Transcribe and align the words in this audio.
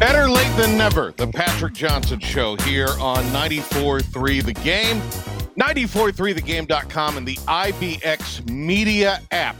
Better 0.00 0.30
late 0.30 0.56
than 0.56 0.78
never. 0.78 1.12
The 1.14 1.26
Patrick 1.26 1.74
Johnson 1.74 2.20
Show 2.20 2.56
here 2.56 2.88
on 2.98 3.22
94.3 3.24 4.42
The 4.42 4.54
Game, 4.54 4.98
94.3thegame.com, 5.60 7.18
and 7.18 7.28
the 7.28 7.36
IBX 7.36 8.48
Media 8.48 9.20
app. 9.30 9.56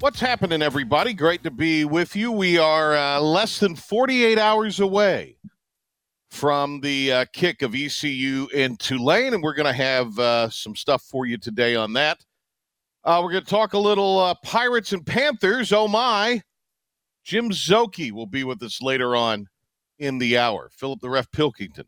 What's 0.00 0.18
happening, 0.18 0.62
everybody? 0.62 1.14
Great 1.14 1.44
to 1.44 1.52
be 1.52 1.84
with 1.84 2.16
you. 2.16 2.32
We 2.32 2.58
are 2.58 2.96
uh, 2.96 3.20
less 3.20 3.60
than 3.60 3.76
48 3.76 4.36
hours 4.36 4.80
away 4.80 5.36
from 6.32 6.80
the 6.80 7.12
uh, 7.12 7.24
kick 7.32 7.62
of 7.62 7.76
ECU 7.76 8.48
in 8.52 8.76
Tulane, 8.78 9.32
and 9.32 9.44
we're 9.44 9.54
going 9.54 9.72
to 9.72 9.72
have 9.72 10.18
uh, 10.18 10.50
some 10.50 10.74
stuff 10.74 11.02
for 11.02 11.24
you 11.24 11.38
today 11.38 11.76
on 11.76 11.92
that. 11.92 12.18
Uh, 13.04 13.20
we're 13.22 13.30
going 13.30 13.44
to 13.44 13.50
talk 13.50 13.74
a 13.74 13.78
little 13.78 14.18
uh, 14.18 14.34
Pirates 14.42 14.92
and 14.92 15.06
Panthers. 15.06 15.72
Oh, 15.72 15.86
my. 15.86 16.42
Jim 17.24 17.50
Szoke 17.50 18.12
will 18.12 18.26
be 18.26 18.44
with 18.44 18.62
us 18.62 18.82
later 18.82 19.16
on 19.16 19.48
in 19.98 20.18
the 20.18 20.36
hour. 20.38 20.68
Philip 20.72 21.00
the 21.00 21.08
Ref 21.08 21.30
Pilkington 21.30 21.86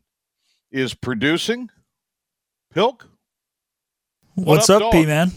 is 0.71 0.93
producing. 0.93 1.69
Pilk? 2.73 3.07
What's 4.35 4.69
What 4.69 4.81
up, 4.81 4.87
up. 4.87 4.91
P 4.93 5.05
man? 5.05 5.31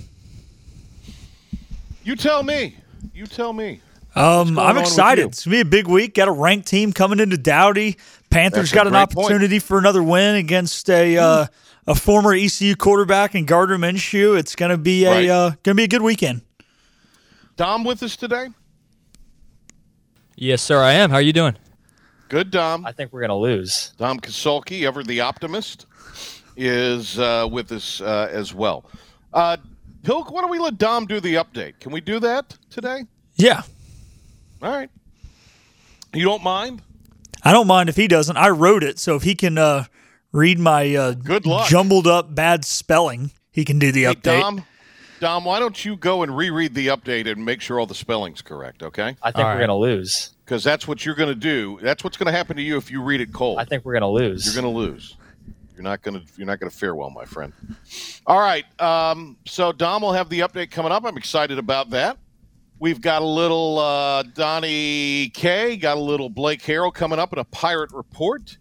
You 2.02 2.16
tell 2.16 2.42
me. 2.42 2.76
You 3.14 3.26
tell 3.26 3.52
me. 3.52 3.80
Um, 4.14 4.58
I'm 4.58 4.76
excited. 4.78 5.26
It's 5.26 5.44
gonna 5.44 5.56
be 5.56 5.60
a 5.60 5.64
big 5.64 5.86
week. 5.86 6.14
Got 6.14 6.28
a 6.28 6.32
ranked 6.32 6.66
team 6.66 6.92
coming 6.92 7.20
into 7.20 7.36
Dowdy. 7.36 7.96
Panthers 8.30 8.70
That's 8.70 8.72
got 8.72 8.86
an 8.86 8.92
great 8.92 9.10
point. 9.10 9.26
opportunity 9.26 9.58
for 9.58 9.78
another 9.78 10.02
win 10.02 10.34
against 10.34 10.88
a 10.90 11.16
uh, 11.16 11.46
a 11.86 11.94
former 11.94 12.34
ECU 12.34 12.74
quarterback 12.74 13.34
and 13.34 13.46
Gardner 13.46 13.78
Minshew. 13.78 14.38
It's 14.38 14.56
gonna 14.56 14.78
be 14.78 15.04
a 15.04 15.10
Right. 15.10 15.28
uh, 15.28 15.50
gonna 15.62 15.76
be 15.76 15.84
a 15.84 15.88
good 15.88 16.02
weekend. 16.02 16.40
Dom 17.56 17.84
with 17.84 18.02
us 18.02 18.16
today? 18.16 18.48
Yes, 20.42 20.62
sir, 20.62 20.78
I 20.82 20.92
am. 20.94 21.10
How 21.10 21.16
are 21.16 21.20
you 21.22 21.34
doing? 21.34 21.54
Good, 22.30 22.50
Dom. 22.50 22.86
I 22.86 22.92
think 22.92 23.12
we're 23.12 23.20
gonna 23.20 23.36
lose. 23.36 23.92
Dom 23.98 24.18
Kasulki, 24.18 24.86
ever 24.86 25.02
the 25.02 25.20
optimist, 25.20 25.84
is 26.56 27.18
uh, 27.18 27.46
with 27.52 27.70
us 27.72 28.00
uh, 28.00 28.26
as 28.32 28.54
well. 28.54 28.86
Uh, 29.34 29.58
Pilk, 30.02 30.30
why 30.30 30.40
don't 30.40 30.50
we 30.50 30.58
let 30.58 30.78
Dom 30.78 31.04
do 31.04 31.20
the 31.20 31.34
update? 31.34 31.78
Can 31.78 31.92
we 31.92 32.00
do 32.00 32.18
that 32.20 32.56
today? 32.70 33.04
Yeah, 33.36 33.60
All 34.62 34.70
right. 34.70 34.88
You 36.14 36.24
don't 36.24 36.42
mind? 36.42 36.80
I 37.44 37.52
don't 37.52 37.66
mind 37.66 37.90
if 37.90 37.96
he 37.96 38.08
doesn't. 38.08 38.36
I 38.38 38.48
wrote 38.48 38.82
it, 38.82 38.98
so 38.98 39.16
if 39.16 39.22
he 39.24 39.34
can 39.34 39.58
uh, 39.58 39.84
read 40.32 40.58
my 40.58 40.94
uh, 40.96 41.12
Good 41.12 41.44
luck. 41.44 41.68
jumbled 41.68 42.06
up 42.06 42.34
bad 42.34 42.64
spelling, 42.64 43.30
he 43.52 43.62
can 43.66 43.78
do 43.78 43.92
the 43.92 44.04
Hey, 44.04 44.14
update. 44.14 44.40
Dom, 44.40 44.64
Dom, 45.20 45.44
why 45.44 45.58
don't 45.58 45.84
you 45.84 45.96
go 45.96 46.22
and 46.22 46.34
reread 46.34 46.74
the 46.74 46.88
update 46.88 47.30
and 47.30 47.44
make 47.44 47.60
sure 47.60 47.78
all 47.78 47.86
the 47.86 47.94
spelling's 47.94 48.40
correct, 48.40 48.82
okay? 48.82 49.16
I 49.22 49.30
think 49.30 49.38
All 49.38 49.44
we're 49.44 49.50
right. 49.52 49.60
gonna 49.60 49.76
lose. 49.76 50.32
Because 50.44 50.64
that's 50.64 50.88
what 50.88 51.04
you're 51.04 51.14
going 51.14 51.28
to 51.28 51.34
do. 51.36 51.78
That's 51.80 52.02
what's 52.02 52.16
going 52.16 52.26
to 52.26 52.32
happen 52.32 52.56
to 52.56 52.62
you 52.62 52.76
if 52.76 52.90
you 52.90 53.02
read 53.02 53.20
it 53.20 53.32
cold. 53.32 53.60
I 53.60 53.64
think 53.64 53.84
we're 53.84 53.92
gonna 53.92 54.10
lose. 54.10 54.44
You're 54.44 54.60
going 54.60 54.74
to 54.74 54.76
lose. 54.76 55.16
You're 55.74 55.84
not 55.84 56.02
going 56.02 56.18
to. 56.18 56.26
You're 56.36 56.46
not 56.46 56.58
going 56.58 56.68
to 56.70 56.76
fare 56.76 56.94
well, 56.96 57.08
my 57.10 57.24
friend. 57.24 57.52
All 58.26 58.40
right. 58.40 58.64
Um, 58.80 59.36
so 59.46 59.70
Dom 59.70 60.02
will 60.02 60.12
have 60.12 60.28
the 60.28 60.40
update 60.40 60.72
coming 60.72 60.90
up. 60.90 61.04
I'm 61.04 61.16
excited 61.16 61.58
about 61.58 61.90
that. 61.90 62.18
We've 62.80 63.00
got 63.00 63.22
a 63.22 63.26
little 63.26 63.78
uh, 63.78 64.24
Donnie 64.24 65.30
K. 65.32 65.76
Got 65.76 65.98
a 65.98 66.00
little 66.00 66.28
Blake 66.28 66.62
Harrell 66.62 66.92
coming 66.92 67.18
up 67.18 67.32
in 67.32 67.38
a 67.38 67.44
pirate 67.44 67.92
report. 67.92 68.58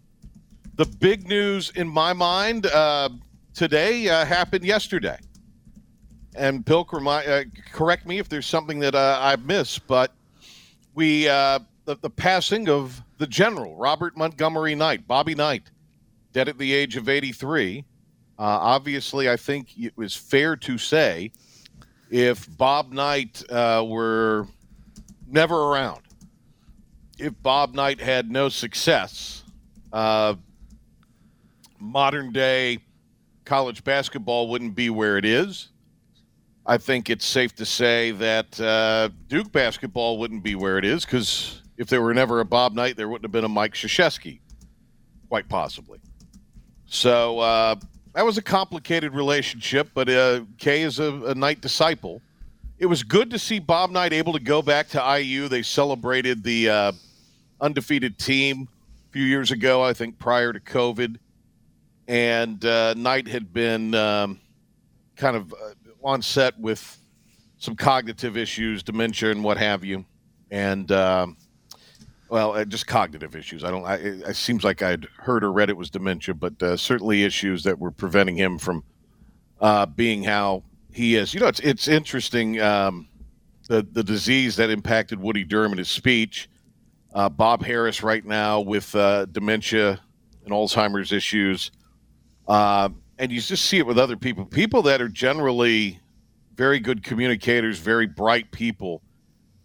The 0.76 0.86
big 0.86 1.26
news 1.26 1.70
in 1.74 1.88
my 1.88 2.12
mind 2.12 2.66
uh, 2.66 3.08
today 3.52 4.08
uh, 4.08 4.24
happened 4.24 4.64
yesterday. 4.64 5.18
And 6.34 6.64
Pilk, 6.64 6.92
remind, 6.92 7.28
uh, 7.28 7.44
correct 7.72 8.06
me 8.06 8.18
if 8.18 8.28
there's 8.28 8.46
something 8.46 8.78
that 8.80 8.94
uh, 8.94 9.18
I've 9.20 9.44
missed, 9.44 9.86
but 9.86 10.12
we 10.94 11.28
uh, 11.28 11.58
the, 11.84 11.96
the 11.96 12.10
passing 12.10 12.68
of 12.68 13.02
the 13.18 13.26
general 13.26 13.74
Robert 13.74 14.16
Montgomery 14.16 14.74
Knight, 14.74 15.08
Bobby 15.08 15.34
Knight, 15.34 15.70
dead 16.32 16.48
at 16.48 16.56
the 16.56 16.72
age 16.72 16.96
of 16.96 17.08
83. 17.08 17.84
Uh, 18.38 18.42
obviously, 18.42 19.28
I 19.28 19.36
think 19.36 19.76
it 19.76 19.96
was 19.96 20.14
fair 20.14 20.56
to 20.56 20.78
say 20.78 21.32
if 22.10 22.48
Bob 22.56 22.92
Knight 22.92 23.42
uh, 23.50 23.84
were 23.86 24.46
never 25.26 25.56
around, 25.56 26.02
if 27.18 27.34
Bob 27.42 27.74
Knight 27.74 28.00
had 28.00 28.30
no 28.30 28.48
success, 28.48 29.42
uh, 29.92 30.34
modern 31.80 32.32
day 32.32 32.78
college 33.44 33.82
basketball 33.82 34.48
wouldn't 34.48 34.76
be 34.76 34.90
where 34.90 35.18
it 35.18 35.24
is. 35.24 35.69
I 36.66 36.78
think 36.78 37.10
it's 37.10 37.24
safe 37.24 37.54
to 37.56 37.66
say 37.66 38.10
that 38.12 38.60
uh, 38.60 39.08
Duke 39.28 39.50
basketball 39.50 40.18
wouldn't 40.18 40.42
be 40.42 40.54
where 40.54 40.78
it 40.78 40.84
is 40.84 41.04
because 41.04 41.62
if 41.78 41.88
there 41.88 42.02
were 42.02 42.14
never 42.14 42.40
a 42.40 42.44
Bob 42.44 42.74
Knight, 42.74 42.96
there 42.96 43.08
wouldn't 43.08 43.24
have 43.24 43.32
been 43.32 43.44
a 43.44 43.48
Mike 43.48 43.74
Krzyzewski, 43.74 44.40
quite 45.28 45.48
possibly. 45.48 45.98
So 46.86 47.38
uh, 47.38 47.76
that 48.14 48.24
was 48.24 48.36
a 48.36 48.42
complicated 48.42 49.14
relationship, 49.14 49.88
but 49.94 50.08
uh, 50.08 50.42
Kay 50.58 50.82
is 50.82 50.98
a, 50.98 51.12
a 51.26 51.34
Knight 51.34 51.60
disciple. 51.60 52.20
It 52.78 52.86
was 52.86 53.02
good 53.02 53.30
to 53.30 53.38
see 53.38 53.58
Bob 53.58 53.90
Knight 53.90 54.12
able 54.12 54.32
to 54.32 54.40
go 54.40 54.62
back 54.62 54.88
to 54.88 55.18
IU. 55.18 55.48
They 55.48 55.62
celebrated 55.62 56.42
the 56.42 56.68
uh, 56.68 56.92
undefeated 57.60 58.18
team 58.18 58.68
a 59.08 59.12
few 59.12 59.24
years 59.24 59.50
ago, 59.50 59.82
I 59.82 59.92
think, 59.92 60.18
prior 60.18 60.52
to 60.52 60.60
COVID. 60.60 61.16
And 62.08 62.64
uh, 62.64 62.94
Knight 62.94 63.28
had 63.28 63.52
been 63.52 63.94
um, 63.94 64.40
kind 65.16 65.36
of 65.36 65.52
uh, 65.52 65.74
on 66.02 66.22
set 66.22 66.58
with 66.58 66.98
some 67.58 67.76
cognitive 67.76 68.36
issues, 68.36 68.82
dementia, 68.82 69.30
and 69.30 69.44
what 69.44 69.58
have 69.58 69.84
you, 69.84 70.04
and 70.50 70.90
um, 70.92 71.36
well, 72.30 72.52
uh, 72.52 72.64
just 72.64 72.86
cognitive 72.86 73.34
issues. 73.36 73.64
I 73.64 73.70
don't. 73.70 73.84
I, 73.84 73.94
it, 73.96 74.36
seems 74.36 74.64
like 74.64 74.82
I'd 74.82 75.06
heard 75.18 75.44
or 75.44 75.52
read 75.52 75.68
it 75.68 75.76
was 75.76 75.90
dementia, 75.90 76.34
but 76.34 76.62
uh, 76.62 76.76
certainly 76.76 77.24
issues 77.24 77.64
that 77.64 77.78
were 77.78 77.90
preventing 77.90 78.36
him 78.36 78.58
from 78.58 78.84
uh, 79.60 79.86
being 79.86 80.22
how 80.22 80.62
he 80.92 81.16
is. 81.16 81.34
You 81.34 81.40
know, 81.40 81.48
it's 81.48 81.60
it's 81.60 81.88
interesting 81.88 82.60
um, 82.60 83.08
the 83.68 83.86
the 83.92 84.04
disease 84.04 84.56
that 84.56 84.70
impacted 84.70 85.20
Woody 85.20 85.44
Durham 85.44 85.72
and 85.72 85.78
his 85.78 85.88
speech. 85.88 86.48
Uh, 87.12 87.28
Bob 87.28 87.64
Harris 87.64 88.04
right 88.04 88.24
now 88.24 88.60
with 88.60 88.94
uh, 88.94 89.24
dementia 89.26 90.00
and 90.44 90.52
Alzheimer's 90.52 91.10
issues. 91.12 91.72
And 93.20 93.30
you 93.30 93.38
just 93.38 93.66
see 93.66 93.76
it 93.76 93.86
with 93.86 93.98
other 93.98 94.16
people, 94.16 94.46
people 94.46 94.80
that 94.82 95.02
are 95.02 95.08
generally 95.08 96.00
very 96.54 96.80
good 96.80 97.02
communicators, 97.02 97.78
very 97.78 98.06
bright 98.06 98.50
people. 98.50 99.02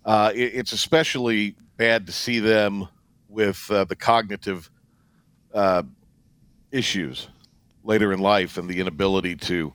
Uh, 0.03 0.33
it, 0.35 0.55
it's 0.55 0.73
especially 0.73 1.55
bad 1.77 2.05
to 2.07 2.11
see 2.11 2.39
them 2.39 2.89
with 3.29 3.65
uh, 3.71 3.85
the 3.85 3.95
cognitive 3.95 4.69
uh, 5.53 5.83
issues 6.69 7.29
later 7.85 8.11
in 8.11 8.19
life 8.19 8.57
and 8.57 8.69
the 8.69 8.77
inability 8.81 9.37
to 9.37 9.73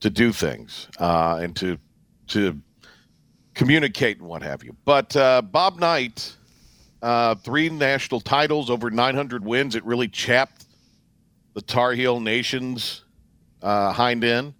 to 0.00 0.10
do 0.10 0.32
things 0.32 0.88
uh, 0.98 1.38
and 1.40 1.54
to 1.54 1.78
to 2.26 2.60
communicate 3.54 4.18
and 4.18 4.26
what 4.26 4.42
have 4.42 4.64
you. 4.64 4.74
But 4.84 5.14
uh, 5.14 5.40
Bob 5.40 5.78
Knight, 5.78 6.34
uh, 7.00 7.36
three 7.36 7.68
national 7.68 8.22
titles, 8.22 8.70
over 8.70 8.90
900 8.90 9.44
wins. 9.44 9.76
It 9.76 9.84
really 9.84 10.08
chapped 10.08 10.66
the 11.54 11.62
Tar 11.62 11.92
Heel 11.92 12.18
Nation's 12.18 13.03
uh, 13.64 13.92
hind 13.92 14.22
end 14.22 14.54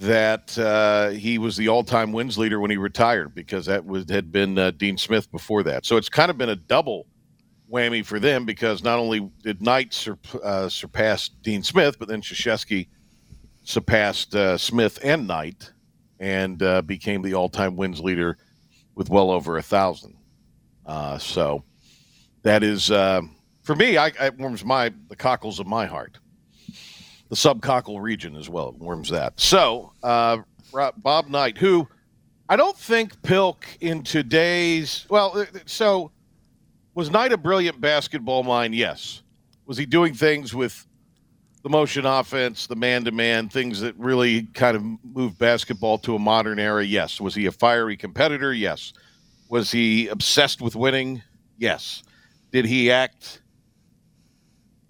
that 0.00 0.58
uh, 0.58 1.10
he 1.10 1.38
was 1.38 1.56
the 1.56 1.68
all-time 1.68 2.10
wins 2.10 2.36
leader 2.36 2.58
when 2.58 2.70
he 2.70 2.76
retired 2.76 3.34
because 3.34 3.66
that 3.66 3.84
was 3.84 4.10
had 4.10 4.32
been 4.32 4.58
uh, 4.58 4.72
Dean 4.72 4.96
Smith 4.96 5.30
before 5.30 5.62
that. 5.62 5.86
So 5.86 5.96
it's 5.96 6.08
kind 6.08 6.30
of 6.30 6.38
been 6.38 6.48
a 6.48 6.56
double 6.56 7.06
whammy 7.70 8.04
for 8.04 8.18
them 8.18 8.44
because 8.44 8.82
not 8.82 8.98
only 8.98 9.30
did 9.42 9.62
Knight 9.62 9.94
sur- 9.94 10.18
uh, 10.42 10.68
surpass 10.68 11.28
Dean 11.28 11.62
Smith, 11.62 11.98
but 11.98 12.08
then 12.08 12.20
Krzyzewski 12.20 12.88
surpassed 13.62 14.34
uh, 14.34 14.58
Smith 14.58 14.98
and 15.04 15.28
Knight 15.28 15.70
and 16.18 16.62
uh, 16.62 16.82
became 16.82 17.22
the 17.22 17.34
all-time 17.34 17.76
wins 17.76 18.00
leader 18.00 18.38
with 18.94 19.08
well 19.08 19.30
over 19.30 19.58
a 19.58 19.62
thousand. 19.62 20.16
Uh, 20.84 21.18
so 21.18 21.62
that 22.42 22.62
is 22.62 22.86
for 22.86 23.76
me. 23.76 23.98
I, 23.98 24.08
it 24.08 24.38
warms 24.38 24.64
my 24.64 24.92
the 25.08 25.16
cockles 25.16 25.60
of 25.60 25.66
my 25.66 25.86
heart. 25.86 26.18
The 27.32 27.36
subcockle 27.36 27.98
region 27.98 28.36
as 28.36 28.50
well. 28.50 28.68
It 28.68 28.74
warms 28.74 29.08
that. 29.08 29.40
So 29.40 29.94
uh, 30.02 30.42
Bob 30.98 31.28
Knight, 31.30 31.56
who 31.56 31.88
I 32.50 32.56
don't 32.56 32.76
think 32.76 33.22
Pilk 33.22 33.64
in 33.80 34.02
today's 34.02 35.06
well, 35.08 35.38
uh, 35.38 35.46
so 35.64 36.10
Was 36.92 37.10
Knight 37.10 37.32
a 37.32 37.38
brilliant 37.38 37.80
basketball 37.80 38.42
mind? 38.42 38.74
Yes. 38.74 39.22
Was 39.64 39.78
he 39.78 39.86
doing 39.86 40.12
things 40.12 40.54
with 40.54 40.86
the 41.62 41.70
motion 41.70 42.04
offense, 42.04 42.66
the 42.66 42.76
man 42.76 43.02
to 43.04 43.12
man, 43.12 43.48
things 43.48 43.80
that 43.80 43.96
really 43.96 44.42
kind 44.52 44.76
of 44.76 44.82
moved 45.02 45.38
basketball 45.38 45.96
to 46.00 46.14
a 46.14 46.18
modern 46.18 46.58
era? 46.58 46.84
Yes. 46.84 47.18
Was 47.18 47.34
he 47.34 47.46
a 47.46 47.52
fiery 47.52 47.96
competitor? 47.96 48.52
Yes. 48.52 48.92
Was 49.48 49.72
he 49.72 50.08
obsessed 50.08 50.60
with 50.60 50.76
winning? 50.76 51.22
Yes. 51.56 52.02
Did 52.52 52.66
he 52.66 52.90
act 52.90 53.40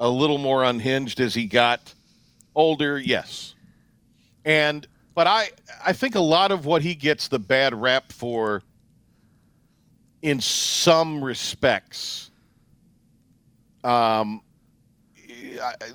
a 0.01 0.09
little 0.09 0.39
more 0.39 0.65
unhinged 0.65 1.21
as 1.21 1.35
he 1.35 1.47
got 1.47 1.95
older? 2.55 2.99
Yes. 2.99 3.55
And 4.45 4.87
but 5.15 5.27
I 5.27 5.51
I 5.85 5.93
think 5.93 6.15
a 6.15 6.21
lot 6.21 6.51
of 6.51 6.67
what 6.67 6.83
he 6.83 6.95
gets 6.95 7.29
the 7.29 7.39
bad 7.39 7.75
rap 7.75 8.13
for 8.13 8.63
in 10.23 10.41
some 10.41 11.23
respects 11.23 12.31
um 13.85 14.41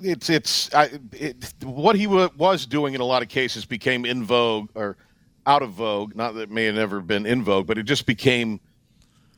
it's 0.02 0.30
it's 0.30 0.74
I, 0.74 0.90
it, 1.12 1.54
what 1.62 1.96
he 1.96 2.04
w- 2.04 2.30
was 2.36 2.66
doing 2.66 2.94
in 2.94 3.00
a 3.00 3.04
lot 3.04 3.22
of 3.22 3.28
cases 3.28 3.64
became 3.64 4.04
in 4.04 4.24
vogue 4.24 4.68
or 4.74 4.96
out 5.46 5.62
of 5.62 5.70
vogue. 5.72 6.14
Not 6.14 6.34
that 6.34 6.42
it 6.42 6.50
may 6.50 6.64
have 6.64 6.74
never 6.74 7.00
been 7.00 7.26
in 7.26 7.42
vogue, 7.42 7.66
but 7.66 7.78
it 7.78 7.84
just 7.84 8.06
became, 8.06 8.60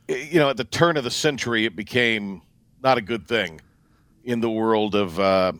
you 0.07 0.39
know, 0.39 0.49
at 0.49 0.57
the 0.57 0.63
turn 0.63 0.97
of 0.97 1.03
the 1.03 1.11
century, 1.11 1.65
it 1.65 1.75
became 1.75 2.41
not 2.83 2.97
a 2.97 3.01
good 3.01 3.27
thing 3.27 3.61
in 4.23 4.41
the 4.41 4.49
world 4.49 4.95
of 4.95 5.19
uh, 5.19 5.53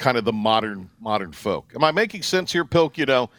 kind 0.00 0.16
of 0.16 0.24
the 0.24 0.32
modern 0.32 0.90
modern 0.98 1.30
folk. 1.30 1.72
Am 1.76 1.84
I 1.84 1.92
making 1.92 2.22
sense 2.22 2.50
here, 2.50 2.64
Pilk? 2.64 2.98
You 2.98 3.06
know, 3.06 3.30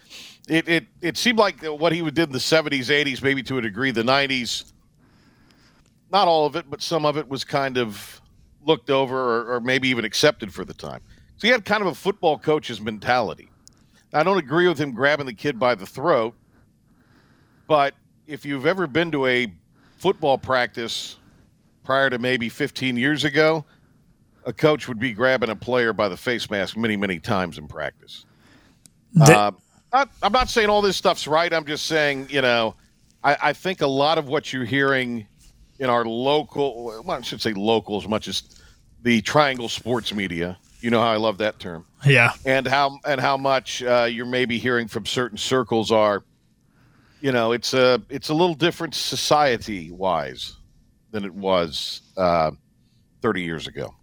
it 0.47 0.69
it 0.69 0.85
it 1.01 1.17
seemed 1.17 1.39
like 1.39 1.61
what 1.63 1.91
he 1.91 2.01
did 2.01 2.19
in 2.19 2.31
the 2.31 2.37
'70s, 2.37 2.85
'80s, 2.85 3.21
maybe 3.21 3.43
to 3.43 3.57
a 3.57 3.61
degree, 3.61 3.91
the 3.91 4.03
'90s. 4.03 4.71
Not 6.11 6.27
all 6.27 6.45
of 6.45 6.55
it, 6.55 6.69
but 6.69 6.81
some 6.81 7.05
of 7.05 7.17
it 7.17 7.27
was 7.27 7.43
kind 7.43 7.77
of 7.77 8.21
looked 8.65 8.89
over 8.89 9.17
or, 9.17 9.55
or, 9.55 9.59
maybe 9.59 9.87
even 9.87 10.05
accepted 10.05 10.53
for 10.53 10.63
the 10.63 10.73
time. 10.73 11.01
So 11.37 11.47
he 11.47 11.51
had 11.51 11.65
kind 11.65 11.81
of 11.81 11.87
a 11.87 11.95
football 11.95 12.37
coach's 12.37 12.79
mentality. 12.79 13.49
I 14.13 14.21
don't 14.21 14.37
agree 14.37 14.67
with 14.67 14.77
him 14.77 14.91
grabbing 14.91 15.25
the 15.25 15.33
kid 15.33 15.57
by 15.57 15.73
the 15.73 15.85
throat, 15.85 16.35
but 17.65 17.95
if 18.27 18.45
you've 18.45 18.67
ever 18.67 18.85
been 18.85 19.09
to 19.13 19.25
a 19.25 19.51
football 19.97 20.37
practice 20.37 21.17
prior 21.83 22.09
to 22.11 22.19
maybe 22.19 22.49
15 22.49 22.97
years 22.97 23.23
ago, 23.23 23.65
a 24.45 24.53
coach 24.53 24.87
would 24.87 24.99
be 24.99 25.13
grabbing 25.13 25.49
a 25.49 25.55
player 25.55 25.93
by 25.93 26.07
the 26.07 26.17
face 26.17 26.49
mask 26.49 26.77
many, 26.77 26.97
many 26.97 27.19
times 27.19 27.57
in 27.57 27.67
practice. 27.67 28.25
Uh, 29.19 29.51
not, 29.93 30.09
I'm 30.23 30.31
not 30.31 30.49
saying 30.49 30.69
all 30.69 30.81
this 30.81 30.97
stuff's 30.97 31.27
right. 31.27 31.51
I'm 31.53 31.65
just 31.65 31.85
saying, 31.85 32.27
you 32.29 32.41
know, 32.41 32.75
I, 33.23 33.37
I 33.41 33.53
think 33.53 33.81
a 33.81 33.87
lot 33.87 34.17
of 34.17 34.27
what 34.27 34.53
you're 34.53 34.65
hearing 34.65 35.27
in 35.79 35.89
our 35.89 36.05
local, 36.05 36.85
well, 36.85 37.11
I 37.11 37.21
should 37.21 37.41
say 37.41 37.53
local 37.53 37.97
as 37.97 38.07
much 38.07 38.27
as 38.27 38.43
the 39.01 39.21
Triangle 39.21 39.69
sports 39.69 40.13
media. 40.13 40.57
You 40.79 40.89
know 40.89 41.01
how 41.01 41.11
I 41.11 41.17
love 41.17 41.37
that 41.39 41.59
term. 41.59 41.85
Yeah. 42.05 42.33
And 42.45 42.65
how 42.65 42.99
and 43.05 43.21
how 43.21 43.37
much 43.37 43.83
uh, 43.83 44.07
you're 44.09 44.25
maybe 44.25 44.57
hearing 44.57 44.87
from 44.87 45.05
certain 45.05 45.37
circles 45.37 45.91
are, 45.91 46.23
you 47.19 47.31
know, 47.31 47.51
it's 47.51 47.73
a 47.73 48.01
it's 48.09 48.29
a 48.29 48.33
little 48.33 48.55
different 48.55 48.95
society 48.95 49.91
wise 49.91 50.55
than 51.11 51.25
it 51.25 51.33
was 51.33 52.01
uh, 52.17 52.51
30 53.21 53.43
years 53.43 53.67
ago. 53.67 53.93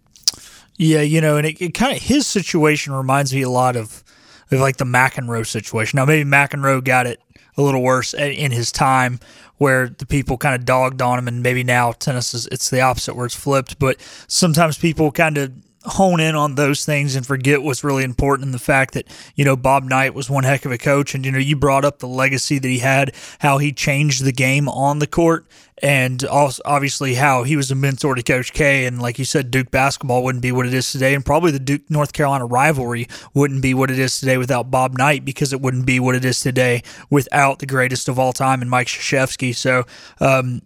Yeah, 0.79 1.01
you 1.01 1.19
know, 1.19 1.35
and 1.35 1.45
it, 1.45 1.61
it 1.61 1.73
kind 1.73 1.95
of 1.95 2.01
his 2.01 2.25
situation 2.25 2.93
reminds 2.93 3.33
me 3.33 3.41
a 3.41 3.49
lot 3.49 3.75
of, 3.75 4.01
of 4.49 4.61
like 4.61 4.77
the 4.77 4.85
McEnroe 4.85 5.45
situation. 5.45 5.97
Now 5.97 6.05
maybe 6.05 6.27
McEnroe 6.27 6.81
got 6.81 7.05
it 7.05 7.21
a 7.57 7.61
little 7.61 7.83
worse 7.83 8.13
in 8.13 8.51
his 8.51 8.71
time 8.71 9.19
where 9.57 9.89
the 9.89 10.05
people 10.05 10.37
kind 10.37 10.55
of 10.55 10.63
dogged 10.63 11.01
on 11.01 11.19
him, 11.19 11.27
and 11.27 11.43
maybe 11.43 11.65
now 11.65 11.91
tennis 11.91 12.33
is 12.33 12.47
it's 12.47 12.69
the 12.69 12.79
opposite 12.79 13.15
where 13.15 13.25
it's 13.25 13.35
flipped. 13.35 13.77
But 13.77 13.99
sometimes 14.29 14.77
people 14.77 15.11
kind 15.11 15.37
of 15.37 15.51
hone 15.83 16.19
in 16.19 16.35
on 16.35 16.55
those 16.55 16.85
things 16.85 17.15
and 17.15 17.25
forget 17.25 17.61
what's 17.61 17.83
really 17.83 18.03
important 18.03 18.45
in 18.45 18.51
the 18.51 18.59
fact 18.59 18.93
that 18.93 19.07
you 19.35 19.45
know 19.45 19.55
Bob 19.55 19.83
Knight 19.83 20.13
was 20.13 20.29
one 20.29 20.43
heck 20.43 20.65
of 20.65 20.71
a 20.71 20.77
coach 20.77 21.15
and 21.15 21.25
you 21.25 21.31
know 21.31 21.37
you 21.37 21.55
brought 21.55 21.85
up 21.85 21.99
the 21.99 22.07
legacy 22.07 22.59
that 22.59 22.67
he 22.67 22.79
had 22.79 23.13
how 23.39 23.57
he 23.57 23.71
changed 23.71 24.23
the 24.23 24.31
game 24.31 24.67
on 24.67 24.99
the 24.99 25.07
court 25.07 25.45
and 25.81 26.23
also 26.25 26.61
obviously 26.65 27.15
how 27.15 27.43
he 27.43 27.55
was 27.55 27.71
a 27.71 27.75
mentor 27.75 28.15
to 28.15 28.23
Coach 28.23 28.53
K. 28.53 28.85
And 28.85 29.01
like 29.01 29.19
you 29.19 29.25
said, 29.25 29.51
Duke 29.51 29.71
basketball 29.71 30.23
wouldn't 30.23 30.41
be 30.41 30.51
what 30.51 30.65
it 30.65 30.73
is 30.73 30.91
today, 30.91 31.13
and 31.13 31.25
probably 31.25 31.51
the 31.51 31.59
Duke 31.59 31.89
North 31.89 32.13
Carolina 32.13 32.45
rivalry 32.45 33.07
wouldn't 33.33 33.61
be 33.61 33.73
what 33.73 33.91
it 33.91 33.99
is 33.99 34.19
today 34.19 34.37
without 34.37 34.69
Bob 34.71 34.97
Knight, 34.97 35.25
because 35.25 35.53
it 35.53 35.61
wouldn't 35.61 35.85
be 35.85 35.99
what 35.99 36.15
it 36.15 36.25
is 36.25 36.39
today 36.39 36.83
without 37.09 37.59
the 37.59 37.65
greatest 37.65 38.09
of 38.09 38.19
all 38.19 38.33
time 38.33 38.61
and 38.61 38.69
Mike 38.69 38.87
Krzyzewski. 38.87 39.55
So. 39.55 39.85
Um, 40.19 40.61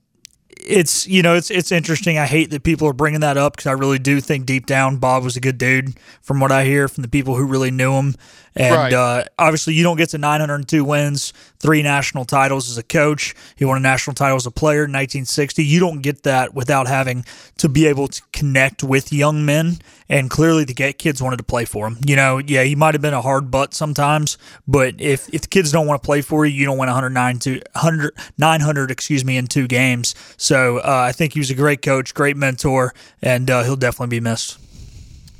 it's 0.65 1.07
you 1.07 1.21
know 1.21 1.35
it's 1.35 1.51
it's 1.51 1.71
interesting. 1.71 2.17
I 2.17 2.25
hate 2.25 2.49
that 2.51 2.63
people 2.63 2.87
are 2.87 2.93
bringing 2.93 3.21
that 3.21 3.37
up 3.37 3.55
because 3.55 3.67
I 3.67 3.73
really 3.73 3.99
do 3.99 4.19
think 4.21 4.45
deep 4.45 4.65
down 4.65 4.97
Bob 4.97 5.23
was 5.23 5.35
a 5.35 5.41
good 5.41 5.57
dude 5.57 5.93
from 6.21 6.39
what 6.39 6.51
I 6.51 6.65
hear 6.65 6.87
from 6.87 7.01
the 7.01 7.07
people 7.07 7.35
who 7.35 7.45
really 7.45 7.71
knew 7.71 7.93
him. 7.93 8.15
And 8.55 8.75
right. 8.75 8.93
uh, 8.93 9.23
obviously, 9.39 9.73
you 9.73 9.83
don't 9.83 9.97
get 9.97 10.09
to 10.09 10.17
902 10.17 10.83
wins, 10.83 11.33
three 11.59 11.81
national 11.81 12.25
titles 12.25 12.69
as 12.69 12.77
a 12.77 12.83
coach. 12.83 13.33
He 13.55 13.65
won 13.65 13.77
a 13.77 13.79
national 13.79 14.13
title 14.13 14.35
as 14.35 14.45
a 14.45 14.51
player 14.51 14.85
in 14.85 14.91
1960. 14.91 15.63
You 15.63 15.79
don't 15.79 16.01
get 16.01 16.23
that 16.23 16.53
without 16.53 16.87
having 16.87 17.25
to 17.57 17.69
be 17.69 17.87
able 17.87 18.07
to 18.09 18.21
connect 18.31 18.83
with 18.83 19.11
young 19.11 19.45
men. 19.45 19.79
And 20.07 20.29
clearly, 20.29 20.65
the 20.65 20.93
kids 20.93 21.21
wanted 21.21 21.37
to 21.37 21.43
play 21.43 21.65
for 21.65 21.87
him. 21.87 21.97
You 22.05 22.15
know, 22.15 22.37
yeah, 22.37 22.63
he 22.63 22.75
might 22.75 22.93
have 22.93 23.01
been 23.01 23.13
a 23.13 23.21
hard 23.21 23.49
butt 23.49 23.73
sometimes, 23.73 24.37
but 24.67 24.99
if, 24.99 25.33
if 25.33 25.41
the 25.41 25.47
kids 25.47 25.71
don't 25.71 25.87
want 25.87 26.01
to 26.01 26.05
play 26.05 26.21
for 26.21 26.45
you, 26.45 26.53
you 26.53 26.65
don't 26.65 26.77
win 26.77 26.87
109 26.87 27.39
to 27.39 27.61
100, 27.73 28.13
900, 28.37 28.91
excuse 28.91 29.25
me, 29.25 29.37
in 29.37 29.47
two 29.47 29.67
games. 29.67 30.13
So 30.37 30.77
uh, 30.77 31.05
I 31.07 31.11
think 31.11 31.33
he 31.33 31.39
was 31.39 31.49
a 31.49 31.55
great 31.55 31.81
coach, 31.81 32.13
great 32.13 32.37
mentor, 32.37 32.93
and 33.21 33.49
uh, 33.49 33.63
he'll 33.63 33.75
definitely 33.75 34.17
be 34.17 34.19
missed. 34.19 34.59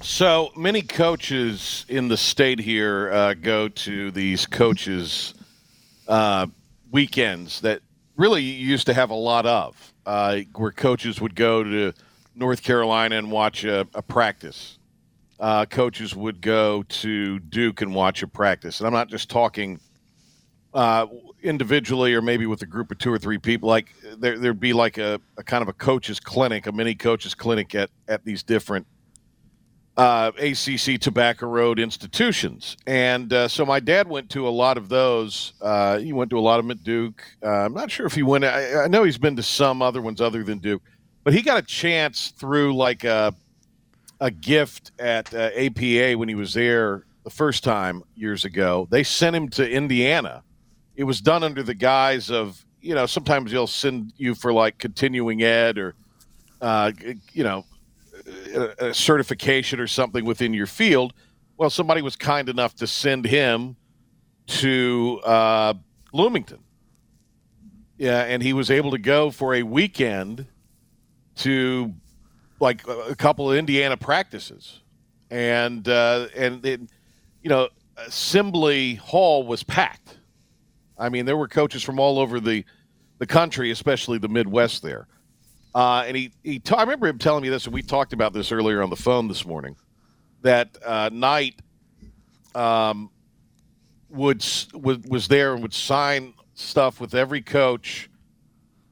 So 0.03 0.51
many 0.57 0.81
coaches 0.81 1.85
in 1.87 2.09
the 2.09 2.17
state 2.17 2.59
here 2.59 3.09
uh, 3.09 3.35
go 3.35 3.69
to 3.69 4.11
these 4.11 4.45
coaches' 4.45 5.33
uh, 6.09 6.47
weekends 6.91 7.61
that 7.61 7.79
really 8.17 8.41
used 8.41 8.85
to 8.87 8.93
have 8.93 9.11
a 9.11 9.15
lot 9.15 9.45
of, 9.45 9.93
uh, 10.05 10.39
where 10.55 10.71
coaches 10.71 11.21
would 11.21 11.35
go 11.35 11.63
to 11.63 11.93
North 12.35 12.63
Carolina 12.63 13.15
and 13.15 13.31
watch 13.31 13.63
a, 13.63 13.87
a 13.93 14.01
practice. 14.01 14.77
Uh, 15.39 15.65
coaches 15.65 16.13
would 16.13 16.41
go 16.41 16.83
to 16.83 17.39
Duke 17.39 17.79
and 17.79 17.95
watch 17.95 18.23
a 18.23 18.27
practice. 18.27 18.81
And 18.81 18.87
I'm 18.87 18.93
not 18.93 19.07
just 19.07 19.29
talking 19.29 19.79
uh, 20.73 21.07
individually 21.41 22.13
or 22.13 22.21
maybe 22.21 22.45
with 22.45 22.61
a 22.61 22.65
group 22.65 22.91
of 22.91 22.97
two 22.97 23.11
or 23.11 23.17
three 23.17 23.37
people. 23.37 23.69
Like 23.69 23.95
there, 24.17 24.37
there'd 24.37 24.59
be 24.59 24.73
like 24.73 24.97
a, 24.97 25.21
a 25.37 25.43
kind 25.43 25.61
of 25.61 25.69
a 25.69 25.73
coaches 25.73 26.19
clinic, 26.19 26.67
a 26.67 26.73
mini 26.73 26.93
coaches 26.93 27.33
clinic 27.33 27.73
at, 27.73 27.89
at 28.09 28.25
these 28.25 28.43
different 28.43 28.85
uh, 29.95 30.31
ACC 30.37 30.99
Tobacco 30.99 31.47
Road 31.47 31.79
institutions. 31.79 32.77
And 32.87 33.31
uh, 33.31 33.47
so 33.47 33.65
my 33.65 33.79
dad 33.79 34.07
went 34.07 34.29
to 34.31 34.47
a 34.47 34.49
lot 34.49 34.77
of 34.77 34.89
those. 34.89 35.53
Uh, 35.61 35.99
he 35.99 36.13
went 36.13 36.29
to 36.31 36.39
a 36.39 36.41
lot 36.41 36.59
of 36.59 36.65
them 36.65 36.71
at 36.71 36.83
Duke. 36.83 37.23
Uh, 37.43 37.49
I'm 37.49 37.73
not 37.73 37.91
sure 37.91 38.05
if 38.05 38.13
he 38.13 38.23
went, 38.23 38.43
I, 38.43 38.83
I, 38.83 38.87
know 38.87 39.03
he's 39.03 39.17
been 39.17 39.35
to 39.35 39.43
some 39.43 39.81
other 39.81 40.01
ones 40.01 40.19
other 40.19 40.43
than 40.43 40.59
Duke, 40.59 40.81
but 41.23 41.33
he 41.33 41.41
got 41.41 41.57
a 41.57 41.61
chance 41.61 42.29
through 42.29 42.75
like 42.75 43.03
a, 43.03 43.35
a 44.19 44.31
gift 44.31 44.91
at 44.99 45.33
APA 45.33 46.13
uh, 46.13 46.17
when 46.17 46.29
he 46.29 46.35
was 46.35 46.53
there 46.53 47.05
the 47.23 47.29
first 47.29 47.63
time 47.63 48.03
years 48.15 48.45
ago. 48.45 48.87
They 48.89 49.03
sent 49.03 49.35
him 49.35 49.49
to 49.49 49.69
Indiana. 49.69 50.43
It 50.95 51.03
was 51.03 51.21
done 51.21 51.43
under 51.43 51.61
the 51.61 51.73
guise 51.73 52.31
of, 52.31 52.65
you 52.81 52.95
know, 52.95 53.05
sometimes 53.05 53.51
they'll 53.51 53.67
send 53.67 54.13
you 54.17 54.33
for 54.33 54.51
like 54.51 54.77
continuing 54.77 55.43
ed 55.43 55.77
or, 55.77 55.95
uh, 56.61 56.91
you 57.31 57.43
know, 57.43 57.65
a, 58.53 58.93
certification 58.93 59.79
or 59.79 59.87
something 59.87 60.25
within 60.25 60.53
your 60.53 60.67
field. 60.67 61.13
Well, 61.57 61.69
somebody 61.69 62.01
was 62.01 62.15
kind 62.15 62.49
enough 62.49 62.75
to 62.75 62.87
send 62.87 63.25
him 63.25 63.75
to 64.47 65.21
uh, 65.23 65.73
Bloomington. 66.11 66.59
Yeah, 67.97 68.23
and 68.23 68.41
he 68.41 68.53
was 68.53 68.71
able 68.71 68.91
to 68.91 68.97
go 68.97 69.31
for 69.31 69.53
a 69.53 69.63
weekend 69.63 70.47
to 71.37 71.93
like 72.59 72.87
a 72.87 73.15
couple 73.15 73.51
of 73.51 73.57
Indiana 73.57 73.97
practices, 73.97 74.81
and 75.29 75.87
uh, 75.87 76.27
and 76.35 76.65
it, 76.65 76.81
you 77.41 77.49
know, 77.49 77.69
Assembly 77.97 78.95
Hall 78.95 79.45
was 79.45 79.63
packed. 79.63 80.17
I 80.97 81.09
mean, 81.09 81.25
there 81.25 81.37
were 81.37 81.47
coaches 81.47 81.83
from 81.83 81.99
all 81.99 82.19
over 82.19 82.39
the 82.39 82.65
the 83.19 83.27
country, 83.27 83.71
especially 83.71 84.17
the 84.17 84.27
Midwest 84.27 84.81
there. 84.81 85.07
Uh, 85.75 86.03
and 86.05 86.15
he, 86.15 86.31
he 86.43 86.61
I 86.71 86.81
remember 86.81 87.07
him 87.07 87.17
telling 87.17 87.41
me 87.41 87.49
this, 87.49 87.65
and 87.65 87.73
we 87.73 87.81
talked 87.81 88.13
about 88.13 88.33
this 88.33 88.51
earlier 88.51 88.83
on 88.83 88.89
the 88.89 88.95
phone 88.95 89.27
this 89.27 89.45
morning, 89.45 89.75
that 90.41 90.77
uh, 90.85 91.09
Knight 91.11 91.55
um, 92.53 93.09
would, 94.09 94.45
would 94.73 95.09
was 95.09 95.27
there 95.27 95.53
and 95.53 95.61
would 95.63 95.73
sign 95.73 96.33
stuff 96.53 97.01
with 97.01 97.15
every 97.15 97.41
coach, 97.41 98.09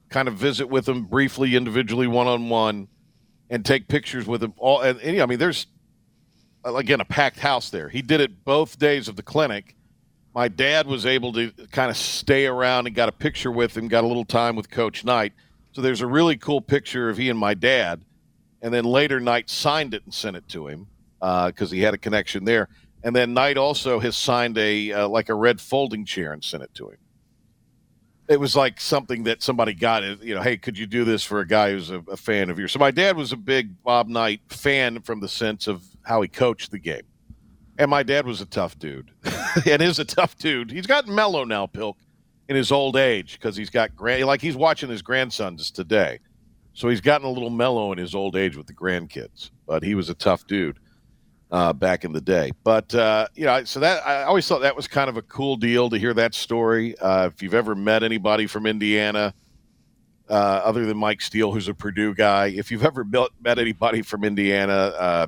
kind 0.10 0.28
of 0.28 0.36
visit 0.36 0.68
with 0.68 0.86
them 0.86 1.06
briefly, 1.06 1.56
individually, 1.56 2.08
one 2.08 2.28
on 2.28 2.50
one, 2.50 2.88
and 3.52 3.64
take 3.64 3.88
pictures 3.88 4.26
with 4.26 4.42
them. 4.42 4.54
All 4.58 4.82
and, 4.82 5.00
and 5.02 5.22
I 5.22 5.26
mean, 5.28 5.38
there's 5.38 5.68
again 6.66 7.00
a 7.02 7.06
packed 7.06 7.40
house 7.40 7.70
there. 7.70 7.90
He 7.90 8.02
did 8.02 8.22
it 8.22 8.44
both 8.44 8.80
days 8.80 9.08
of 9.08 9.16
the 9.16 9.24
clinic. 9.24 9.76
My 10.34 10.48
dad 10.48 10.88
was 10.88 11.06
able 11.06 11.34
to 11.34 11.52
kind 11.72 11.92
of 11.92 11.98
stay 11.98 12.48
around 12.48 12.88
and 12.88 12.96
got 12.96 13.10
a 13.10 13.12
picture 13.12 13.52
with 13.52 13.78
him, 13.78 13.88
got 13.88 14.04
a 14.04 14.08
little 14.08 14.26
time 14.26 14.56
with 14.56 14.70
Coach 14.70 15.04
Knight 15.04 15.34
So 15.74 15.82
there's 15.82 16.02
a 16.02 16.08
really 16.08 16.38
cool 16.38 16.62
picture 16.62 17.10
of 17.10 17.18
he 17.18 17.30
and 17.30 17.40
my 17.40 17.54
dad, 17.54 18.04
and 18.62 18.74
then 18.74 18.84
later 18.84 19.20
Knight 19.20 19.50
signed 19.50 19.94
it 19.94 20.04
and 20.04 20.14
sent 20.14 20.36
it 20.36 20.48
to 20.50 20.68
him 20.68 20.88
because 21.20 21.72
uh, 21.72 21.76
he 21.76 21.82
had 21.82 21.94
a 21.94 21.98
connection 21.98 22.44
there. 22.44 22.68
And 23.04 23.16
then 23.16 23.34
Knight 23.34 23.58
also 23.58 24.00
has 24.00 24.16
signed 24.16 24.58
a 24.58 24.92
uh, 24.92 25.08
like 25.08 25.30
a 25.30 25.34
red 25.34 25.62
folding 25.62 26.06
chair 26.06 26.34
and 26.34 26.44
sent 26.44 26.64
it 26.64 26.74
to 26.76 26.90
him. 26.90 26.98
It 28.28 28.40
was 28.40 28.56
like 28.56 28.80
something 28.80 29.24
that 29.24 29.42
somebody 29.42 29.74
got. 29.74 30.04
You 30.22 30.36
know, 30.36 30.42
hey, 30.42 30.58
could 30.58 30.78
you 30.78 30.86
do 30.86 31.04
this 31.04 31.24
for 31.24 31.40
a 31.40 31.48
guy 31.48 31.72
who's 31.72 31.90
a, 31.90 32.00
a 32.12 32.18
fan 32.18 32.50
of 32.50 32.60
yours? 32.60 32.72
So 32.72 32.80
my 32.80 32.92
dad 32.92 33.18
was 33.18 33.32
a 33.32 33.38
big 33.38 33.82
Bob 33.84 34.08
Knight 34.08 34.42
fan 34.50 35.02
from 35.02 35.20
the 35.20 35.28
sense 35.28 35.68
of 35.68 35.84
how 36.04 36.22
he 36.22 36.28
coached 36.28 36.72
the 36.72 36.80
game. 36.80 37.02
And 37.78 37.90
my 37.90 38.04
dad 38.04 38.26
was 38.26 38.42
a 38.42 38.46
tough 38.46 38.78
dude, 38.78 39.12
and 39.66 39.82
is 39.82 39.98
a 39.98 40.06
tough 40.06 40.38
dude. 40.38 40.70
He's 40.70 40.86
gotten 40.86 41.16
mellow 41.16 41.46
now, 41.46 41.66
Pilk, 41.66 41.98
in 42.52 42.58
his 42.58 42.70
old 42.70 42.98
age 42.98 43.40
because 43.40 43.56
he's 43.56 43.70
got 43.70 43.96
grand 43.96 44.26
like 44.26 44.42
he's 44.42 44.58
watching 44.58 44.90
his 44.90 45.02
grandsons 45.02 45.72
today, 45.72 46.20
so 46.74 46.90
he's 46.90 47.00
gotten 47.00 47.26
a 47.26 47.32
little 47.32 47.50
mellow 47.50 47.94
in 47.94 47.98
his 47.98 48.14
old 48.14 48.36
age 48.36 48.58
with 48.58 48.68
the 48.68 48.74
grandkids. 48.74 49.52
But 49.66 49.84
he 49.84 49.96
was 49.96 50.10
a 50.10 50.14
tough 50.14 50.46
dude 50.48 50.78
uh, 51.50 51.72
back 51.72 52.04
in 52.04 52.12
the 52.12 52.20
day. 52.20 52.52
But 52.66 52.94
uh, 52.94 53.28
you 53.36 53.46
know, 53.46 53.64
so 53.64 53.80
that 53.80 54.06
I 54.06 54.24
always 54.24 54.46
thought 54.46 54.64
that 54.64 54.76
was 54.76 54.86
kind 54.86 55.10
of 55.10 55.16
a 55.16 55.22
cool 55.22 55.56
deal 55.56 55.90
to 55.92 55.98
hear 55.98 56.14
that 56.14 56.34
story. 56.34 56.98
Uh, 56.98 57.28
if 57.28 57.42
you've 57.42 57.54
ever 57.54 57.74
met 57.74 58.04
anybody 58.04 58.48
from 58.48 58.66
Indiana, 58.66 59.34
uh, 60.30 60.34
other 60.34 60.86
than 60.86 60.98
Mike 60.98 61.22
Steele, 61.22 61.54
who's 61.54 61.70
a 61.70 61.74
Purdue 61.74 62.14
guy, 62.14 62.48
if 62.48 62.70
you've 62.70 62.84
ever 62.84 63.06
met, 63.06 63.60
anybody 63.60 64.02
from 64.02 64.26
Indiana, 64.26 64.74
uh, 64.74 65.28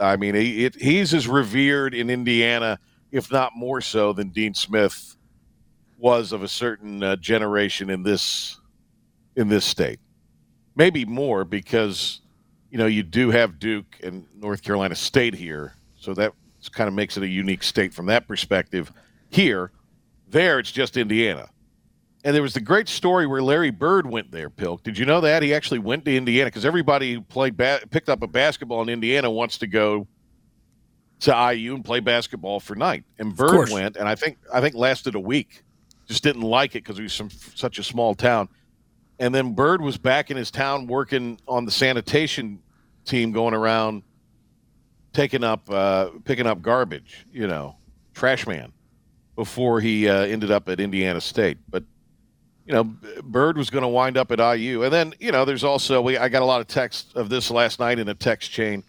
I 0.00 0.16
mean, 0.16 0.34
he, 0.34 0.64
it, 0.64 0.74
he's 0.74 1.14
as 1.14 1.28
revered 1.28 1.94
in 1.94 2.10
Indiana, 2.10 2.80
if 3.12 3.30
not 3.30 3.52
more 3.54 3.80
so, 3.80 4.12
than 4.12 4.30
Dean 4.30 4.54
Smith 4.54 5.13
was 5.98 6.32
of 6.32 6.42
a 6.42 6.48
certain 6.48 7.02
uh, 7.02 7.16
generation 7.16 7.90
in 7.90 8.02
this 8.02 8.60
in 9.36 9.48
this 9.48 9.64
state. 9.64 10.00
Maybe 10.76 11.04
more 11.04 11.44
because 11.44 12.20
you 12.74 12.78
know, 12.78 12.86
you 12.86 13.04
do 13.04 13.30
have 13.30 13.60
Duke 13.60 14.00
and 14.02 14.26
North 14.34 14.62
Carolina 14.62 14.96
State 14.96 15.34
here, 15.34 15.74
so 15.96 16.12
that 16.14 16.32
kind 16.72 16.88
of 16.88 16.94
makes 16.94 17.16
it 17.16 17.22
a 17.22 17.28
unique 17.28 17.62
state 17.62 17.94
from 17.94 18.06
that 18.06 18.26
perspective. 18.26 18.92
Here, 19.30 19.70
there, 20.28 20.58
it's 20.58 20.72
just 20.72 20.96
Indiana. 20.96 21.48
And 22.24 22.34
there 22.34 22.42
was 22.42 22.54
the 22.54 22.60
great 22.60 22.88
story 22.88 23.28
where 23.28 23.42
Larry 23.42 23.70
Bird 23.70 24.10
went 24.10 24.32
there, 24.32 24.50
Pilk. 24.50 24.82
Did 24.82 24.98
you 24.98 25.06
know 25.06 25.20
that? 25.20 25.44
He 25.44 25.54
actually 25.54 25.78
went 25.78 26.04
to 26.06 26.16
Indiana 26.16 26.46
because 26.48 26.64
everybody 26.64 27.14
who 27.14 27.20
played 27.20 27.56
ba- 27.56 27.82
picked 27.90 28.08
up 28.08 28.22
a 28.22 28.26
basketball 28.26 28.82
in 28.82 28.88
Indiana 28.88 29.30
wants 29.30 29.58
to 29.58 29.68
go 29.68 30.08
to 31.20 31.52
IU 31.54 31.76
and 31.76 31.84
play 31.84 32.00
basketball 32.00 32.60
for 32.60 32.74
Knight. 32.74 33.04
And 33.20 33.36
Bird 33.36 33.70
went, 33.70 33.96
and 33.96 34.08
I 34.08 34.14
think 34.14 34.38
I 34.52 34.60
think 34.60 34.74
lasted 34.74 35.14
a 35.14 35.20
week. 35.20 35.62
Just 36.06 36.22
didn't 36.22 36.42
like 36.42 36.74
it 36.74 36.84
because 36.84 36.96
he 36.96 37.02
was 37.04 37.16
from 37.16 37.30
such 37.30 37.78
a 37.78 37.82
small 37.82 38.14
town. 38.14 38.48
And 39.18 39.34
then 39.34 39.54
Bird 39.54 39.80
was 39.80 39.96
back 39.96 40.30
in 40.30 40.36
his 40.36 40.50
town 40.50 40.86
working 40.86 41.38
on 41.46 41.64
the 41.64 41.70
sanitation 41.70 42.60
team 43.04 43.32
going 43.32 43.54
around 43.54 44.02
taking 45.14 45.44
up 45.44 45.70
uh, 45.70 46.10
picking 46.24 46.46
up 46.46 46.60
garbage, 46.60 47.26
you 47.32 47.46
know, 47.46 47.76
trash 48.12 48.46
man, 48.46 48.72
before 49.36 49.80
he 49.80 50.08
uh, 50.08 50.22
ended 50.22 50.50
up 50.50 50.68
at 50.68 50.80
Indiana 50.80 51.20
State. 51.20 51.58
But 51.68 51.84
you 52.66 52.72
know, 52.72 52.84
Bird 53.22 53.56
was 53.56 53.70
going 53.70 53.82
to 53.82 53.88
wind 53.88 54.16
up 54.16 54.30
at 54.32 54.38
IU, 54.38 54.82
and 54.82 54.92
then 54.92 55.14
you 55.20 55.32
know, 55.32 55.44
there's 55.44 55.64
also 55.64 56.02
we 56.02 56.18
I 56.18 56.28
got 56.28 56.42
a 56.42 56.46
lot 56.46 56.60
of 56.60 56.66
text 56.66 57.14
of 57.14 57.30
this 57.30 57.50
last 57.50 57.80
night 57.80 57.98
in 57.98 58.08
a 58.08 58.14
text 58.14 58.50
chain. 58.50 58.82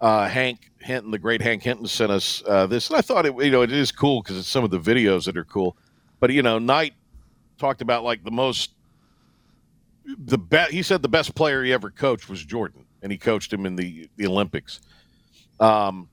Uh, 0.00 0.26
Hank 0.26 0.70
Hinton, 0.78 1.10
the 1.10 1.18
great 1.18 1.42
Hank 1.42 1.62
Hinton, 1.62 1.86
sent 1.86 2.10
us 2.10 2.42
uh, 2.46 2.66
this, 2.66 2.88
and 2.88 2.96
I 2.96 3.02
thought 3.02 3.26
it 3.26 3.34
you 3.44 3.50
know 3.50 3.62
it 3.62 3.72
is 3.72 3.92
cool 3.92 4.22
because 4.22 4.38
it's 4.38 4.48
some 4.48 4.64
of 4.64 4.70
the 4.70 4.80
videos 4.80 5.26
that 5.26 5.36
are 5.36 5.44
cool. 5.44 5.76
But 6.20 6.32
you 6.32 6.42
know, 6.42 6.58
Knight 6.58 6.94
talked 7.58 7.82
about 7.82 8.04
like 8.04 8.22
the 8.22 8.30
most 8.30 8.70
the 10.04 10.38
best. 10.38 10.72
He 10.72 10.82
said 10.82 11.02
the 11.02 11.08
best 11.08 11.34
player 11.34 11.64
he 11.64 11.72
ever 11.72 11.90
coached 11.90 12.28
was 12.28 12.44
Jordan 12.44 12.84
and 13.02 13.10
he 13.10 13.18
coached 13.18 13.52
him 13.52 13.66
in 13.66 13.76
the 13.76 14.08
the 14.16 14.26
Olympics. 14.26 14.80
Um, 15.58 16.08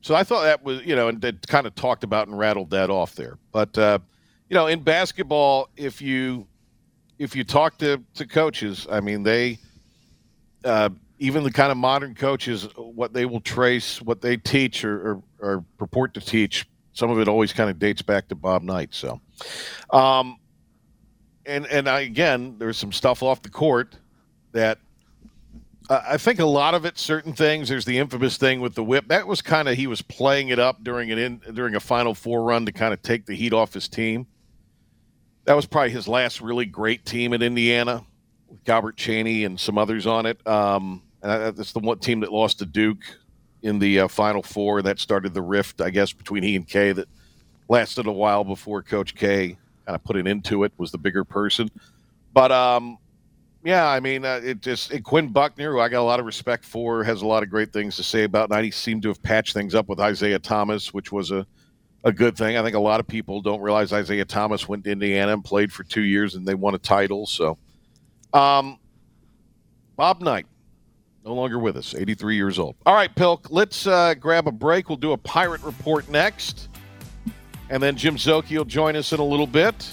so 0.00 0.14
I 0.14 0.24
thought 0.24 0.44
that 0.44 0.62
was 0.62 0.84
you 0.84 0.96
know, 0.96 1.08
and 1.08 1.20
that 1.20 1.46
kind 1.46 1.66
of 1.66 1.74
talked 1.74 2.04
about 2.04 2.28
and 2.28 2.38
rattled 2.38 2.70
that 2.70 2.90
off 2.90 3.14
there. 3.14 3.38
But 3.52 3.76
uh, 3.76 3.98
you 4.48 4.54
know, 4.54 4.66
in 4.66 4.80
basketball, 4.80 5.68
if 5.76 6.00
you 6.00 6.46
if 7.18 7.34
you 7.34 7.44
talk 7.44 7.78
to 7.78 8.02
to 8.14 8.26
coaches, 8.26 8.86
I 8.90 9.00
mean, 9.00 9.22
they 9.22 9.58
uh, 10.64 10.90
even 11.18 11.42
the 11.42 11.52
kind 11.52 11.72
of 11.72 11.78
modern 11.78 12.14
coaches, 12.14 12.68
what 12.76 13.12
they 13.12 13.26
will 13.26 13.40
trace, 13.40 14.00
what 14.00 14.20
they 14.20 14.36
teach 14.36 14.84
or, 14.84 15.10
or, 15.10 15.22
or 15.40 15.64
purport 15.76 16.14
to 16.14 16.20
teach, 16.20 16.68
some 16.98 17.10
of 17.10 17.20
it 17.20 17.28
always 17.28 17.52
kind 17.52 17.70
of 17.70 17.78
dates 17.78 18.02
back 18.02 18.26
to 18.28 18.34
Bob 18.34 18.62
Knight. 18.62 18.92
So, 18.92 19.20
um, 19.90 20.36
and 21.46 21.64
and 21.66 21.88
I, 21.88 22.00
again, 22.00 22.56
there's 22.58 22.76
some 22.76 22.90
stuff 22.90 23.22
off 23.22 23.40
the 23.40 23.50
court 23.50 23.96
that 24.50 24.78
I 25.88 26.16
think 26.16 26.40
a 26.40 26.44
lot 26.44 26.74
of 26.74 26.84
it, 26.84 26.98
certain 26.98 27.32
things. 27.32 27.68
There's 27.68 27.84
the 27.84 27.98
infamous 27.98 28.36
thing 28.36 28.60
with 28.60 28.74
the 28.74 28.82
whip. 28.82 29.06
That 29.08 29.28
was 29.28 29.40
kind 29.40 29.68
of 29.68 29.76
he 29.76 29.86
was 29.86 30.02
playing 30.02 30.48
it 30.48 30.58
up 30.58 30.82
during 30.82 31.12
an 31.12 31.18
in, 31.18 31.40
during 31.54 31.76
a 31.76 31.80
Final 31.80 32.14
Four 32.14 32.42
run 32.42 32.66
to 32.66 32.72
kind 32.72 32.92
of 32.92 33.00
take 33.00 33.26
the 33.26 33.34
heat 33.34 33.52
off 33.52 33.72
his 33.72 33.88
team. 33.88 34.26
That 35.44 35.54
was 35.54 35.66
probably 35.66 35.90
his 35.90 36.08
last 36.08 36.40
really 36.40 36.66
great 36.66 37.06
team 37.06 37.32
at 37.32 37.42
Indiana, 37.42 38.04
with 38.48 38.64
Calbert 38.64 38.96
Cheaney 38.96 39.46
and 39.46 39.58
some 39.58 39.78
others 39.78 40.04
on 40.04 40.26
it. 40.26 40.44
Um, 40.46 41.02
and 41.22 41.56
that's 41.56 41.72
the 41.72 41.78
one 41.78 42.00
team 42.00 42.20
that 42.20 42.32
lost 42.32 42.58
to 42.58 42.66
Duke 42.66 43.04
in 43.62 43.78
the 43.78 44.00
uh, 44.00 44.08
Final 44.08 44.42
Four. 44.42 44.82
That 44.82 44.98
started 44.98 45.34
the 45.34 45.42
rift, 45.42 45.80
I 45.80 45.90
guess, 45.90 46.12
between 46.12 46.42
he 46.42 46.56
and 46.56 46.66
K 46.66 46.92
that 46.92 47.08
lasted 47.68 48.06
a 48.06 48.12
while 48.12 48.44
before 48.44 48.82
Coach 48.82 49.14
K 49.14 49.56
kind 49.86 49.96
of 49.96 50.04
put 50.04 50.16
it 50.16 50.26
into 50.26 50.64
it. 50.64 50.72
Was 50.76 50.90
the 50.90 50.98
bigger 50.98 51.24
person, 51.24 51.70
but 52.32 52.52
um, 52.52 52.98
yeah, 53.64 53.88
I 53.88 54.00
mean, 54.00 54.24
uh, 54.24 54.40
it 54.42 54.60
just 54.60 54.92
it, 54.92 55.04
Quinn 55.04 55.28
Buckner, 55.28 55.72
who 55.72 55.80
I 55.80 55.88
got 55.88 56.00
a 56.00 56.02
lot 56.02 56.20
of 56.20 56.26
respect 56.26 56.64
for, 56.64 57.02
has 57.04 57.22
a 57.22 57.26
lot 57.26 57.42
of 57.42 57.50
great 57.50 57.72
things 57.72 57.96
to 57.96 58.02
say 58.02 58.24
about. 58.24 58.50
Knight 58.50 58.64
he 58.64 58.70
seemed 58.70 59.02
to 59.02 59.08
have 59.08 59.22
patched 59.22 59.54
things 59.54 59.74
up 59.74 59.88
with 59.88 60.00
Isiah 60.00 60.38
Thomas, 60.38 60.94
which 60.94 61.12
was 61.12 61.30
a 61.30 61.46
a 62.04 62.12
good 62.12 62.36
thing. 62.36 62.56
I 62.56 62.62
think 62.62 62.76
a 62.76 62.80
lot 62.80 63.00
of 63.00 63.06
people 63.06 63.42
don't 63.42 63.60
realize 63.60 63.92
Isiah 63.92 64.24
Thomas 64.24 64.68
went 64.68 64.84
to 64.84 64.90
Indiana 64.90 65.32
and 65.32 65.44
played 65.44 65.72
for 65.72 65.82
two 65.82 66.02
years, 66.02 66.34
and 66.34 66.46
they 66.46 66.54
won 66.54 66.74
a 66.74 66.78
title. 66.78 67.26
So, 67.26 67.58
um, 68.32 68.78
Bob 69.96 70.20
Knight, 70.20 70.46
no 71.28 71.34
longer 71.34 71.58
with 71.58 71.76
us, 71.76 71.94
83 71.94 72.36
years 72.36 72.58
old. 72.58 72.74
All 72.86 72.94
right, 72.94 73.14
Pilk, 73.14 73.48
let's 73.50 73.86
uh, 73.86 74.14
grab 74.14 74.48
a 74.48 74.52
break. 74.52 74.88
We'll 74.88 74.96
do 74.96 75.12
a 75.12 75.18
pirate 75.18 75.62
report 75.62 76.08
next, 76.08 76.68
and 77.68 77.82
then 77.82 77.96
Jim 77.96 78.16
Szoke 78.16 78.50
will 78.50 78.64
join 78.64 78.96
us 78.96 79.12
in 79.12 79.20
a 79.20 79.24
little 79.24 79.46
bit. 79.46 79.88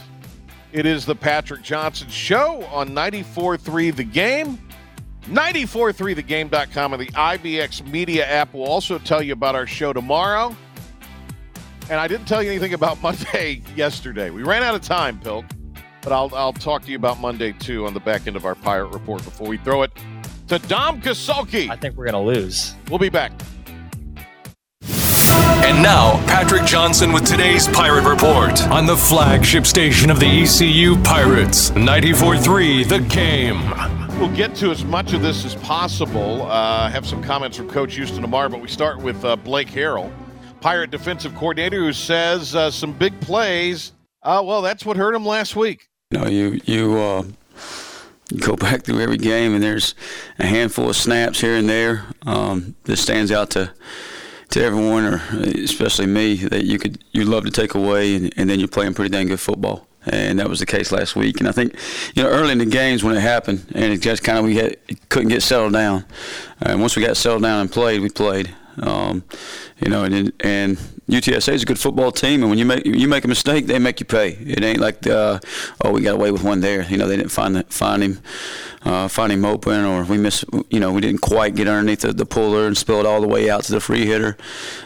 It 0.72 0.86
is 0.86 1.06
the 1.06 1.16
Patrick 1.16 1.62
Johnson 1.62 2.10
Show 2.10 2.64
on 2.66 2.90
94.3 2.90 3.96
The 3.96 4.04
Game. 4.04 4.60
94.3thegame.com 5.26 6.94
and 6.94 7.02
the 7.02 7.08
IBX 7.08 7.90
Media 7.90 8.28
app 8.28 8.54
will 8.54 8.66
also 8.66 9.00
tell 9.00 9.24
you 9.24 9.34
about 9.34 9.56
our 9.56 9.66
show 9.66 9.92
tomorrow. 9.92 10.56
And 11.90 12.00
I 12.00 12.08
didn't 12.08 12.28
tell 12.28 12.44
you 12.44 12.52
anything 12.52 12.76
about 12.76 13.02
Monday 13.04 13.64
yesterday. 13.76 14.30
We 14.30 14.44
ran 14.44 14.62
out 14.62 14.76
of 14.76 14.82
time, 14.82 15.20
Pilk, 15.20 15.46
but 16.02 16.14
I'll, 16.14 16.30
I'll 16.36 16.54
talk 16.54 16.84
to 16.84 16.92
you 16.92 16.98
about 16.98 17.20
Monday 17.20 17.54
too 17.54 17.88
on 17.88 17.96
the 17.96 18.00
back 18.00 18.28
end 18.28 18.36
of 18.36 18.46
our 18.46 18.54
Pirate 18.54 18.94
Report 18.94 19.24
before 19.24 19.48
we 19.48 19.58
throw 19.58 19.82
it 19.82 19.92
to 20.48 20.60
Dom 20.60 21.02
Kasulki. 21.02 21.70
I 21.70 21.76
think 21.76 21.96
we're 21.96 22.10
going 22.10 22.14
to 22.14 22.40
lose. 22.40 22.76
We'll 22.90 23.00
be 23.00 23.10
back. 23.10 23.32
And 25.66 25.82
now, 25.82 26.24
Patrick 26.28 26.66
Johnson 26.66 27.12
with 27.12 27.26
today's 27.26 27.68
Pirate 27.68 28.08
Report 28.08 28.68
on 28.68 28.86
the 28.86 28.96
flagship 28.96 29.66
station 29.66 30.12
of 30.12 30.20
the 30.20 30.44
ECU 30.44 30.96
Pirates, 31.02 31.72
94.3 31.72 32.88
The 32.88 33.00
Game. 33.00 34.20
We'll 34.20 34.34
get 34.36 34.56
to 34.58 34.70
as 34.70 34.86
much 34.86 35.14
of 35.14 35.22
this 35.22 35.44
as 35.44 35.56
possible. 35.56 36.44
Uh, 36.44 36.90
have 36.90 37.06
some 37.06 37.24
comments 37.24 37.58
from 37.58 37.68
Coach 37.68 37.96
Houston 37.96 38.22
tomorrow, 38.22 38.48
but 38.48 38.62
we 38.62 38.68
start 38.68 39.00
with 39.02 39.26
uh, 39.26 39.36
Blake 39.36 39.68
Harrell, 39.70 40.12
Pirate 40.62 40.92
defensive 40.92 41.34
coordinator, 41.34 41.80
who 41.80 41.92
says 41.94 42.56
uh, 42.56 42.70
some 42.70 42.94
big 42.94 43.20
plays. 43.20 43.92
Uh, 44.22 44.42
well, 44.46 44.62
that's 44.62 44.86
what 44.86 44.98
hurt 44.98 45.16
him 45.16 45.26
last 45.26 45.56
week. 45.56 45.90
You 46.12 46.20
know, 46.20 46.28
you 46.28 46.62
you 46.66 46.98
uh, 48.34 48.38
go 48.40 48.56
back 48.56 48.84
through 48.84 49.02
every 49.02 49.18
game, 49.18 49.54
and 49.54 49.64
there's 49.64 49.96
a 50.40 50.46
handful 50.46 50.90
of 50.90 50.96
snaps 50.96 51.42
here 51.42 51.56
and 51.56 51.70
there 51.70 52.06
um, 52.26 52.76
that 52.84 52.98
stands 52.98 53.32
out 53.32 53.52
to 53.52 53.72
to 54.50 54.64
everyone, 54.64 55.06
or 55.06 55.16
especially 55.64 56.06
me, 56.06 56.36
that 56.36 56.66
you 56.66 56.78
could 56.78 57.04
you 57.12 57.26
love 57.26 57.46
to 57.46 57.52
take 57.52 57.74
away, 57.74 58.16
and, 58.16 58.34
and 58.38 58.50
then 58.50 58.60
you're 58.60 58.68
playing 58.68 58.94
pretty 58.94 59.10
dang 59.10 59.28
good 59.28 59.40
football. 59.40 59.88
And 60.08 60.40
that 60.40 60.48
was 60.48 60.60
the 60.60 60.68
case 60.68 60.92
last 60.92 61.16
week. 61.16 61.40
And 61.40 61.50
I 61.50 61.52
think, 61.52 61.76
you 62.14 62.22
know, 62.22 62.30
early 62.30 62.52
in 62.52 62.60
the 62.60 62.66
games 62.68 63.04
when 63.04 63.16
it 63.16 63.22
happened, 63.22 63.66
and 63.74 63.92
it 63.92 64.02
just 64.02 64.24
kind 64.24 64.38
of 64.38 64.46
we 64.46 64.56
had, 64.56 64.78
couldn't 65.10 65.30
get 65.30 65.42
settled 65.42 65.74
down. 65.74 66.06
And 66.62 66.80
once 66.80 66.96
we 66.96 67.04
got 67.04 67.18
settled 67.18 67.42
down 67.42 67.62
and 67.62 67.72
played, 67.72 68.02
we 68.02 68.10
played. 68.10 68.54
Um, 68.78 69.24
you 69.80 69.90
know, 69.90 70.04
and 70.04 70.32
and 70.42 70.78
UTSA 71.10 71.54
is 71.54 71.64
a 71.64 71.66
good 71.66 71.78
football 71.78 72.12
team, 72.12 72.42
and 72.42 72.50
when 72.50 72.58
you 72.58 72.66
make 72.66 72.84
you 72.84 73.08
make 73.08 73.24
a 73.24 73.28
mistake, 73.28 73.68
they 73.68 73.78
make 73.78 74.00
you 74.00 74.08
pay. 74.08 74.30
It 74.30 74.64
ain't 74.64 74.80
like 74.80 75.06
uh, 75.06 75.40
oh 75.82 75.92
we 75.92 76.02
got 76.02 76.16
away 76.16 76.32
with 76.32 76.44
one 76.44 76.62
there. 76.62 76.84
You 76.84 76.98
know, 76.98 77.08
they 77.08 77.16
didn't 77.16 77.32
find 77.32 77.58
the, 77.58 77.64
find 77.66 78.02
him 78.02 78.20
uh, 78.82 79.08
find 79.08 79.32
him 79.32 79.46
open, 79.46 79.86
or 79.86 80.04
we 80.04 80.18
miss 80.18 80.44
you 80.72 80.80
know 80.80 80.92
we 80.92 81.02
didn't 81.02 81.22
quite 81.22 81.54
get 81.54 81.68
underneath 81.68 82.02
the, 82.02 82.12
the 82.12 82.26
puller 82.26 82.66
and 82.66 82.76
spill 82.76 83.00
it 83.00 83.06
all 83.06 83.22
the 83.22 83.28
way 83.28 83.52
out 83.52 83.64
to 83.66 83.72
the 83.72 83.80
free 83.80 84.08
hitter, 84.08 84.36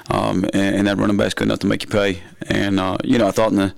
um, 0.10 0.44
and, 0.54 0.76
and, 0.76 0.88
that 0.88 0.98
running 0.98 1.16
back's 1.16 1.36
good 1.36 1.48
enough 1.48 1.60
to 1.60 1.68
make 1.68 1.84
you 1.84 1.90
pay. 1.90 2.22
And 2.48 2.82
uh, 2.82 2.98
you 3.06 3.18
know, 3.18 3.28
I 3.28 3.32
thought 3.32 3.52
in 3.52 3.58
the 3.58 3.74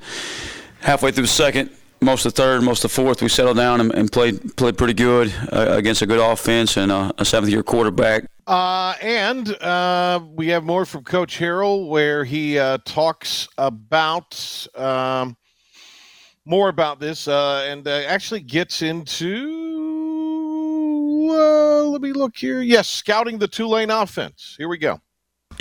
halfway 0.79 1.11
through 1.11 1.23
the 1.23 1.27
second 1.27 1.69
most 2.01 2.25
of 2.25 2.33
the 2.33 2.41
third, 2.41 2.63
most 2.63 2.83
of 2.83 2.89
the 2.89 2.95
fourth, 2.95 3.21
we 3.21 3.29
settled 3.29 3.57
down 3.57 3.79
and, 3.79 3.93
and 3.93 4.11
played 4.11 4.57
played 4.57 4.77
pretty 4.77 4.93
good 4.93 5.31
uh, 5.51 5.67
against 5.69 6.01
a 6.01 6.07
good 6.07 6.19
offense 6.19 6.75
and 6.75 6.91
uh, 6.91 7.11
a 7.17 7.25
seventh 7.25 7.51
year 7.51 7.61
quarterback. 7.61 8.25
Uh, 8.47 8.95
and 9.01 9.49
uh, 9.61 10.19
we 10.35 10.47
have 10.47 10.63
more 10.63 10.85
from 10.85 11.03
Coach 11.03 11.37
Harrell, 11.37 11.87
where 11.87 12.23
he 12.23 12.57
uh, 12.57 12.79
talks 12.85 13.47
about 13.57 14.67
um, 14.75 15.37
more 16.45 16.69
about 16.69 16.99
this 16.99 17.27
uh, 17.27 17.65
and 17.67 17.87
uh, 17.87 18.03
actually 18.07 18.41
gets 18.41 18.81
into. 18.81 19.69
Uh, 21.31 21.83
let 21.83 22.01
me 22.01 22.11
look 22.13 22.35
here. 22.35 22.61
Yes, 22.61 22.89
scouting 22.89 23.37
the 23.37 23.47
Tulane 23.47 23.91
offense. 23.91 24.55
Here 24.57 24.67
we 24.67 24.77
go 24.77 24.99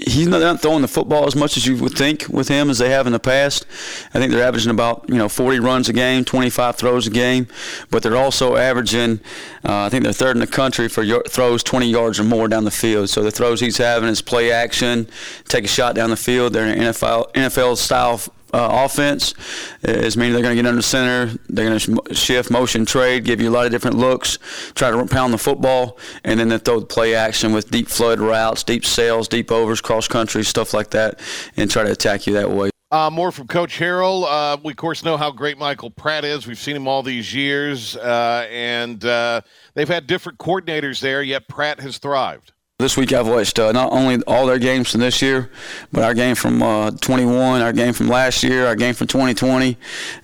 he's 0.07 0.27
not 0.27 0.61
throwing 0.61 0.83
the 0.83 0.89
football 0.89 1.27
as 1.27 1.37
much 1.37 1.57
as 1.57 1.67
you 1.67 1.77
would 1.77 1.97
think 1.97 2.27
with 2.29 2.49
him 2.49 2.71
as 2.71 2.79
they 2.79 2.91
have 2.91 3.07
in 3.07 3.13
the 3.13 3.19
past. 3.19 3.67
I 4.15 4.19
think 4.19 4.33
they're 4.33 4.47
averaging 4.47 4.71
about 4.71 5.05
you 5.09 5.17
know 5.17 5.29
40 5.29 5.61
runs 5.61 5.89
a 5.89 5.93
game, 5.93 6.25
25 6.25 6.77
throws 6.77 7.07
a 7.07 7.11
game, 7.11 7.47
but 7.91 8.03
they're 8.03 8.17
also 8.17 8.57
averaging. 8.57 9.21
Uh, 9.65 9.85
I 9.85 9.89
think 9.89 10.05
they're 10.05 10.13
third 10.13 10.37
in 10.37 10.41
the 10.41 10.47
country 10.47 10.89
for 10.89 11.05
throws 11.29 11.63
20 11.63 11.89
yards 11.89 12.19
or 12.19 12.25
more 12.25 12.49
down 12.49 12.65
the 12.65 12.71
field. 12.71 13.11
So 13.11 13.23
the 13.23 13.31
throws 13.31 13.61
he's 13.61 13.79
having 13.79 14.09
is 14.09 14.23
play 14.23 14.51
action, 14.51 15.09
take 15.49 15.65
a 15.65 15.69
shot 15.69 15.95
down 15.95 16.11
the 16.11 16.17
field. 16.17 16.53
They're 16.53 16.67
an 16.67 16.79
NFL 16.79 17.33
NFL 17.33 17.77
style 17.77 18.21
uh, 18.53 18.85
offense 18.85 19.35
is 19.83 20.17
meaning 20.17 20.33
they're 20.33 20.43
going 20.43 20.57
to 20.57 20.63
get 20.63 20.69
under 20.69 20.83
center, 20.83 21.39
they're 21.49 21.67
going 21.67 21.79
to 21.79 22.15
shift, 22.15 22.51
motion, 22.51 22.85
trade, 22.85 23.25
give 23.25 23.41
you 23.41 23.49
a 23.49 23.53
lot 23.53 23.67
of 23.67 23.73
different 23.73 23.97
looks, 23.97 24.39
try 24.75 24.91
to 24.91 25.07
pound 25.07 25.33
the 25.33 25.39
football, 25.39 25.99
and 26.25 26.39
then 26.39 26.49
they 26.49 26.59
throw 26.59 26.81
the 26.81 26.87
play 26.87 27.15
action 27.15 27.53
with 27.53 27.71
deep 27.71 27.89
flood 27.89 28.21
routes, 28.21 28.63
deep 28.63 28.85
sails, 28.85 29.29
deep 29.29 29.51
overs, 29.51 29.81
cross 29.81 30.09
country, 30.09 30.45
stuff 30.45 30.75
like 30.75 30.91
that, 30.91 31.21
and 31.57 31.71
try 31.71 31.83
to 31.83 31.93
attack 31.93 32.27
you 32.27 32.33
that 32.35 32.51
way. 32.51 32.71
Uh, 32.93 33.09
more 33.09 33.31
from 33.31 33.47
Coach 33.47 33.79
Harrell. 33.79 34.25
Uh, 34.29 34.57
we, 34.65 34.73
of 34.73 34.77
course, 34.77 35.05
know 35.05 35.17
how 35.17 35.31
great 35.31 35.57
Michael 35.57 35.91
Pratt 35.91 36.25
is. 36.25 36.49
We've 36.49 36.59
seen 36.59 36.75
him 36.75 36.89
all 36.89 37.05
these 37.05 37.33
years, 37.33 37.97
uh, 37.97 38.49
and 38.51 39.05
uh, 39.05 39.43
they've 39.75 39.89
had 39.89 40.09
different 40.09 40.39
coordinators 40.39 41.01
there, 41.01 41.23
yet 41.23 41.47
Pratt 41.47 41.79
has 41.81 41.99
thrived. 41.99 42.53
This 42.81 42.97
week 42.97 43.13
I've 43.13 43.29
watched 43.29 43.59
uh, 43.59 43.73
not 43.73 43.93
only 43.93 44.23
all 44.27 44.47
their 44.47 44.59
games 44.59 44.91
from 44.91 45.01
this 45.01 45.21
year, 45.21 45.51
but 45.93 46.03
our 46.03 46.15
game 46.15 46.35
from 46.35 46.63
uh, 46.63 46.91
21, 46.93 47.61
our 47.61 47.75
game 47.75 47.93
from 47.93 48.09
last 48.09 48.43
year, 48.43 48.67
our 48.67 48.75
game 48.75 48.95
from 48.95 49.07
2020, 49.07 49.77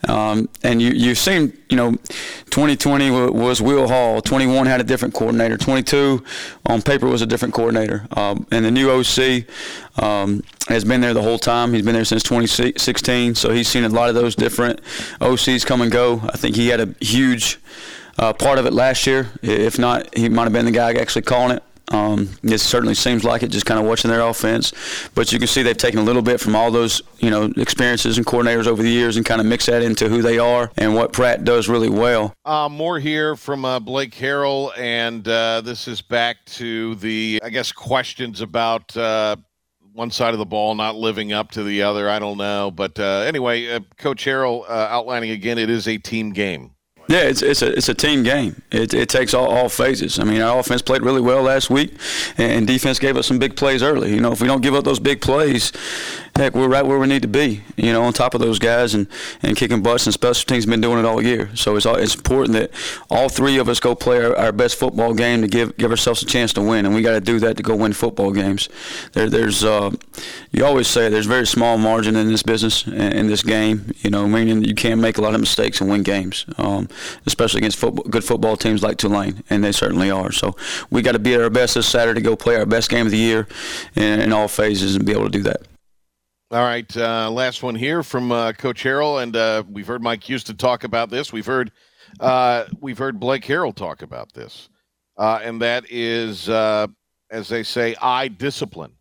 um, 0.09 0.49
and 0.63 0.81
you 0.81 0.93
you've 0.93 1.19
seen 1.19 1.53
you 1.69 1.77
know 1.77 1.93
2020 2.49 3.11
was 3.11 3.61
Will 3.61 3.87
Hall, 3.89 4.23
21 4.23 4.67
had 4.67 4.81
a 4.81 4.85
different 4.85 5.13
coordinator, 5.13 5.59
22 5.59 6.25
on 6.65 6.81
paper 6.81 7.07
was 7.07 7.21
a 7.21 7.27
different 7.27 7.53
coordinator, 7.53 8.07
um, 8.17 8.47
and 8.51 8.65
the 8.65 8.71
new 8.71 8.91
OC 8.91 9.45
um, 10.03 10.43
has 10.69 10.83
been 10.83 11.03
there 11.03 11.13
the 11.13 11.21
whole 11.21 11.39
time. 11.39 11.75
He's 11.75 11.85
been 11.85 11.95
there 11.95 12.07
since 12.07 12.23
2016, 12.23 13.35
so 13.35 13.53
he's 13.53 13.69
seen 13.69 13.85
a 13.85 13.91
lot 13.91 14.09
of 14.09 14.15
those 14.15 14.35
different 14.35 14.81
OCs 15.21 15.67
come 15.67 15.83
and 15.83 15.93
go. 15.93 16.23
I 16.25 16.39
think 16.39 16.57
he 16.57 16.69
had 16.69 16.81
a 16.81 16.95
huge 17.05 17.61
uh, 18.19 18.33
part 18.33 18.59
of 18.59 18.65
it 18.65 18.73
last 18.73 19.07
year. 19.07 19.29
If 19.43 19.79
not, 19.79 20.17
he 20.17 20.31
might 20.31 20.45
have 20.45 20.55
been 20.55 20.65
the 20.65 20.71
guy 20.71 20.95
actually 20.95 21.21
calling 21.21 21.59
it. 21.59 21.63
Um, 21.93 22.31
it 22.43 22.59
certainly 22.59 22.95
seems 22.95 23.23
like 23.23 23.43
it, 23.43 23.49
just 23.49 23.65
kind 23.67 23.79
of 23.79 23.87
watching 23.87 24.11
their 24.11 24.23
offense. 24.23 24.73
But 25.15 25.33
you 25.33 25.39
can 25.39 25.47
see 25.47 25.63
they've 25.63 25.77
taken 25.77 26.01
a 26.01 26.03
little 26.03 26.23
bit 26.23 26.41
from 26.41 26.57
all 26.57 26.71
those, 26.71 27.01
you 27.19 27.31
know, 27.31 27.53
experiences 27.57 28.17
and 28.19 28.27
coordinators 28.27 28.67
over 28.67 28.83
the 28.83 28.91
years, 28.91 29.17
and 29.17 29.25
kind 29.25 29.41
of 29.41 29.47
mix 29.47 29.67
that 29.67 29.83
into 29.83 30.09
who 30.09 30.21
they 30.21 30.39
are 30.39 30.71
and 30.77 30.95
what 30.95 31.13
Pratt 31.13 31.45
does 31.45 31.69
really 31.69 31.89
well. 31.89 32.35
Uh, 32.45 32.69
more 32.69 32.99
here 32.99 33.37
from 33.37 33.65
uh, 33.65 33.79
Blake 33.79 34.15
Harrell, 34.15 34.77
and 34.77 35.27
uh, 35.29 35.61
this 35.61 35.87
is 35.87 36.03
back 36.03 36.45
to 36.47 36.97
the, 36.97 37.41
I 37.45 37.51
guess, 37.51 37.71
questions 37.71 38.41
about 38.41 38.97
uh, 38.97 39.37
one 39.93 40.11
side 40.11 40.35
of 40.35 40.39
the 40.39 40.45
ball 40.45 40.75
not 40.75 40.97
living 40.97 41.33
up 41.33 41.53
to 41.53 41.63
the 41.63 41.83
other. 41.83 42.11
I 42.11 42.19
don't 42.19 42.37
know, 42.37 42.71
but 42.71 42.99
uh, 42.99 43.25
anyway, 43.27 43.69
uh, 43.69 43.81
Coach 43.97 44.25
Harrell 44.25 44.69
outlining 44.69 45.31
again, 45.31 45.57
it 45.57 45.71
is 45.71 45.87
a 45.87 45.99
team 45.99 46.33
game. 46.33 46.73
Yeah, 47.09 47.23
it's 47.23 47.41
it's 47.41 47.63
a 47.63 47.77
it's 47.77 47.89
a 47.89 47.95
team 47.95 48.25
game. 48.25 48.63
It, 48.73 48.93
it 48.93 49.09
takes 49.09 49.33
all, 49.33 49.47
all 49.47 49.69
phases. 49.69 50.19
I 50.19 50.25
mean, 50.25 50.41
our 50.41 50.59
offense 50.59 50.83
played 50.83 51.03
really 51.03 51.21
well 51.21 51.43
last 51.43 51.71
week, 51.71 51.95
and 52.37 52.67
defense 52.67 52.99
gave 52.99 53.17
us 53.17 53.27
some 53.29 53.39
big 53.39 53.55
plays 53.55 53.83
early. 53.83 54.13
You 54.13 54.21
know, 54.21 54.33
if 54.33 54.41
we 54.41 54.49
don't 54.49 54.61
give 54.61 54.75
up 54.75 54.85
those 54.85 54.99
big 54.99 55.21
plays, 55.21 55.73
heck, 56.37 56.55
we're 56.55 56.69
right 56.69 56.85
where 56.85 56.99
we 56.99 57.07
need 57.07 57.23
to 57.23 57.29
be. 57.29 57.63
You 57.77 57.93
know, 57.93 58.03
on 58.03 58.13
top 58.13 58.35
of 58.35 58.41
those 58.41 58.59
guys 58.59 58.95
and, 58.95 59.07
and 59.43 59.57
kicking 59.57 59.83
butts 59.83 60.07
and 60.07 60.13
special 60.13 60.47
teams 60.47 60.67
been 60.67 60.81
doing 60.81 60.99
it 60.99 61.05
all 61.05 61.23
year. 61.23 61.55
So 61.57 61.77
it's 61.77 61.87
all, 61.87 61.97
it's 61.97 62.15
important 62.15 62.53
that 62.53 62.71
all 63.11 63.29
three 63.29 63.59
of 63.59 63.69
us 63.69 63.81
go 63.81 63.95
play 63.95 64.23
our, 64.25 64.37
our 64.37 64.53
best 64.53 64.77
football 64.79 65.15
game 65.15 65.41
to 65.43 65.49
give 65.49 65.77
give 65.77 65.91
ourselves 65.91 66.23
a 66.23 66.27
chance 66.27 66.53
to 66.55 66.63
win, 66.63 66.87
and 66.87 66.95
we 66.95 67.03
got 67.03 67.13
to 67.13 67.21
do 67.21 67.39
that 67.41 67.57
to 67.57 67.63
go 67.63 67.75
win 67.75 67.93
football 67.93 68.33
games. 68.33 68.69
There 69.13 69.29
there's 69.29 69.65
uh, 69.65 69.91
you 70.53 70.65
always 70.65 70.89
say 70.89 71.09
there's 71.09 71.27
very 71.27 71.47
small 71.47 71.79
margin 71.79 72.17
in 72.17 72.29
this 72.29 72.43
business 72.43 72.87
in 72.87 73.27
this 73.27 73.43
game. 73.43 73.93
You 73.99 74.11
know, 74.11 74.27
meaning 74.27 74.63
you 74.65 74.75
can't 74.75 75.01
make 75.01 75.19
a 75.19 75.23
lot 75.23 75.35
of 75.35 75.41
mistakes 75.41 75.81
and 75.81 75.91
win 75.91 76.03
games. 76.03 76.45
Um, 76.59 76.89
especially 77.27 77.59
against 77.59 77.79
football, 77.79 78.05
good 78.05 78.25
football 78.25 78.57
teams 78.57 78.83
like 78.83 78.99
Tulane, 78.99 79.43
and 79.51 79.65
they 79.65 79.73
certainly 79.73 80.11
are. 80.11 80.33
So 80.33 80.57
we 80.91 81.03
got 81.03 81.13
to 81.13 81.19
be 81.19 81.35
at 81.35 81.41
our 81.41 81.51
best 81.51 81.75
this 81.75 81.87
Saturday, 81.87 82.21
to 82.21 82.25
go 82.25 82.37
play 82.37 82.57
our 82.57 82.67
best 82.67 82.91
game 82.91 83.07
of 83.07 83.13
the 83.13 83.19
year 83.19 83.47
in, 83.95 84.21
in 84.21 84.33
all 84.33 84.49
phases, 84.49 84.97
and 84.97 85.05
be 85.05 85.13
able 85.13 85.25
to 85.25 85.31
do 85.31 85.43
that. 85.43 85.63
All 86.53 86.63
right, 86.63 86.97
uh, 86.97 87.29
last 87.29 87.65
one 87.65 87.75
here 87.75 88.05
from 88.05 88.31
uh, 88.31 88.53
Coach 88.53 88.85
Harrell, 88.85 89.21
and 89.21 89.35
uh, 89.35 89.65
we've 89.69 89.89
heard 89.89 90.01
Mike 90.01 90.23
Houston 90.25 90.57
talk 90.57 90.85
about 90.85 91.11
this. 91.11 91.33
We've 91.33 91.45
heard 91.45 91.73
uh, 92.21 92.67
we've 92.81 92.99
heard 92.99 93.19
Blake 93.19 93.43
Harrell 93.43 93.75
talk 93.75 94.03
about 94.03 94.33
this, 94.33 94.69
uh, 95.17 95.41
and 95.43 95.61
that 95.61 95.91
is, 95.91 96.49
uh, 96.49 96.87
as 97.31 97.49
they 97.49 97.65
say, 97.65 97.97
eye 98.01 98.29
discipline. 98.29 98.93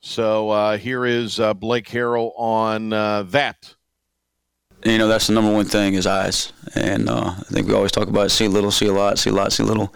So 0.00 0.78
here 0.78 1.04
is 1.04 1.36
Blake 1.58 1.88
Harrell 1.88 2.32
on 2.36 2.88
that 2.88 3.74
you 4.84 4.98
know 4.98 5.08
that's 5.08 5.28
the 5.28 5.32
number 5.32 5.52
one 5.52 5.64
thing 5.64 5.94
is 5.94 6.06
eyes 6.06 6.52
and 6.74 7.08
uh, 7.08 7.34
i 7.36 7.42
think 7.44 7.66
we 7.66 7.74
always 7.74 7.92
talk 7.92 8.08
about 8.08 8.30
see 8.30 8.48
little 8.48 8.70
see 8.70 8.86
a 8.86 8.92
lot 8.92 9.18
see 9.18 9.30
a 9.30 9.32
lot 9.32 9.52
see 9.52 9.62
little. 9.62 9.92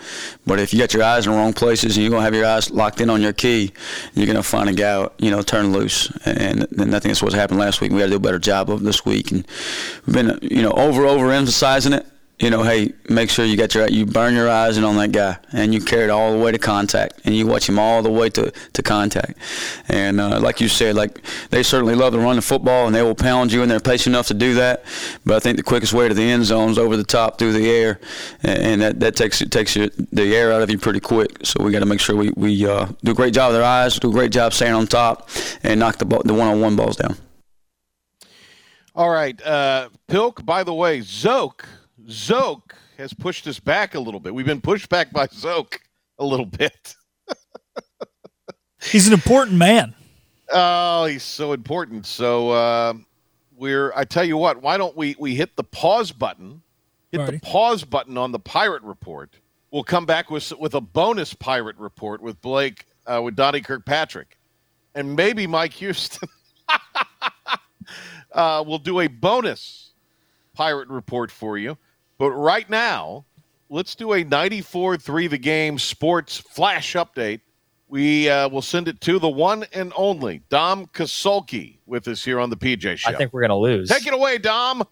But 0.46 0.60
if 0.60 0.72
you 0.72 0.78
got 0.78 0.94
your 0.94 1.02
eyes 1.02 1.26
in 1.26 1.32
the 1.32 1.38
wrong 1.38 1.52
places 1.52 1.96
and 1.96 2.02
you're 2.02 2.10
to 2.20 2.24
have 2.24 2.34
your 2.34 2.46
eyes 2.46 2.70
locked 2.70 3.00
in 3.00 3.10
on 3.10 3.20
your 3.22 3.32
key 3.32 3.72
you're 4.14 4.26
to 4.36 4.42
find 4.42 4.68
a 4.68 4.72
guy 4.72 5.08
you 5.18 5.30
know 5.30 5.42
turn 5.42 5.72
loose. 5.72 6.10
And, 6.24 6.66
and 6.78 6.94
i 6.94 6.98
think 6.98 7.12
that's 7.12 7.22
what's 7.22 7.34
happened 7.34 7.60
last 7.60 7.80
week. 7.80 7.92
We 7.92 7.98
got 7.98 8.06
to 8.06 8.10
do 8.10 8.16
a 8.16 8.20
better 8.20 8.38
job 8.38 8.70
of 8.70 8.82
this 8.82 9.04
week. 9.04 9.30
And 9.32 9.46
we've 10.06 10.14
been 10.14 10.38
you 10.42 10.62
know 10.62 10.72
over 10.72 11.06
over 11.06 11.30
emphasizing 11.32 11.92
it 11.92 12.06
you 12.38 12.50
know, 12.50 12.62
hey, 12.62 12.92
make 13.08 13.30
sure 13.30 13.46
you 13.46 13.56
got 13.56 13.74
your 13.74 13.88
you 13.88 14.04
burn 14.04 14.34
your 14.34 14.50
eyes 14.50 14.76
in 14.76 14.84
on 14.84 14.96
that 14.96 15.10
guy, 15.10 15.38
and 15.52 15.72
you 15.72 15.80
carry 15.80 16.04
it 16.04 16.10
all 16.10 16.32
the 16.32 16.38
way 16.38 16.52
to 16.52 16.58
contact, 16.58 17.20
and 17.24 17.34
you 17.34 17.46
watch 17.46 17.66
him 17.66 17.78
all 17.78 18.02
the 18.02 18.10
way 18.10 18.28
to, 18.30 18.52
to 18.74 18.82
contact. 18.82 19.38
And 19.88 20.20
uh, 20.20 20.38
like 20.40 20.60
you 20.60 20.68
said, 20.68 20.96
like 20.96 21.22
they 21.48 21.62
certainly 21.62 21.94
love 21.94 22.12
to 22.12 22.18
run 22.18 22.36
the 22.36 22.42
football, 22.42 22.86
and 22.86 22.94
they 22.94 23.02
will 23.02 23.14
pound 23.14 23.52
you, 23.52 23.62
and 23.62 23.70
they're 23.70 23.80
patient 23.80 24.14
enough 24.14 24.26
to 24.26 24.34
do 24.34 24.52
that. 24.54 24.84
But 25.24 25.36
I 25.36 25.40
think 25.40 25.56
the 25.56 25.62
quickest 25.62 25.94
way 25.94 26.08
to 26.08 26.14
the 26.14 26.22
end 26.22 26.44
zone 26.44 26.70
is 26.70 26.78
over 26.78 26.98
the 26.98 27.04
top 27.04 27.38
through 27.38 27.54
the 27.54 27.70
air, 27.70 28.00
and 28.42 28.82
that, 28.82 29.00
that 29.00 29.16
takes 29.16 29.38
takes 29.48 29.74
you, 29.74 29.90
the 30.12 30.36
air 30.36 30.52
out 30.52 30.60
of 30.60 30.70
you 30.70 30.78
pretty 30.78 31.00
quick. 31.00 31.38
So 31.42 31.64
we 31.64 31.72
got 31.72 31.80
to 31.80 31.86
make 31.86 32.00
sure 32.00 32.16
we 32.16 32.32
we 32.36 32.66
uh, 32.66 32.86
do 33.02 33.12
a 33.12 33.14
great 33.14 33.32
job 33.32 33.52
with 33.52 33.62
our 33.62 33.66
eyes, 33.66 33.98
do 33.98 34.10
a 34.10 34.12
great 34.12 34.30
job 34.30 34.52
staying 34.52 34.74
on 34.74 34.86
top, 34.86 35.30
and 35.62 35.80
knock 35.80 35.96
the 35.96 36.04
ball, 36.04 36.20
the 36.22 36.34
one-on-one 36.34 36.76
balls 36.76 36.96
down. 36.96 37.16
All 38.94 39.10
right, 39.10 39.40
uh, 39.40 39.88
Pilk. 40.06 40.44
By 40.44 40.64
the 40.64 40.74
way, 40.74 41.00
Zoke 41.00 41.66
Zoke 42.08 42.74
has 42.98 43.12
pushed 43.12 43.46
us 43.46 43.58
back 43.58 43.94
a 43.94 44.00
little 44.00 44.20
bit. 44.20 44.34
We've 44.34 44.46
been 44.46 44.60
pushed 44.60 44.88
back 44.88 45.12
by 45.12 45.26
Zoke 45.32 45.80
a 46.18 46.24
little 46.24 46.46
bit. 46.46 46.94
he's 48.82 49.06
an 49.06 49.12
important 49.12 49.56
man. 49.56 49.94
Oh, 50.52 51.06
he's 51.06 51.22
so 51.22 51.52
important. 51.52 52.06
So 52.06 52.50
uh, 52.50 52.94
we're. 53.56 53.92
I 53.94 54.04
tell 54.04 54.24
you 54.24 54.36
what. 54.36 54.62
Why 54.62 54.76
don't 54.76 54.96
we 54.96 55.16
we 55.18 55.34
hit 55.34 55.56
the 55.56 55.64
pause 55.64 56.12
button? 56.12 56.62
Hit 57.10 57.20
Alrighty. 57.20 57.30
the 57.32 57.40
pause 57.40 57.84
button 57.84 58.16
on 58.16 58.32
the 58.32 58.38
pirate 58.38 58.82
report. 58.82 59.38
We'll 59.70 59.84
come 59.84 60.06
back 60.06 60.30
with 60.30 60.52
with 60.58 60.74
a 60.74 60.80
bonus 60.80 61.34
pirate 61.34 61.76
report 61.78 62.22
with 62.22 62.40
Blake 62.40 62.86
uh, 63.06 63.20
with 63.22 63.34
Donnie 63.34 63.60
Kirkpatrick, 63.60 64.38
and 64.94 65.16
maybe 65.16 65.46
Mike 65.46 65.72
Houston. 65.74 66.28
uh, 68.32 68.62
we'll 68.64 68.78
do 68.78 69.00
a 69.00 69.08
bonus 69.08 69.90
pirate 70.54 70.88
report 70.88 71.32
for 71.32 71.58
you. 71.58 71.76
But 72.18 72.30
right 72.30 72.68
now, 72.70 73.24
let's 73.68 73.94
do 73.94 74.14
a 74.14 74.24
94 74.24 74.96
3 74.96 75.26
the 75.26 75.38
game 75.38 75.78
sports 75.78 76.36
flash 76.36 76.94
update. 76.94 77.40
We 77.88 78.28
uh, 78.28 78.48
will 78.48 78.62
send 78.62 78.88
it 78.88 79.00
to 79.02 79.18
the 79.18 79.28
one 79.28 79.64
and 79.72 79.92
only 79.96 80.42
Dom 80.48 80.86
Kasulki 80.86 81.78
with 81.86 82.08
us 82.08 82.24
here 82.24 82.40
on 82.40 82.50
the 82.50 82.56
PJ 82.56 82.96
Show. 82.96 83.10
I 83.10 83.14
think 83.14 83.32
we're 83.32 83.42
going 83.42 83.50
to 83.50 83.56
lose. 83.56 83.88
Take 83.88 84.06
it 84.06 84.14
away, 84.14 84.38
Dom. 84.38 84.82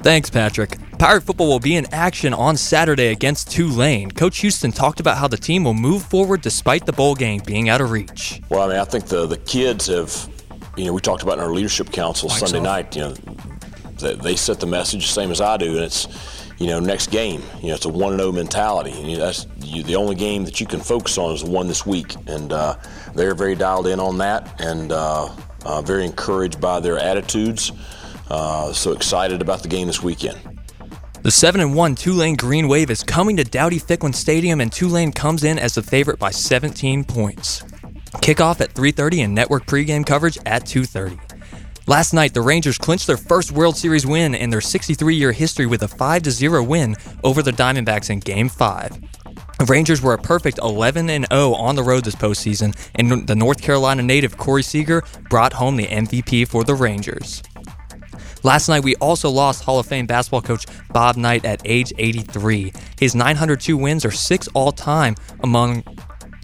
Thanks, 0.00 0.28
Patrick. 0.28 0.76
Pirate 0.98 1.22
football 1.22 1.48
will 1.48 1.60
be 1.60 1.76
in 1.76 1.86
action 1.94 2.34
on 2.34 2.56
Saturday 2.56 3.06
against 3.06 3.50
Tulane. 3.50 4.10
Coach 4.10 4.40
Houston 4.40 4.70
talked 4.70 5.00
about 5.00 5.16
how 5.16 5.28
the 5.28 5.36
team 5.36 5.64
will 5.64 5.74
move 5.74 6.02
forward 6.02 6.42
despite 6.42 6.84
the 6.84 6.92
bowl 6.92 7.14
game 7.14 7.40
being 7.46 7.68
out 7.68 7.80
of 7.80 7.90
reach. 7.90 8.42
Well, 8.50 8.62
I 8.62 8.68
mean, 8.68 8.78
I 8.78 8.84
think 8.84 9.06
the, 9.06 9.26
the 9.26 9.38
kids 9.38 9.86
have, 9.86 10.28
you 10.76 10.84
know, 10.84 10.92
we 10.92 11.00
talked 11.00 11.22
about 11.22 11.38
in 11.38 11.44
our 11.44 11.52
leadership 11.52 11.90
council 11.90 12.28
Mike's 12.28 12.40
Sunday 12.40 12.58
off. 12.58 12.64
night, 12.64 12.96
you 12.96 13.02
know, 13.02 13.14
they, 13.98 14.14
they 14.16 14.36
set 14.36 14.60
the 14.60 14.66
message 14.66 15.06
the 15.06 15.12
same 15.12 15.30
as 15.30 15.40
I 15.40 15.56
do, 15.56 15.76
and 15.76 15.84
it's, 15.84 16.06
you 16.62 16.68
know, 16.68 16.78
next 16.78 17.10
game. 17.10 17.42
You 17.60 17.68
know, 17.68 17.74
it's 17.74 17.86
a 17.86 17.88
one 17.88 18.16
zero 18.16 18.30
mentality, 18.30 18.92
and 18.92 19.10
you 19.10 19.16
that's 19.16 19.46
you, 19.58 19.82
the 19.82 19.96
only 19.96 20.14
game 20.14 20.44
that 20.44 20.60
you 20.60 20.66
can 20.66 20.78
focus 20.78 21.18
on 21.18 21.34
is 21.34 21.42
the 21.42 21.50
one 21.50 21.66
this 21.66 21.84
week, 21.84 22.14
and 22.28 22.52
uh, 22.52 22.76
they're 23.14 23.34
very 23.34 23.56
dialed 23.56 23.88
in 23.88 23.98
on 23.98 24.18
that, 24.18 24.60
and 24.60 24.92
uh, 24.92 25.28
uh, 25.64 25.82
very 25.82 26.04
encouraged 26.04 26.60
by 26.60 26.78
their 26.78 26.98
attitudes. 26.98 27.72
Uh, 28.30 28.72
so 28.72 28.92
excited 28.92 29.42
about 29.42 29.62
the 29.62 29.68
game 29.68 29.88
this 29.88 30.02
weekend. 30.02 30.38
The 31.22 31.30
7 31.30 31.60
and 31.60 31.74
1 31.74 31.94
Tulane 31.96 32.34
Green 32.34 32.66
Wave 32.66 32.90
is 32.90 33.02
coming 33.02 33.36
to 33.36 33.44
Dowdy 33.44 33.78
Ficklen 33.78 34.14
Stadium 34.14 34.60
and 34.60 34.72
Tulane 34.72 35.12
comes 35.12 35.44
in 35.44 35.58
as 35.58 35.74
the 35.74 35.82
favorite 35.82 36.18
by 36.18 36.30
17 36.30 37.04
points. 37.04 37.62
Kickoff 38.22 38.60
at 38.60 38.74
3:30 38.74 39.24
and 39.24 39.34
network 39.34 39.66
pregame 39.66 40.06
coverage 40.06 40.38
at 40.46 40.64
2:30. 40.64 41.18
Last 41.88 42.12
night, 42.12 42.32
the 42.32 42.40
Rangers 42.42 42.78
clinched 42.78 43.08
their 43.08 43.16
first 43.16 43.50
World 43.50 43.76
Series 43.76 44.06
win 44.06 44.36
in 44.36 44.50
their 44.50 44.60
63-year 44.60 45.32
history 45.32 45.66
with 45.66 45.82
a 45.82 45.88
5-0 45.88 46.66
win 46.66 46.96
over 47.24 47.42
the 47.42 47.50
Diamondbacks 47.50 48.08
in 48.08 48.20
Game 48.20 48.48
5. 48.48 49.00
The 49.58 49.64
Rangers 49.64 50.00
were 50.00 50.14
a 50.14 50.18
perfect 50.18 50.58
11 50.58 51.08
0 51.08 51.26
on 51.54 51.74
the 51.74 51.82
road 51.82 52.04
this 52.04 52.14
postseason, 52.14 52.76
and 52.94 53.26
the 53.26 53.34
North 53.34 53.60
Carolina 53.60 54.02
native 54.02 54.36
Corey 54.36 54.62
Seager 54.62 55.02
brought 55.28 55.52
home 55.54 55.76
the 55.76 55.88
MVP 55.88 56.46
for 56.46 56.62
the 56.62 56.74
Rangers. 56.74 57.42
Last 58.44 58.68
night, 58.68 58.84
we 58.84 58.94
also 58.96 59.28
lost 59.28 59.64
Hall 59.64 59.78
of 59.80 59.86
Fame 59.86 60.06
basketball 60.06 60.42
coach 60.42 60.66
Bob 60.92 61.16
Knight 61.16 61.44
at 61.44 61.62
age 61.64 61.92
83. 61.98 62.72
His 62.98 63.14
902 63.14 63.76
wins 63.76 64.04
are 64.04 64.10
six 64.10 64.48
all 64.54 64.72
time 64.72 65.16
among 65.42 65.84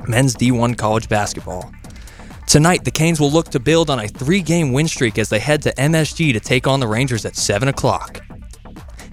men's 0.08 0.34
D1 0.34 0.76
college 0.76 1.08
basketball. 1.08 1.72
Tonight, 2.48 2.82
the 2.82 2.90
Canes 2.90 3.20
will 3.20 3.30
look 3.30 3.50
to 3.50 3.60
build 3.60 3.90
on 3.90 4.00
a 4.00 4.08
three 4.08 4.40
game 4.40 4.72
win 4.72 4.88
streak 4.88 5.18
as 5.18 5.28
they 5.28 5.38
head 5.38 5.60
to 5.62 5.74
MSG 5.74 6.32
to 6.32 6.40
take 6.40 6.66
on 6.66 6.80
the 6.80 6.88
Rangers 6.88 7.26
at 7.26 7.36
7 7.36 7.68
o'clock. 7.68 8.22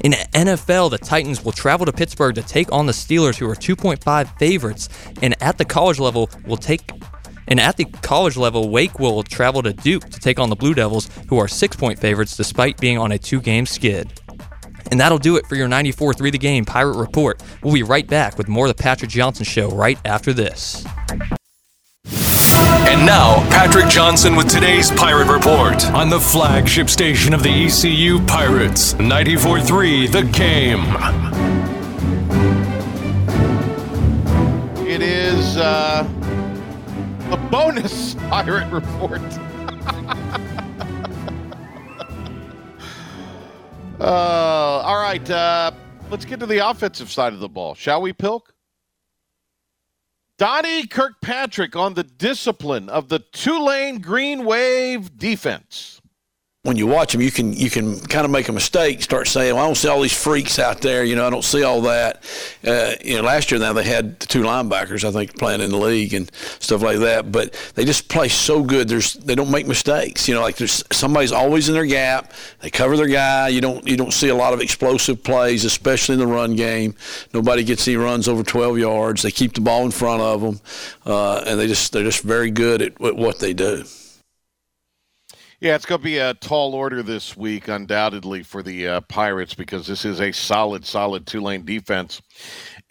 In 0.05 0.13
NFL, 0.13 0.89
the 0.89 0.97
Titans 0.97 1.43
will 1.43 1.51
travel 1.51 1.85
to 1.85 1.91
Pittsburgh 1.91 2.33
to 2.35 2.41
take 2.41 2.71
on 2.71 2.85
the 2.85 2.93
Steelers, 2.93 3.35
who 3.37 3.49
are 3.49 3.55
2.5 3.55 4.39
favorites, 4.39 4.87
and 5.21 5.35
at 5.43 5.57
the 5.57 5.65
college 5.65 5.99
level 5.99 6.29
will 6.45 6.55
take 6.55 6.89
and 7.49 7.59
at 7.59 7.75
the 7.75 7.83
college 7.83 8.37
level, 8.37 8.69
Wake 8.69 8.99
will 8.99 9.21
travel 9.21 9.61
to 9.63 9.73
Duke 9.73 10.09
to 10.09 10.19
take 10.19 10.39
on 10.39 10.49
the 10.49 10.55
Blue 10.55 10.73
Devils, 10.73 11.09
who 11.27 11.37
are 11.37 11.49
six 11.49 11.75
point 11.75 11.99
favorites 11.99 12.37
despite 12.37 12.77
being 12.77 12.97
on 12.97 13.11
a 13.11 13.19
two 13.19 13.41
game 13.41 13.65
skid. 13.65 14.21
And 14.91 14.99
that'll 14.99 15.17
do 15.17 15.35
it 15.35 15.45
for 15.45 15.55
your 15.55 15.67
94 15.67 16.13
3 16.13 16.31
the 16.31 16.37
game 16.37 16.63
Pirate 16.63 16.95
Report. 16.95 17.43
We'll 17.61 17.73
be 17.73 17.83
right 17.83 18.07
back 18.07 18.37
with 18.37 18.47
more 18.47 18.67
of 18.67 18.75
the 18.75 18.81
Patrick 18.81 19.11
Johnson 19.11 19.43
Show 19.43 19.69
right 19.71 19.99
after 20.05 20.31
this. 20.31 20.85
And 22.77 23.05
now, 23.05 23.39
Patrick 23.49 23.87
Johnson 23.89 24.35
with 24.35 24.49
today's 24.49 24.91
Pirate 24.91 25.31
Report 25.31 25.85
on 25.91 26.09
the 26.09 26.19
flagship 26.19 26.89
station 26.89 27.33
of 27.33 27.41
the 27.43 27.49
ECU 27.49 28.19
Pirates, 28.25 28.93
94.3 28.95 30.11
The 30.11 30.23
Game. 30.23 30.81
It 34.87 35.01
is 35.01 35.57
uh, 35.57 36.07
a 37.31 37.37
bonus 37.49 38.15
Pirate 38.15 38.71
Report. 38.71 39.21
uh, 43.99 44.03
all 44.03 44.97
right, 44.97 45.29
uh, 45.29 45.71
let's 46.09 46.25
get 46.25 46.39
to 46.39 46.45
the 46.45 46.67
offensive 46.69 47.11
side 47.11 47.33
of 47.33 47.39
the 47.39 47.49
ball, 47.49 47.75
shall 47.75 48.01
we, 48.01 48.13
Pilk? 48.13 48.54
Donnie 50.37 50.85
Kirkpatrick 50.85 51.77
on 51.77 51.93
the 51.93 52.03
discipline 52.03 52.89
of 52.89 53.07
the 53.07 53.19
Tulane 53.19 53.99
Green 53.99 54.43
Wave 54.43 55.17
defense 55.17 56.01
when 56.65 56.77
you 56.77 56.87
watch 56.87 57.11
them, 57.11 57.21
you 57.21 57.29
can 57.29 57.53
you 57.53 57.69
can 57.69 57.99
kind 57.99 58.25
of 58.25 58.31
make 58.31 58.49
a 58.49 58.51
mistake, 58.51 59.03
start 59.03 59.27
saying, 59.27 59.53
"Well, 59.53 59.63
I 59.63 59.67
don't 59.67 59.75
see 59.75 59.87
all 59.87 60.01
these 60.01 60.19
freaks 60.19 60.57
out 60.57 60.81
there." 60.81 61.03
You 61.03 61.15
know, 61.15 61.27
I 61.27 61.29
don't 61.29 61.43
see 61.43 61.61
all 61.61 61.81
that. 61.81 62.23
Uh, 62.65 62.93
you 63.03 63.15
know, 63.15 63.21
last 63.21 63.51
year 63.51 63.59
now 63.59 63.71
they 63.71 63.83
had 63.83 64.19
the 64.19 64.25
two 64.25 64.41
linebackers, 64.41 65.03
I 65.03 65.11
think, 65.11 65.37
playing 65.37 65.61
in 65.61 65.69
the 65.69 65.77
league 65.77 66.15
and 66.15 66.31
stuff 66.59 66.81
like 66.81 66.97
that. 66.99 67.31
But 67.31 67.53
they 67.75 67.85
just 67.85 68.09
play 68.09 68.29
so 68.29 68.63
good. 68.63 68.87
There's 68.87 69.13
they 69.13 69.35
don't 69.35 69.51
make 69.51 69.67
mistakes. 69.67 70.27
You 70.27 70.33
know, 70.33 70.41
like 70.41 70.57
there's 70.57 70.83
somebody's 70.91 71.31
always 71.31 71.69
in 71.69 71.75
their 71.75 71.85
gap. 71.85 72.33
They 72.61 72.71
cover 72.71 72.97
their 72.97 73.07
guy. 73.07 73.49
You 73.49 73.61
don't 73.61 73.87
you 73.87 73.95
don't 73.95 74.11
see 74.11 74.29
a 74.29 74.35
lot 74.35 74.51
of 74.51 74.59
explosive 74.59 75.23
plays, 75.23 75.65
especially 75.65 76.13
in 76.13 76.19
the 76.19 76.27
run 76.27 76.55
game. 76.55 76.95
Nobody 77.31 77.63
gets 77.63 77.87
any 77.87 77.97
runs 77.97 78.27
over 78.27 78.41
12 78.41 78.79
yards. 78.79 79.21
They 79.21 79.29
keep 79.31 79.53
the 79.53 79.61
ball 79.61 79.85
in 79.85 79.91
front 79.91 80.23
of 80.23 80.41
them, 80.41 80.59
uh, 81.05 81.43
and 81.45 81.59
they 81.59 81.67
just 81.67 81.93
they're 81.93 82.03
just 82.03 82.23
very 82.23 82.49
good 82.49 82.81
at, 82.81 82.99
at 82.99 83.15
what 83.15 83.37
they 83.37 83.53
do. 83.53 83.85
Yeah, 85.65 85.73
it's 85.73 85.87
going 85.87 85.99
to 85.99 86.05
be 86.05 86.19
a 86.19 86.35
tall 86.35 86.75
order 86.75 87.01
this 87.01 87.35
week, 87.35 87.69
undoubtedly, 87.69 88.43
for 88.43 88.61
the 88.61 88.87
uh, 88.87 89.01
Pirates 89.01 89.55
because 89.55 89.87
this 89.87 90.05
is 90.05 90.21
a 90.21 90.31
solid, 90.31 90.85
solid 90.85 91.25
Tulane 91.25 91.65
defense. 91.65 92.21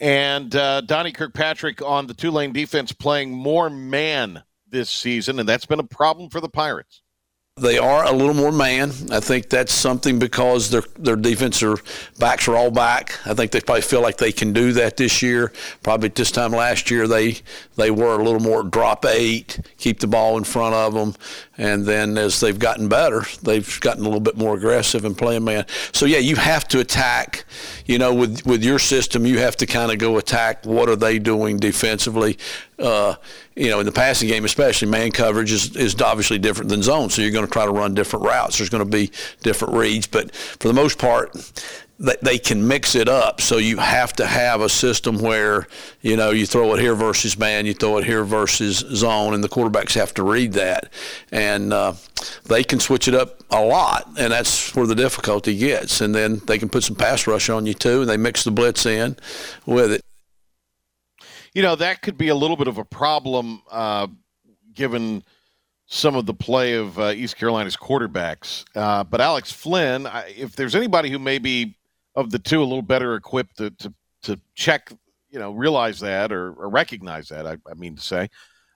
And 0.01 0.53
uh, 0.53 0.81
Donnie 0.81 1.13
Kirkpatrick 1.13 1.81
on 1.81 2.07
the 2.07 2.13
Tulane 2.13 2.51
defense 2.51 2.91
playing 2.91 3.31
more 3.31 3.69
man 3.69 4.43
this 4.67 4.89
season, 4.89 5.39
and 5.39 5.47
that's 5.47 5.65
been 5.65 5.79
a 5.79 5.85
problem 5.85 6.29
for 6.29 6.41
the 6.41 6.49
Pirates. 6.49 7.01
They 7.61 7.77
are 7.77 8.03
a 8.03 8.11
little 8.11 8.33
more 8.33 8.51
man. 8.51 8.91
I 9.11 9.21
think 9.21 9.47
that's 9.47 9.73
something 9.73 10.19
because 10.19 10.71
their 10.71 10.83
their 10.99 11.15
defensive 11.15 11.81
backs 12.19 12.49
are 12.49 12.57
all 12.57 12.69
back. 12.69 13.17
I 13.25 13.33
think 13.33 13.53
they 13.53 13.61
probably 13.61 13.81
feel 13.83 14.01
like 14.01 14.17
they 14.17 14.33
can 14.33 14.51
do 14.51 14.73
that 14.73 14.97
this 14.97 15.21
year. 15.21 15.53
Probably 15.81 16.09
this 16.09 16.31
time 16.31 16.51
last 16.51 16.91
year 16.91 17.07
they 17.07 17.37
they 17.77 17.91
were 17.91 18.19
a 18.19 18.23
little 18.25 18.41
more 18.41 18.61
drop 18.61 19.05
eight, 19.05 19.61
keep 19.77 20.01
the 20.01 20.07
ball 20.07 20.37
in 20.37 20.43
front 20.43 20.75
of 20.75 20.95
them, 20.95 21.15
and 21.57 21.85
then 21.85 22.17
as 22.17 22.41
they've 22.41 22.59
gotten 22.59 22.89
better, 22.89 23.23
they've 23.41 23.79
gotten 23.79 24.01
a 24.01 24.03
little 24.03 24.19
bit 24.19 24.35
more 24.35 24.55
aggressive 24.57 25.05
and 25.05 25.17
playing 25.17 25.45
man. 25.45 25.65
So 25.93 26.05
yeah, 26.05 26.17
you 26.17 26.35
have 26.35 26.67
to 26.67 26.81
attack. 26.81 27.45
You 27.85 27.99
know, 27.99 28.13
with 28.13 28.45
with 28.45 28.65
your 28.65 28.79
system, 28.79 29.25
you 29.25 29.39
have 29.39 29.55
to 29.55 29.65
kind 29.65 29.93
of 29.93 29.97
go 29.97 30.17
attack. 30.17 30.65
What 30.65 30.89
are 30.89 30.97
they 30.97 31.19
doing 31.19 31.55
defensively? 31.55 32.37
Uh, 32.77 33.15
you 33.55 33.69
know, 33.69 33.79
in 33.79 33.85
the 33.85 33.91
passing 33.91 34.27
game, 34.27 34.43
especially 34.43 34.89
man 34.89 35.11
coverage 35.11 35.51
is, 35.51 35.75
is 35.77 35.99
obviously 36.01 36.37
different 36.37 36.69
than 36.69 36.83
zone. 36.83 37.09
So 37.09 37.21
you're 37.21 37.31
going 37.31 37.45
to 37.45 37.51
try 37.51 37.65
to 37.65 37.71
run 37.71 37.93
different 37.93 38.25
routes. 38.25 38.57
There's 38.57 38.69
going 38.69 38.83
to 38.83 38.89
be 38.89 39.11
different 39.43 39.75
reads, 39.75 40.07
but 40.07 40.35
for 40.35 40.67
the 40.67 40.73
most 40.73 40.99
part, 40.99 41.33
they 41.97 42.37
can 42.37 42.67
mix 42.67 42.95
it 42.95 43.07
up. 43.07 43.39
So 43.39 43.57
you 43.57 43.77
have 43.77 44.13
to 44.13 44.25
have 44.25 44.61
a 44.61 44.67
system 44.67 45.19
where, 45.19 45.67
you 46.01 46.17
know, 46.17 46.31
you 46.31 46.45
throw 46.45 46.73
it 46.73 46.79
here 46.81 46.93
versus 46.93 47.39
man, 47.39 47.65
you 47.65 47.73
throw 47.73 47.97
it 47.97 48.03
here 48.03 48.25
versus 48.25 48.79
zone, 48.79 49.33
and 49.33 49.43
the 49.43 49.47
quarterbacks 49.47 49.93
have 49.93 50.13
to 50.15 50.23
read 50.23 50.53
that. 50.53 50.91
And 51.31 51.71
uh, 51.71 51.93
they 52.45 52.63
can 52.63 52.79
switch 52.81 53.07
it 53.07 53.13
up 53.13 53.41
a 53.49 53.63
lot, 53.63 54.07
and 54.17 54.33
that's 54.33 54.75
where 54.75 54.87
the 54.87 54.95
difficulty 54.95 55.57
gets. 55.57 56.01
And 56.01 56.13
then 56.13 56.41
they 56.47 56.59
can 56.59 56.67
put 56.67 56.83
some 56.83 56.97
pass 56.97 57.27
rush 57.27 57.49
on 57.49 57.65
you 57.65 57.73
too, 57.73 58.01
and 58.01 58.09
they 58.09 58.17
mix 58.17 58.43
the 58.43 58.51
blitz 58.51 58.85
in 58.85 59.15
with 59.65 59.93
it 59.93 60.01
you 61.55 61.61
know 61.61 61.75
that 61.75 62.03
could 62.03 62.17
be 62.17 62.27
a 62.27 62.35
little 62.35 62.57
bit 62.57 62.67
of 62.67 62.77
a 62.77 62.85
problem 62.85 63.63
uh, 63.71 64.07
given 64.73 65.23
some 65.87 66.15
of 66.15 66.25
the 66.25 66.33
play 66.33 66.73
of 66.73 66.99
uh, 66.99 67.11
East 67.11 67.37
Carolina's 67.37 67.77
quarterbacks. 67.77 68.65
Uh, 68.75 69.03
but 69.03 69.21
Alex 69.21 69.51
Flynn, 69.51 70.05
I, 70.05 70.33
if 70.35 70.55
there's 70.55 70.75
anybody 70.75 71.09
who 71.09 71.17
may 71.17 71.39
be 71.39 71.77
of 72.15 72.31
the 72.31 72.39
two 72.39 72.61
a 72.61 72.65
little 72.65 72.81
better 72.81 73.15
equipped 73.15 73.57
to 73.57 73.71
to, 73.71 73.93
to 74.23 74.39
check, 74.53 74.91
you 75.29 75.39
know, 75.39 75.51
realize 75.51 75.99
that 76.01 76.31
or, 76.31 76.53
or 76.53 76.69
recognize 76.69 77.29
that, 77.29 77.47
I, 77.47 77.57
I, 77.69 77.73
mean 77.75 77.95
to 77.95 78.01
say. 78.01 78.29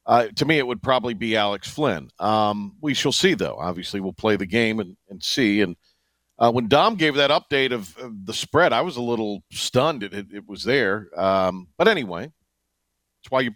Uh, 0.06 0.28
to 0.36 0.46
me, 0.46 0.58
it 0.58 0.66
would 0.66 0.82
probably 0.82 1.14
be 1.14 1.36
Alex 1.36 1.68
Flynn. 1.70 2.10
Um, 2.20 2.78
we 2.82 2.94
shall 2.94 3.12
see, 3.12 3.34
though. 3.34 3.58
Obviously, 3.60 4.00
we'll 4.00 4.14
play 4.14 4.38
the 4.38 4.46
game 4.46 4.80
and, 4.80 4.96
and 5.10 5.22
see. 5.22 5.62
And 5.62 5.76
uh, 6.40 6.52
when 6.52 6.68
Dom 6.68 6.96
gave 6.96 7.16
that 7.16 7.30
update 7.30 7.72
of, 7.72 7.96
of, 7.98 8.26
the 8.26 8.34
spread, 8.34 8.74
I 8.74 8.82
was 8.82 8.98
a 8.98 9.02
little 9.02 9.44
stunned. 9.52 10.04
It, 10.04 10.14
it, 10.14 10.28
it 10.34 10.48
was 10.48 10.64
there. 10.64 11.10
Um, 11.16 11.68
but 11.78 11.88
anyway, 11.88 12.32
why 13.30 13.42
you 13.42 13.52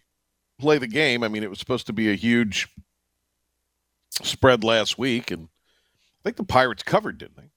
play 0.59 0.77
the 0.77 0.88
game. 0.88 1.23
I 1.23 1.27
mean, 1.27 1.43
it 1.43 1.49
was 1.49 1.59
supposed 1.59 1.88
to 1.88 1.93
be 1.93 2.09
a 2.12 2.15
huge 2.15 2.67
spread 4.09 4.63
last 4.63 4.97
week, 4.97 5.31
and 5.31 5.47
I 5.47 6.23
think 6.23 6.38
the 6.38 6.43
Pirates 6.43 6.83
covered, 6.83 7.17
didn't 7.17 7.38
they? 7.38 7.49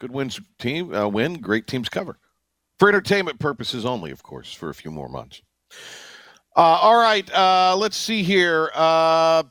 Good 0.00 0.12
wins 0.12 0.40
team 0.58 0.94
uh, 0.94 1.08
win, 1.08 1.34
great 1.34 1.66
teams 1.66 1.88
cover 1.88 2.18
for 2.80 2.88
entertainment 2.88 3.38
purposes 3.38 3.84
only, 3.84 4.10
of 4.10 4.22
course, 4.22 4.52
for 4.52 4.70
a 4.70 4.74
few 4.74 4.90
more 4.90 5.08
months. 5.08 5.42
Uh, 6.56 6.60
all 6.60 6.96
right, 6.96 7.30
uh, 7.34 7.76
let's 7.76 7.96
see 7.96 8.22
here. 8.22 8.70
Uh, 8.74 9.42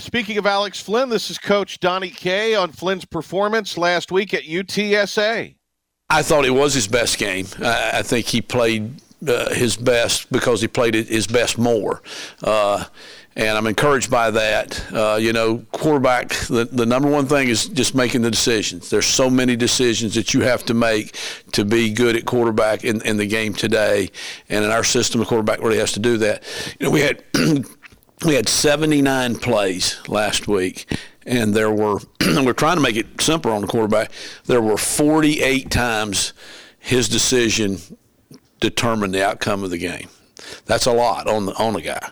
speaking 0.00 0.36
of 0.36 0.46
Alex 0.46 0.80
Flynn, 0.82 1.08
this 1.08 1.30
is 1.30 1.38
Coach 1.38 1.78
Donnie 1.78 2.10
Kay 2.10 2.56
on 2.56 2.72
Flynn's 2.72 3.04
performance 3.04 3.78
last 3.78 4.10
week 4.10 4.34
at 4.34 4.42
UTSA. 4.42 5.54
I 6.10 6.22
thought 6.22 6.44
it 6.44 6.50
was 6.50 6.74
his 6.74 6.88
best 6.88 7.18
game. 7.18 7.46
I 7.62 8.02
think 8.02 8.26
he 8.26 8.42
played 8.42 9.00
uh, 9.26 9.54
his 9.54 9.76
best 9.76 10.30
because 10.30 10.60
he 10.60 10.68
played 10.68 10.94
his 10.94 11.26
best 11.26 11.58
more. 11.58 12.02
Uh, 12.42 12.84
and 13.36 13.58
I'm 13.58 13.66
encouraged 13.66 14.10
by 14.10 14.30
that. 14.30 14.92
Uh, 14.92 15.18
you 15.20 15.32
know, 15.32 15.58
quarterback, 15.72 16.30
the, 16.48 16.64
the 16.72 16.86
number 16.86 17.08
one 17.08 17.26
thing 17.26 17.48
is 17.48 17.66
just 17.66 17.94
making 17.94 18.22
the 18.22 18.30
decisions. 18.30 18.88
There's 18.88 19.06
so 19.06 19.28
many 19.28 19.56
decisions 19.56 20.14
that 20.14 20.32
you 20.32 20.40
have 20.40 20.64
to 20.64 20.74
make 20.74 21.14
to 21.52 21.64
be 21.64 21.92
good 21.92 22.16
at 22.16 22.24
quarterback 22.24 22.82
in, 22.82 23.02
in 23.02 23.18
the 23.18 23.26
game 23.26 23.52
today. 23.52 24.10
And 24.48 24.64
in 24.64 24.70
our 24.70 24.84
system, 24.84 25.20
the 25.20 25.26
quarterback 25.26 25.60
really 25.60 25.78
has 25.78 25.92
to 25.92 26.00
do 26.00 26.16
that. 26.18 26.42
You 26.80 26.86
know, 26.86 26.90
we 26.90 27.00
had 27.02 27.22
we 28.24 28.34
had 28.34 28.48
79 28.48 29.36
plays 29.36 30.00
last 30.08 30.48
week, 30.48 30.98
and 31.26 31.52
there 31.52 31.70
were 31.70 32.00
we're 32.20 32.54
trying 32.54 32.76
to 32.76 32.82
make 32.82 32.96
it 32.96 33.20
simpler 33.20 33.52
on 33.52 33.60
the 33.60 33.68
quarterback. 33.68 34.10
There 34.46 34.62
were 34.62 34.78
48 34.78 35.70
times 35.70 36.32
his 36.78 37.06
decision 37.08 37.78
determine 38.60 39.12
the 39.12 39.24
outcome 39.24 39.64
of 39.64 39.70
the 39.70 39.78
game. 39.78 40.08
That's 40.66 40.86
a 40.86 40.92
lot 40.92 41.26
on 41.26 41.46
the 41.46 41.52
on 41.54 41.76
a 41.76 41.80
guy. 41.80 42.10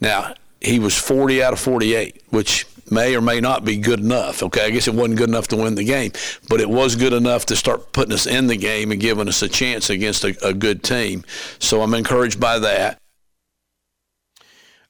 Now 0.00 0.34
he 0.60 0.78
was 0.78 0.96
40 0.96 1.42
out 1.42 1.52
of 1.52 1.60
48, 1.60 2.22
which 2.30 2.66
may 2.90 3.14
or 3.16 3.20
may 3.20 3.40
not 3.40 3.64
be 3.64 3.76
good 3.76 4.00
enough. 4.00 4.42
Okay, 4.42 4.64
I 4.64 4.70
guess 4.70 4.88
it 4.88 4.94
wasn't 4.94 5.18
good 5.18 5.28
enough 5.28 5.48
to 5.48 5.56
win 5.56 5.74
the 5.74 5.84
game, 5.84 6.12
but 6.48 6.60
it 6.60 6.68
was 6.68 6.96
good 6.96 7.12
enough 7.12 7.46
to 7.46 7.56
start 7.56 7.92
putting 7.92 8.12
us 8.12 8.26
in 8.26 8.46
the 8.46 8.56
game 8.56 8.92
and 8.92 9.00
giving 9.00 9.28
us 9.28 9.42
a 9.42 9.48
chance 9.48 9.90
against 9.90 10.24
a, 10.24 10.36
a 10.46 10.54
good 10.54 10.82
team. 10.82 11.24
So 11.58 11.82
I'm 11.82 11.94
encouraged 11.94 12.40
by 12.40 12.58
that. 12.60 12.98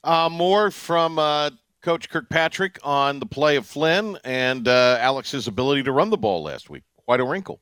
Uh, 0.03 0.29
more 0.31 0.71
from 0.71 1.19
uh, 1.19 1.49
Coach 1.81 2.09
Kirkpatrick 2.09 2.79
on 2.83 3.19
the 3.19 3.25
play 3.25 3.57
of 3.57 3.65
Flynn 3.65 4.17
and 4.23 4.67
uh, 4.67 4.97
Alex's 4.99 5.47
ability 5.47 5.83
to 5.83 5.91
run 5.91 6.09
the 6.09 6.17
ball 6.17 6.43
last 6.43 6.69
week. 6.69 6.83
Quite 7.05 7.19
a 7.19 7.25
wrinkle 7.25 7.61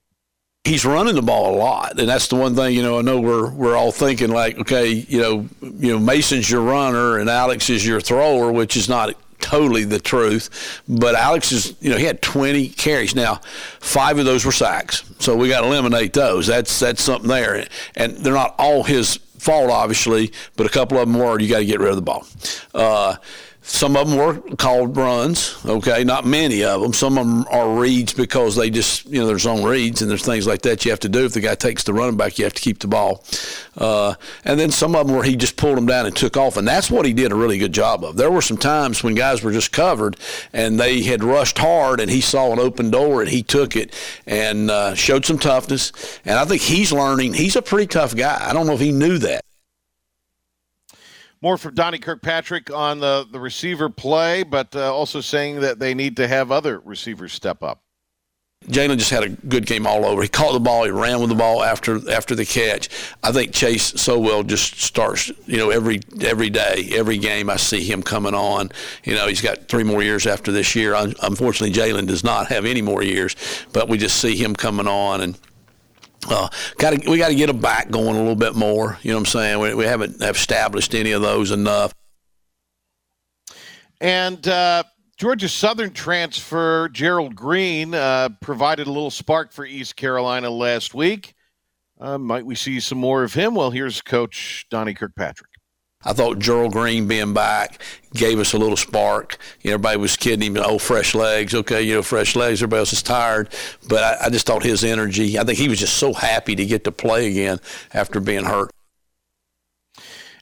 he's 0.65 0.83
running 0.83 1.15
the 1.15 1.21
ball 1.21 1.55
a 1.55 1.57
lot, 1.57 1.99
and 1.99 2.09
that's 2.09 2.27
the 2.27 2.35
one 2.35 2.55
thing 2.55 2.75
you 2.75 2.81
know. 2.81 2.99
I 2.99 3.01
know 3.01 3.21
we're 3.21 3.49
we're 3.51 3.77
all 3.77 3.91
thinking 3.91 4.29
like, 4.29 4.57
okay, 4.59 4.89
you 4.89 5.21
know, 5.21 5.47
you 5.61 5.93
know, 5.93 5.99
Mason's 5.99 6.49
your 6.49 6.61
runner 6.61 7.19
and 7.19 7.29
Alex 7.29 7.69
is 7.69 7.85
your 7.85 8.01
thrower, 8.01 8.51
which 8.51 8.75
is 8.75 8.89
not 8.89 9.13
totally 9.39 9.83
the 9.83 9.99
truth. 9.99 10.81
But 10.87 11.15
Alex 11.15 11.51
is, 11.51 11.75
you 11.79 11.91
know, 11.91 11.97
he 11.97 12.05
had 12.05 12.21
20 12.21 12.69
carries. 12.69 13.15
Now, 13.15 13.35
five 13.79 14.17
of 14.17 14.25
those 14.25 14.43
were 14.43 14.51
sacks, 14.51 15.03
so 15.19 15.35
we 15.35 15.47
got 15.47 15.61
to 15.61 15.67
eliminate 15.67 16.13
those. 16.13 16.47
That's 16.47 16.79
that's 16.79 17.03
something 17.03 17.29
there, 17.29 17.65
and 17.95 18.17
they're 18.17 18.33
not 18.33 18.55
all 18.57 18.83
his 18.83 19.17
fault, 19.37 19.69
obviously, 19.69 20.31
but 20.55 20.65
a 20.65 20.69
couple 20.69 20.97
of 20.97 21.07
them 21.07 21.19
were. 21.19 21.39
You 21.39 21.47
got 21.47 21.59
to 21.59 21.65
get 21.65 21.79
rid 21.79 21.89
of 21.89 21.95
the 21.95 22.01
ball. 22.01 22.25
Uh, 22.73 23.15
some 23.67 23.97
of 23.97 24.07
them 24.07 24.17
were 24.17 24.39
called 24.57 24.95
runs, 24.95 25.57
okay, 25.65 26.03
not 26.03 26.23
many 26.23 26.63
of 26.63 26.81
them. 26.81 26.93
Some 26.93 27.17
of 27.17 27.25
them 27.25 27.47
are 27.49 27.79
reads 27.79 28.13
because 28.13 28.55
they 28.55 28.69
just, 28.69 29.07
you 29.07 29.19
know, 29.19 29.25
there's 29.25 29.47
on 29.47 29.63
reads 29.63 30.03
and 30.03 30.09
there's 30.09 30.23
things 30.23 30.45
like 30.45 30.61
that 30.61 30.85
you 30.85 30.91
have 30.91 30.99
to 30.99 31.09
do. 31.09 31.25
If 31.25 31.33
the 31.33 31.41
guy 31.41 31.55
takes 31.55 31.83
the 31.83 31.91
running 31.91 32.15
back, 32.15 32.37
you 32.37 32.45
have 32.45 32.53
to 32.53 32.61
keep 32.61 32.77
the 32.79 32.87
ball. 32.87 33.23
Uh, 33.75 34.13
and 34.43 34.59
then 34.59 34.69
some 34.69 34.95
of 34.95 35.07
them 35.07 35.15
where 35.15 35.25
he 35.25 35.35
just 35.35 35.57
pulled 35.57 35.77
them 35.77 35.87
down 35.87 36.05
and 36.05 36.15
took 36.15 36.37
off. 36.37 36.57
And 36.57 36.67
that's 36.67 36.91
what 36.91 37.07
he 37.07 37.13
did 37.13 37.31
a 37.31 37.35
really 37.35 37.57
good 37.57 37.73
job 37.73 38.03
of. 38.03 38.17
There 38.17 38.29
were 38.29 38.43
some 38.43 38.57
times 38.57 39.03
when 39.03 39.15
guys 39.15 39.41
were 39.41 39.51
just 39.51 39.71
covered 39.71 40.15
and 40.53 40.79
they 40.79 41.01
had 41.01 41.23
rushed 41.23 41.57
hard 41.57 41.99
and 41.99 42.11
he 42.11 42.21
saw 42.21 42.53
an 42.53 42.59
open 42.59 42.91
door 42.91 43.21
and 43.21 43.31
he 43.31 43.41
took 43.41 43.75
it 43.75 43.93
and 44.27 44.69
uh, 44.69 44.93
showed 44.93 45.25
some 45.25 45.39
toughness. 45.39 46.19
And 46.23 46.37
I 46.37 46.45
think 46.45 46.61
he's 46.61 46.93
learning. 46.93 47.33
He's 47.33 47.55
a 47.55 47.63
pretty 47.63 47.87
tough 47.87 48.15
guy. 48.15 48.37
I 48.47 48.53
don't 48.53 48.67
know 48.67 48.73
if 48.73 48.79
he 48.79 48.91
knew 48.91 49.17
that. 49.19 49.44
More 51.45 51.59
from 51.59 51.75
Donnie 51.75 51.99
Kirkpatrick 51.99 52.71
on 52.73 52.99
the, 52.99 53.27
the 53.31 53.39
receiver 53.39 53.87
play, 53.87 54.41
but 54.41 54.75
uh, 54.75 54.91
also 54.91 55.21
saying 55.21 55.59
that 55.59 55.77
they 55.77 55.93
need 55.93 56.17
to 56.17 56.27
have 56.27 56.51
other 56.51 56.79
receivers 56.79 57.33
step 57.33 57.61
up. 57.61 57.83
Jalen 58.65 58.97
just 58.97 59.11
had 59.11 59.21
a 59.21 59.29
good 59.29 59.67
game 59.67 59.85
all 59.85 60.05
over. 60.05 60.23
He 60.23 60.27
caught 60.27 60.53
the 60.53 60.59
ball. 60.59 60.85
He 60.85 60.89
ran 60.89 61.19
with 61.19 61.29
the 61.29 61.35
ball 61.35 61.63
after 61.63 62.11
after 62.11 62.33
the 62.33 62.47
catch. 62.47 62.89
I 63.21 63.31
think 63.31 63.53
Chase 63.53 63.93
Sowell 64.01 64.41
just 64.41 64.81
starts. 64.81 65.31
You 65.45 65.57
know, 65.57 65.69
every 65.69 65.99
every 66.19 66.49
day, 66.49 66.89
every 66.93 67.19
game, 67.19 67.51
I 67.51 67.57
see 67.57 67.83
him 67.83 68.01
coming 68.01 68.33
on. 68.33 68.71
You 69.03 69.13
know, 69.13 69.27
he's 69.27 69.41
got 69.41 69.67
three 69.67 69.83
more 69.83 70.01
years 70.01 70.25
after 70.25 70.51
this 70.51 70.73
year. 70.73 70.95
Unfortunately, 70.95 71.71
Jalen 71.71 72.07
does 72.07 72.23
not 72.23 72.47
have 72.47 72.65
any 72.65 72.81
more 72.81 73.03
years, 73.03 73.35
but 73.71 73.87
we 73.87 73.99
just 73.99 74.19
see 74.19 74.35
him 74.35 74.55
coming 74.55 74.87
on 74.87 75.21
and 75.21 75.37
uh, 76.29 76.49
got 76.77 77.05
we 77.07 77.17
got 77.17 77.29
to 77.29 77.35
get 77.35 77.47
them 77.47 77.59
back 77.59 77.89
going 77.89 78.15
a 78.15 78.19
little 78.19 78.35
bit 78.35 78.55
more. 78.55 78.97
You 79.01 79.11
know 79.11 79.17
what 79.17 79.21
I'm 79.21 79.25
saying? 79.25 79.59
We, 79.59 79.73
we 79.73 79.85
haven't 79.85 80.21
established 80.21 80.93
any 80.95 81.11
of 81.11 81.21
those 81.21 81.51
enough. 81.51 81.93
And 84.01 84.45
uh, 84.47 84.83
Georgia 85.17 85.47
Southern 85.47 85.91
transfer 85.91 86.89
Gerald 86.89 87.35
Green 87.35 87.93
uh, 87.93 88.29
provided 88.41 88.87
a 88.87 88.91
little 88.91 89.11
spark 89.11 89.53
for 89.53 89.65
East 89.65 89.95
Carolina 89.95 90.49
last 90.49 90.93
week. 90.93 91.33
Uh, 91.99 92.17
might 92.17 92.45
we 92.45 92.55
see 92.55 92.79
some 92.81 92.97
more 92.97 93.23
of 93.23 93.33
him? 93.33 93.55
Well, 93.55 93.71
here's 93.71 94.01
Coach 94.01 94.65
Donnie 94.69 94.93
Kirkpatrick. 94.93 95.54
I 96.05 96.13
thought 96.13 96.39
Gerald 96.39 96.71
Green 96.71 97.07
being 97.07 97.33
back 97.33 97.81
gave 98.13 98.39
us 98.39 98.53
a 98.53 98.57
little 98.57 98.77
spark. 98.77 99.37
You 99.61 99.71
know, 99.71 99.75
everybody 99.75 99.97
was 99.97 100.15
kidding 100.15 100.55
him, 100.55 100.63
oh, 100.63 100.77
fresh 100.77 101.15
legs. 101.15 101.53
Okay, 101.53 101.81
you 101.81 101.95
know, 101.95 102.03
fresh 102.03 102.35
legs. 102.35 102.61
Everybody 102.61 102.79
else 102.79 102.93
is 102.93 103.03
tired. 103.03 103.49
But 103.89 104.03
I, 104.03 104.27
I 104.27 104.29
just 104.29 104.45
thought 104.45 104.63
his 104.63 104.83
energy, 104.83 105.37
I 105.37 105.43
think 105.43 105.57
he 105.57 105.67
was 105.67 105.79
just 105.79 105.97
so 105.97 106.13
happy 106.13 106.55
to 106.55 106.65
get 106.65 106.83
to 106.83 106.91
play 106.91 107.27
again 107.29 107.59
after 107.93 108.19
being 108.19 108.45
hurt. 108.45 108.69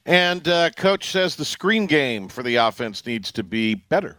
And 0.06 0.46
uh, 0.48 0.70
coach 0.72 1.12
says 1.12 1.38
the 1.38 1.46
screen 1.46 1.86
game 1.88 2.28
for 2.28 2.44
the 2.44 2.58
offense 2.58 3.06
needs 3.06 3.32
to 3.32 3.44
be 3.44 3.76
better. 3.76 4.18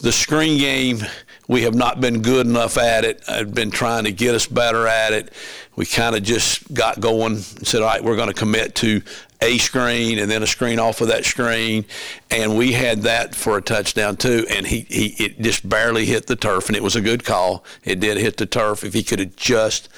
The 0.00 0.12
screen 0.12 0.58
game, 0.58 1.00
we 1.48 1.62
have 1.62 1.74
not 1.74 2.00
been 2.00 2.22
good 2.22 2.46
enough 2.46 2.78
at 2.78 3.04
it. 3.04 3.22
I've 3.28 3.54
been 3.54 3.70
trying 3.70 4.04
to 4.04 4.12
get 4.12 4.34
us 4.34 4.46
better 4.46 4.86
at 4.86 5.12
it. 5.12 5.32
We 5.76 5.86
kind 5.86 6.16
of 6.16 6.22
just 6.22 6.72
got 6.72 7.00
going 7.00 7.34
and 7.34 7.40
said, 7.40 7.82
all 7.82 7.88
right, 7.88 8.02
we're 8.02 8.16
going 8.16 8.28
to 8.28 8.34
commit 8.34 8.74
to 8.76 9.02
a 9.42 9.58
screen 9.58 10.18
and 10.18 10.30
then 10.30 10.42
a 10.42 10.46
screen 10.46 10.78
off 10.78 11.00
of 11.00 11.08
that 11.08 11.24
screen, 11.24 11.84
and 12.30 12.56
we 12.56 12.72
had 12.72 13.02
that 13.02 13.34
for 13.34 13.58
a 13.58 13.62
touchdown 13.62 14.16
too. 14.16 14.46
And 14.48 14.66
he, 14.66 14.86
he 14.88 15.24
it 15.24 15.40
just 15.40 15.68
barely 15.68 16.06
hit 16.06 16.28
the 16.28 16.36
turf, 16.36 16.68
and 16.68 16.76
it 16.76 16.82
was 16.82 16.96
a 16.96 17.00
good 17.00 17.24
call. 17.24 17.64
It 17.84 18.00
did 18.00 18.16
hit 18.16 18.36
the 18.36 18.46
turf. 18.46 18.84
If 18.84 18.94
he 18.94 19.02
could 19.02 19.18
have 19.18 19.36
just 19.36 19.88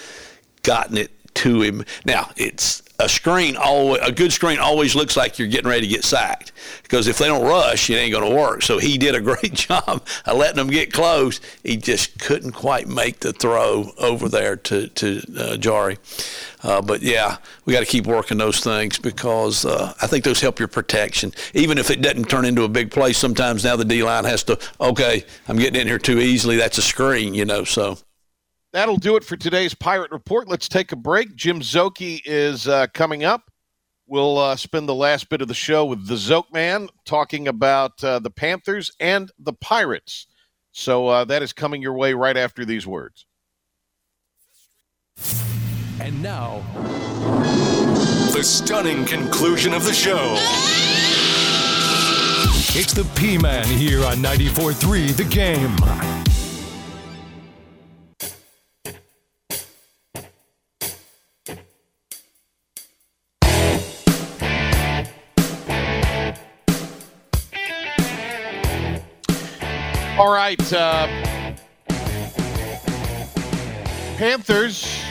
gotten 0.62 0.96
it 0.96 1.10
to 1.34 1.60
him, 1.60 1.84
now 2.04 2.30
it's 2.36 2.82
a 2.98 3.08
screen 3.08 3.56
always 3.56 4.00
a 4.02 4.12
good 4.12 4.32
screen 4.32 4.58
always 4.58 4.94
looks 4.94 5.16
like 5.16 5.38
you're 5.38 5.48
getting 5.48 5.68
ready 5.68 5.82
to 5.82 5.92
get 5.92 6.04
sacked 6.04 6.52
because 6.82 7.08
if 7.08 7.18
they 7.18 7.26
don't 7.26 7.44
rush, 7.44 7.90
it 7.90 7.94
ain't 7.94 8.12
going 8.12 8.28
to 8.28 8.36
work. 8.36 8.62
So 8.62 8.78
he 8.78 8.98
did 8.98 9.14
a 9.14 9.20
great 9.20 9.52
job 9.54 10.06
of 10.24 10.36
letting 10.36 10.56
them 10.56 10.68
get 10.68 10.92
close. 10.92 11.40
He 11.64 11.76
just 11.76 12.18
couldn't 12.20 12.52
quite 12.52 12.86
make 12.86 13.20
the 13.20 13.32
throw 13.32 13.90
over 13.98 14.28
there 14.28 14.56
to 14.56 14.88
to 14.88 15.18
uh, 15.18 15.56
Jari. 15.56 15.98
Uh, 16.62 16.80
but 16.80 17.02
yeah, 17.02 17.38
we 17.64 17.72
got 17.72 17.80
to 17.80 17.86
keep 17.86 18.06
working 18.06 18.38
those 18.38 18.60
things 18.60 18.98
because 18.98 19.64
uh, 19.64 19.92
I 20.00 20.06
think 20.06 20.24
those 20.24 20.40
help 20.40 20.58
your 20.58 20.68
protection. 20.68 21.32
Even 21.52 21.78
if 21.78 21.90
it 21.90 22.00
doesn't 22.00 22.26
turn 22.26 22.44
into 22.44 22.62
a 22.62 22.68
big 22.68 22.90
play, 22.90 23.12
sometimes 23.12 23.64
now 23.64 23.76
the 23.76 23.84
D 23.84 24.02
line 24.02 24.24
has 24.24 24.44
to. 24.44 24.58
Okay, 24.80 25.24
I'm 25.48 25.56
getting 25.58 25.80
in 25.80 25.88
here 25.88 25.98
too 25.98 26.20
easily. 26.20 26.56
That's 26.56 26.78
a 26.78 26.82
screen, 26.82 27.34
you 27.34 27.44
know. 27.44 27.64
So. 27.64 27.98
That'll 28.74 28.96
do 28.96 29.14
it 29.14 29.22
for 29.22 29.36
today's 29.36 29.72
Pirate 29.72 30.10
Report. 30.10 30.48
Let's 30.48 30.68
take 30.68 30.90
a 30.90 30.96
break. 30.96 31.36
Jim 31.36 31.60
Szoke 31.60 32.20
is 32.24 32.66
uh, 32.66 32.88
coming 32.88 33.22
up. 33.22 33.52
We'll 34.08 34.36
uh, 34.36 34.56
spend 34.56 34.88
the 34.88 34.94
last 34.96 35.28
bit 35.28 35.40
of 35.40 35.46
the 35.46 35.54
show 35.54 35.84
with 35.84 36.08
the 36.08 36.16
Zoke 36.16 36.52
Man 36.52 36.88
talking 37.04 37.46
about 37.46 38.02
uh, 38.02 38.18
the 38.18 38.30
Panthers 38.30 38.90
and 38.98 39.30
the 39.38 39.52
Pirates. 39.52 40.26
So 40.72 41.06
uh, 41.06 41.24
that 41.26 41.40
is 41.40 41.52
coming 41.52 41.82
your 41.82 41.92
way 41.92 42.14
right 42.14 42.36
after 42.36 42.64
these 42.64 42.84
words. 42.84 43.26
And 46.00 46.20
now, 46.20 46.60
the 48.32 48.42
stunning 48.42 49.04
conclusion 49.04 49.72
of 49.72 49.84
the 49.84 49.94
show. 49.94 50.34
It's 52.76 52.92
the 52.92 53.08
P 53.14 53.38
Man 53.38 53.66
here 53.66 54.04
on 54.04 54.16
94.3 54.16 55.16
The 55.16 55.24
Game. 55.26 56.33
All 70.16 70.32
right. 70.32 70.72
Uh, 70.72 71.08
Panthers 74.16 75.02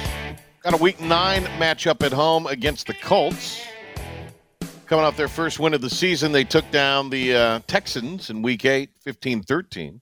got 0.61 0.73
a 0.73 0.77
week 0.77 1.01
nine 1.01 1.43
matchup 1.59 2.01
at 2.05 2.13
home 2.13 2.47
against 2.47 2.87
the 2.87 2.93
Colts. 2.93 3.65
Coming 4.85 5.03
off 5.03 5.17
their 5.17 5.27
first 5.27 5.59
win 5.59 5.73
of 5.73 5.81
the 5.81 5.89
season, 5.89 6.31
they 6.31 6.45
took 6.45 6.71
down 6.71 7.09
the 7.09 7.35
uh, 7.35 7.59
Texans 7.67 8.29
in 8.29 8.41
week 8.41 8.63
eight, 8.63 8.91
15 9.01 9.43
13, 9.43 9.99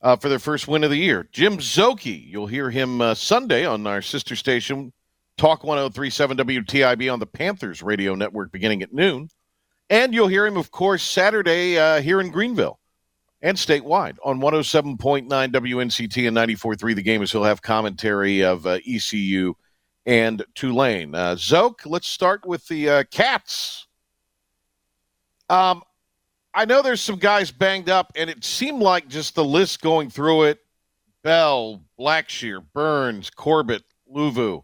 uh, 0.00 0.16
for 0.16 0.30
their 0.30 0.38
first 0.38 0.66
win 0.66 0.82
of 0.82 0.88
the 0.88 0.96
year. 0.96 1.28
Jim 1.30 1.58
Szoke, 1.58 2.26
you'll 2.26 2.46
hear 2.46 2.70
him 2.70 3.02
uh, 3.02 3.12
Sunday 3.12 3.66
on 3.66 3.86
our 3.86 4.00
sister 4.00 4.34
station, 4.34 4.94
Talk 5.36 5.62
1037 5.62 6.38
WTIB 6.38 7.12
on 7.12 7.18
the 7.18 7.26
Panthers 7.26 7.82
radio 7.82 8.14
network 8.14 8.50
beginning 8.50 8.82
at 8.82 8.94
noon. 8.94 9.28
And 9.90 10.14
you'll 10.14 10.28
hear 10.28 10.46
him, 10.46 10.56
of 10.56 10.70
course, 10.70 11.02
Saturday 11.02 11.78
uh, 11.78 12.00
here 12.00 12.18
in 12.18 12.30
Greenville 12.30 12.80
and 13.42 13.56
statewide 13.56 14.16
on 14.24 14.40
107.9 14.40 15.28
WNCT 15.28 16.28
and 16.28 16.36
94.3 16.36 16.94
The 16.94 17.02
Game, 17.02 17.22
as 17.22 17.32
he'll 17.32 17.44
have 17.44 17.62
commentary 17.62 18.42
of 18.42 18.66
uh, 18.66 18.78
ECU 18.86 19.54
and 20.06 20.44
Tulane. 20.54 21.14
Uh, 21.14 21.36
Zoke, 21.36 21.84
let's 21.84 22.08
start 22.08 22.46
with 22.46 22.66
the 22.68 22.88
uh, 22.88 23.04
Cats. 23.10 23.86
Um, 25.50 25.82
I 26.54 26.64
know 26.64 26.80
there's 26.80 27.02
some 27.02 27.16
guys 27.16 27.50
banged 27.50 27.90
up, 27.90 28.12
and 28.16 28.30
it 28.30 28.42
seemed 28.44 28.80
like 28.80 29.08
just 29.08 29.34
the 29.34 29.44
list 29.44 29.82
going 29.82 30.10
through 30.10 30.44
it 30.44 30.60
Bell, 31.22 31.82
Blackshear, 31.98 32.64
Burns, 32.72 33.30
Corbett, 33.30 33.82
Luvu. 34.12 34.62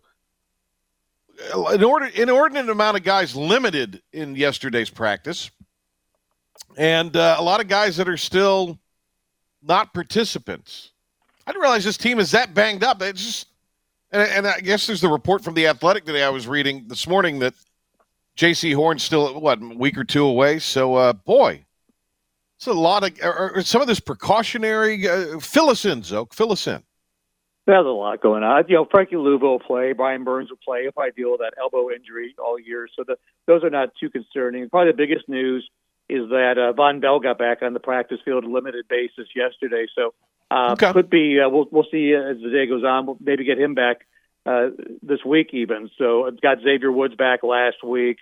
An 1.55 1.83
order, 1.83 2.07
inordinate 2.07 2.69
amount 2.69 2.97
of 2.97 3.03
guys 3.03 3.35
limited 3.35 4.01
in 4.13 4.37
yesterday's 4.37 4.91
practice 4.91 5.51
and 6.77 7.17
uh, 7.17 7.37
a 7.39 7.43
lot 7.43 7.61
of 7.61 7.69
guys 7.69 7.97
that 7.97 8.09
are 8.09 8.17
still 8.17 8.79
not 9.63 9.93
participants. 9.95 10.93
I 11.47 11.53
didn't 11.53 11.63
realize 11.63 11.85
this 11.85 11.97
team 11.97 12.19
is 12.19 12.31
that 12.33 12.55
banged 12.55 12.85
up. 12.85 13.03
It's 13.03 13.25
just, 13.25 13.49
and, 14.11 14.23
and 14.23 14.47
I 14.47 14.61
guess 14.61 14.87
there's 14.87 15.01
the 15.01 15.09
report 15.09 15.43
from 15.43 15.55
the 15.55 15.67
Athletic 15.67 16.05
today 16.05 16.23
I 16.23 16.29
was 16.29 16.47
reading 16.47 16.85
this 16.89 17.07
morning 17.07 17.39
that 17.41 17.55
Jaycee 18.37 18.75
Horn's 18.75 19.03
still 19.03 19.41
what 19.41 19.61
a 19.61 19.75
week 19.75 19.99
or 19.99 20.05
two 20.05 20.25
away. 20.25 20.59
So, 20.59 20.95
uh, 20.95 21.13
boy, 21.13 21.65
It's 22.63 22.69
a 22.69 22.73
lot 22.73 23.03
of 23.03 23.11
or, 23.25 23.57
or 23.57 23.63
some 23.63 23.81
of 23.81 23.89
this 23.89 23.99
precautionary. 23.99 25.09
Uh, 25.09 25.41
fill 25.41 25.69
us 25.69 25.85
in, 25.85 26.05
Zoke. 26.05 26.33
Fill 26.33 26.53
us 26.53 26.69
in. 26.69 26.81
There's 27.67 27.85
a 27.85 27.89
lot 27.89 28.21
going 28.21 28.45
on. 28.45 28.65
You 28.69 28.77
know, 28.77 28.87
Frankie 28.89 29.17
Luvu 29.17 29.43
will 29.43 29.59
play. 29.59 29.93
Brian 29.93 30.23
Burns 30.23 30.49
will 30.49 30.59
play 30.65 30.81
if 30.81 30.97
I 30.97 31.11
deal 31.11 31.33
with 31.33 31.41
that 31.41 31.55
elbow 31.61 31.91
injury 31.91 32.37
all 32.39 32.61
year. 32.61 32.89
So 32.97 33.03
the, 33.05 33.17
those 33.49 33.65
are 33.65 33.71
not 33.71 33.91
too 33.99 34.11
concerning. 34.11 34.69
Probably 34.69 34.93
the 34.93 34.97
biggest 34.97 35.29
news 35.29 35.69
is 36.09 36.29
that 36.31 36.59
uh, 36.59 36.73
Vonn 36.73 37.01
Bell 37.01 37.21
got 37.21 37.38
back 37.38 37.62
on 37.62 37.73
the 37.75 37.81
practice 37.81 38.19
field 38.25 38.45
limited 38.45 38.87
basis 38.88 39.29
yesterday. 39.35 39.87
So 39.95 40.15
uh, 40.51 40.73
okay. 40.73 40.93
could 40.93 41.11
be 41.11 41.41
uh, 41.41 41.49
we'll 41.49 41.67
we'll 41.71 41.87
see 41.91 42.12
as 42.12 42.41
the 42.43 42.51
day 42.51 42.67
goes 42.67 42.85
on. 42.85 43.07
We'll 43.07 43.19
maybe 43.21 43.45
get 43.45 43.59
him 43.59 43.75
back 43.75 44.07
uh, 44.45 44.69
this 45.03 45.25
week 45.25 45.51
even. 45.53 45.91
So 45.99 46.27
it's 46.27 46.41
got 46.41 46.59
Xavier 46.62 46.93
Woods 46.93 47.15
back 47.15 47.43
last 47.43 47.83
week. 47.85 48.19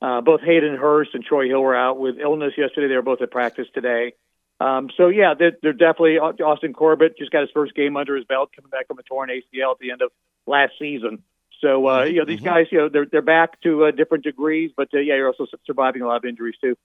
Uh, 0.00 0.20
both 0.20 0.40
Hayden 0.40 0.76
Hurst 0.76 1.10
and 1.14 1.24
Troy 1.24 1.48
Hill 1.48 1.60
were 1.60 1.76
out 1.76 1.98
with 1.98 2.16
illness 2.18 2.52
yesterday. 2.56 2.88
They 2.88 2.96
were 2.96 3.02
both 3.02 3.22
at 3.22 3.30
practice 3.30 3.66
today. 3.74 4.14
Um, 4.60 4.88
so 4.96 5.08
yeah, 5.08 5.34
they're, 5.38 5.56
they're 5.62 5.72
definitely 5.72 6.18
Austin 6.18 6.72
Corbett 6.72 7.18
just 7.18 7.30
got 7.30 7.40
his 7.40 7.50
first 7.52 7.74
game 7.74 7.96
under 7.96 8.16
his 8.16 8.24
belt, 8.24 8.50
coming 8.54 8.70
back 8.70 8.86
from 8.86 8.98
a 8.98 9.02
torn 9.02 9.30
ACL 9.30 9.72
at 9.72 9.78
the 9.80 9.90
end 9.90 10.02
of 10.02 10.10
last 10.46 10.74
season. 10.78 11.22
So 11.60 11.88
uh, 11.88 12.04
you 12.04 12.18
know 12.18 12.24
these 12.24 12.38
mm-hmm. 12.38 12.46
guys, 12.46 12.66
you 12.70 12.78
know 12.78 12.88
they're 12.88 13.06
they're 13.06 13.22
back 13.22 13.60
to 13.62 13.86
uh, 13.86 13.90
different 13.90 14.24
degrees, 14.24 14.70
but 14.76 14.88
uh, 14.94 14.98
yeah, 14.98 15.14
you're 15.16 15.28
also 15.28 15.46
surviving 15.66 16.02
a 16.02 16.06
lot 16.06 16.16
of 16.16 16.24
injuries 16.24 16.56
too. 16.60 16.76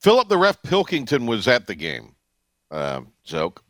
Philip 0.00 0.28
the 0.28 0.38
ref 0.38 0.62
Pilkington 0.62 1.26
was 1.26 1.48
at 1.48 1.66
the 1.66 1.74
game, 1.74 2.14
uh, 2.70 3.02
Zoke. 3.26 3.62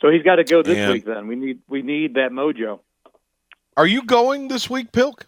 So 0.00 0.10
he's 0.10 0.22
got 0.22 0.36
to 0.36 0.44
go 0.44 0.62
this 0.62 0.76
and 0.76 0.92
week. 0.92 1.04
Then 1.04 1.26
we 1.26 1.36
need 1.36 1.60
we 1.68 1.82
need 1.82 2.14
that 2.14 2.30
mojo. 2.30 2.80
Are 3.76 3.86
you 3.86 4.04
going 4.04 4.48
this 4.48 4.70
week, 4.70 4.92
Pilk? 4.92 5.26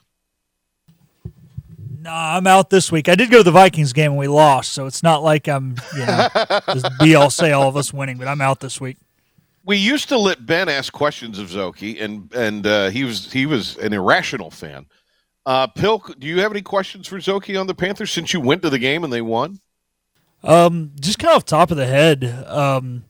Nah, 2.01 2.37
I'm 2.37 2.47
out 2.47 2.71
this 2.71 2.93
week. 2.93 3.09
I 3.09 3.17
did 3.17 3.31
go 3.31 3.39
to 3.39 3.43
the 3.43 3.51
Vikings 3.51 3.93
game 3.93 4.13
and 4.13 4.19
we 4.19 4.29
lost, 4.29 4.73
so 4.73 4.87
it's 4.87 5.03
not 5.03 5.25
like 5.25 5.49
I'm, 5.49 5.75
you 5.97 6.07
know, 6.07 6.29
just 6.73 6.87
be 7.01 7.17
all 7.17 7.31
say 7.31 7.51
all 7.51 7.69
of 7.69 7.77
us 7.77 7.93
winning. 7.93 8.17
But 8.17 8.29
I'm 8.29 8.41
out 8.41 8.61
this 8.61 8.81
week. 8.81 8.99
We 9.65 9.77
used 9.77 10.09
to 10.11 10.19
let 10.19 10.47
Ben 10.47 10.69
ask 10.69 10.93
questions 10.93 11.41
of 11.41 11.49
Zoki, 11.49 12.01
and 12.01 12.33
and 12.33 12.65
uh, 12.65 12.91
he 12.91 13.03
was 13.03 13.33
he 13.33 13.47
was 13.47 13.77
an 13.79 13.93
irrational 13.93 14.53
fan. 14.53 14.87
Uh, 15.45 15.67
Pilk, 15.67 16.17
do 16.21 16.27
you 16.29 16.41
have 16.41 16.53
any 16.53 16.63
questions 16.63 17.09
for 17.09 17.17
Zoki 17.17 17.59
on 17.59 17.67
the 17.67 17.75
Panthers 17.75 18.13
since 18.13 18.33
you 18.33 18.41
went 18.41 18.63
to 18.63 18.71
the 18.71 18.79
game 18.79 19.03
and 19.03 19.13
they 19.13 19.23
won? 19.23 19.59
Um, 20.47 20.93
just 21.01 21.19
kind 21.19 21.35
of 21.35 21.45
top 21.45 21.71
of 21.71 21.77
the 21.77 21.87
head, 21.87 22.25
um, 22.47 23.05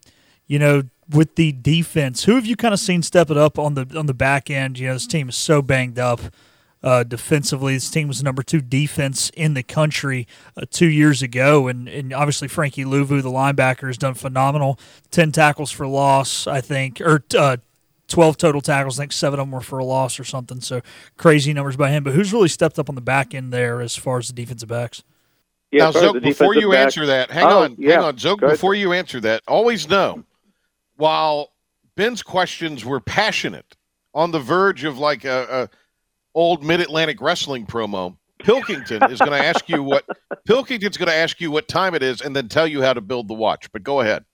you 0.47 0.59
know, 0.59 0.85
with 1.09 1.37
the 1.37 1.53
defense, 1.53 2.25
who 2.25 2.35
have 2.35 2.47
you 2.47 2.57
kind 2.57 2.75
of 2.75 2.81
seen 2.81 3.03
step 3.03 3.31
it 3.31 3.37
up 3.37 3.59
on 3.59 3.75
the 3.75 3.87
on 3.97 4.07
the 4.07 4.15
back 4.15 4.51
end? 4.51 4.79
You 4.79 4.89
know, 4.89 4.95
this 4.95 5.07
team 5.07 5.29
is 5.29 5.37
so 5.37 5.63
banged 5.63 5.99
up 5.99 6.21
uh, 6.83 7.05
defensively. 7.05 7.75
This 7.75 7.91
team 7.91 8.09
was 8.09 8.23
number 8.23 8.43
two 8.43 8.61
defense 8.61 9.31
in 9.37 9.55
the 9.55 9.63
country 9.63 10.27
uh, 10.57 10.63
two 10.71 10.89
years 10.89 11.23
ago, 11.23 11.69
and, 11.69 11.89
and 11.89 12.13
obviously 12.13 12.49
Frankie 12.49 12.85
Luvu, 12.85 13.23
the 13.23 13.31
linebacker, 13.31 13.87
has 13.87 13.99
done 13.99 14.15
phenomenal. 14.15 14.79
Ten 15.11 15.31
tackles 15.31 15.71
for 15.71 15.87
loss, 15.87 16.47
I 16.47 16.61
think, 16.61 17.01
or 17.01 17.23
uh, 17.37 17.59
12 18.09 18.37
total 18.37 18.61
tackles. 18.61 18.99
I 18.99 19.03
think 19.03 19.13
seven 19.13 19.39
of 19.39 19.47
them 19.47 19.53
were 19.53 19.61
for 19.61 19.79
a 19.79 19.85
loss 19.85 20.19
or 20.19 20.25
something. 20.25 20.61
So 20.61 20.81
crazy 21.17 21.53
numbers 21.53 21.77
by 21.77 21.91
him. 21.91 22.05
But 22.05 22.15
who's 22.15 22.33
really 22.33 22.49
stepped 22.49 22.79
up 22.79 22.89
on 22.89 22.95
the 22.95 23.01
back 23.01 23.35
end 23.35 23.53
there 23.53 23.81
as 23.81 23.97
far 23.97 24.19
as 24.19 24.29
the 24.29 24.33
defensive 24.33 24.69
backs? 24.69 25.03
Yeah, 25.73 25.85
now, 25.85 25.91
Zoke, 25.91 26.23
before 26.23 26.55
you 26.55 26.71
back. 26.71 26.79
answer 26.79 27.07
that, 27.07 27.31
hang 27.31 27.45
oh, 27.45 27.65
on, 27.65 27.77
yeah. 27.79 27.97
hang 27.97 28.05
on, 28.05 28.19
Zoke, 28.19 28.41
before 28.41 28.75
you 28.75 28.93
answer 28.93 29.21
that, 29.21 29.43
always 29.49 29.89
know 29.89 30.25
while 30.97 31.53
Ben's 31.97 32.23
questions 32.23 32.85
were 32.85 33.01
passionate, 33.01 33.77
on 34.17 34.31
the 34.31 34.41
verge 34.41 34.83
of 34.85 34.99
like 34.99 35.25
a, 35.25 35.47
a 35.51 35.69
old 36.35 36.65
Mid 36.65 36.81
Atlantic 36.81 37.21
Wrestling 37.21 37.67
promo. 37.67 38.17
Pilkington 38.39 39.11
is 39.11 39.19
going 39.19 39.33
to 39.33 39.45
ask 39.45 39.69
you 39.69 39.83
what 39.83 40.05
Pilkington's 40.47 40.97
going 40.97 41.09
to 41.09 41.15
ask 41.15 41.41
you 41.41 41.51
what 41.51 41.69
time 41.69 41.95
it 41.95 42.03
is, 42.03 42.21
and 42.21 42.35
then 42.35 42.49
tell 42.49 42.67
you 42.67 42.83
how 42.83 42.93
to 42.93 43.01
build 43.01 43.29
the 43.29 43.35
watch. 43.35 43.71
But 43.73 43.83
go 43.83 44.01
ahead. 44.01 44.25